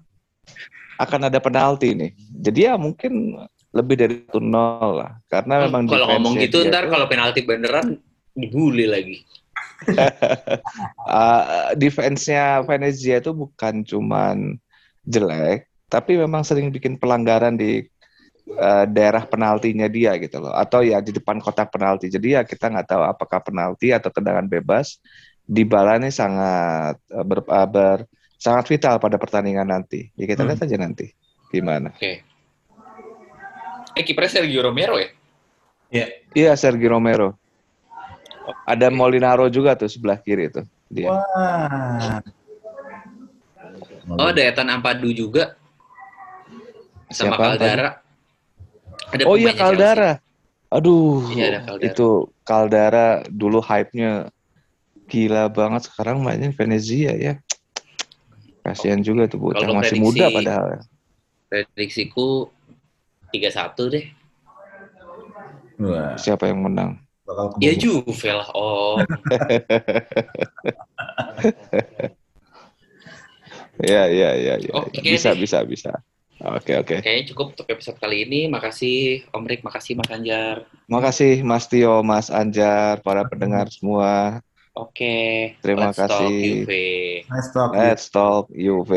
akan 0.99 1.31
ada 1.31 1.39
penalti 1.39 1.95
nih. 1.95 2.11
Jadi 2.35 2.61
ya 2.67 2.75
mungkin 2.75 3.39
lebih 3.71 3.95
dari 3.95 4.15
1-0 4.27 4.99
lah. 4.99 5.23
Karena 5.31 5.71
memang 5.71 5.87
kalau 5.87 6.11
ngomong 6.19 6.35
gitu 6.43 6.67
ntar 6.67 6.91
kalau 6.91 7.07
penalti 7.07 7.47
beneran 7.47 8.03
dibully 8.33 8.87
lagi. 8.89 9.19
uh, 11.07 11.73
defense-nya 11.83 12.63
Venezia 12.65 13.19
itu 13.21 13.33
bukan 13.35 13.83
cuman 13.85 14.57
jelek, 15.03 15.67
tapi 15.91 16.17
memang 16.17 16.47
sering 16.47 16.71
bikin 16.71 16.95
pelanggaran 16.97 17.59
di 17.59 17.83
eh, 18.53 18.85
daerah 18.87 19.27
penaltinya 19.27 19.91
dia 19.91 20.15
gitu 20.23 20.39
loh, 20.39 20.55
atau 20.55 20.81
ya 20.87 21.03
di 21.03 21.11
depan 21.11 21.43
kotak 21.43 21.75
penalti. 21.75 22.07
Jadi 22.07 22.39
ya 22.39 22.47
kita 22.47 22.71
nggak 22.71 22.87
tahu 22.87 23.03
apakah 23.03 23.43
penalti 23.43 23.91
atau 23.91 24.09
tendangan 24.15 24.47
bebas. 24.47 25.03
Dybala 25.43 25.99
ini 25.99 26.15
sangat 26.15 27.03
eh, 27.11 27.25
ber, 27.27 27.43
eh, 27.43 27.69
ber- 27.69 28.07
sangat 28.39 28.71
vital 28.71 29.03
pada 29.03 29.19
pertandingan 29.19 29.67
nanti. 29.67 30.11
Ya 30.15 30.31
kita 30.31 30.47
Hmm. 30.47 30.55
lihat 30.55 30.63
aja 30.63 30.77
nanti 30.79 31.11
gimana. 31.51 31.91
Oke. 31.95 32.23
Eh 33.93 34.03
kipernya 34.07 34.41
Sergio 34.41 34.63
Romero 34.65 34.97
ya? 34.97 35.11
Iya 36.33 36.57
Sergio 36.57 36.89
Romero. 36.95 37.37
Ada 38.67 38.91
Molinaro 38.91 39.47
juga 39.49 39.75
tuh 39.79 39.91
sebelah 39.91 40.19
kiri 40.19 40.51
tuh 40.51 40.67
dia. 40.87 41.11
Wah. 41.11 42.21
Oh, 44.13 44.29
ada 44.29 44.43
Ethan 44.43 44.69
Ampadu 44.69 45.15
juga. 45.15 45.55
Sama 47.13 47.37
Siapa 47.37 47.43
Caldara. 47.55 47.91
Ada 49.13 49.23
Oh 49.29 49.37
iya 49.37 49.53
pemainnya 49.53 49.61
Caldara. 49.61 50.13
Aduh, 50.73 51.29
Iya, 51.37 51.45
ada 51.53 51.61
Caldara. 51.69 51.87
itu 51.93 52.09
Caldara 52.43 53.07
dulu 53.29 53.61
hype-nya 53.61 54.33
gila 55.07 55.53
banget. 55.53 55.93
Sekarang 55.93 56.25
mainnya 56.25 56.49
Venezia 56.51 57.13
ya. 57.15 57.35
Kasihan 58.63 59.03
juga 59.03 59.27
tuh 59.29 59.39
bocah 59.43 59.67
masih 59.69 59.99
prediksi- 59.99 60.03
muda 60.03 60.27
padahal. 60.33 60.67
Chelsea. 60.81 60.91
Prediksiku 61.53 62.29
3-1 63.35 63.83
deh. 63.93 64.05
Wah, 65.83 66.15
Siapa 66.17 66.47
yang 66.49 66.63
menang? 66.65 66.91
Bakal 67.23 67.55
Ya 67.63 67.73
kebobol. 67.75 67.83
Juve 67.83 68.31
lah. 68.35 68.49
Oh, 68.55 68.97
Ya 73.83 74.07
ya 74.07 74.31
ya 74.37 74.55
ya. 74.63 74.73
Oke 74.79 75.01
bisa 75.03 75.35
deh. 75.35 75.43
bisa 75.43 75.59
bisa. 75.67 75.93
Oke 76.43 76.75
oke. 76.75 76.99
kayaknya 76.99 77.31
cukup 77.35 77.55
untuk 77.55 77.67
episode 77.71 77.99
kali 78.03 78.27
ini. 78.27 78.51
Makasih 78.51 79.27
Om 79.31 79.47
Rik, 79.47 79.63
makasih 79.63 79.95
Mas 79.95 80.11
Anjar. 80.11 80.67
Makasih 80.91 81.35
Mas 81.47 81.67
Tio, 81.71 82.03
Mas 82.03 82.29
Anjar, 82.31 82.99
para 83.07 83.23
pendengar 83.27 83.71
semua. 83.71 84.43
Oke. 84.75 85.55
Terima 85.61 85.93
let's 85.93 86.01
talk 86.01 86.11
kasih. 86.11 86.65
Juve. 86.65 86.89
Nice 87.29 87.51
talk. 87.53 87.71
Let's 87.77 88.05
talk 88.09 88.45
UV. 88.51 88.93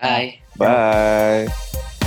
Bye. 0.00 0.40
Bye. 0.56 1.97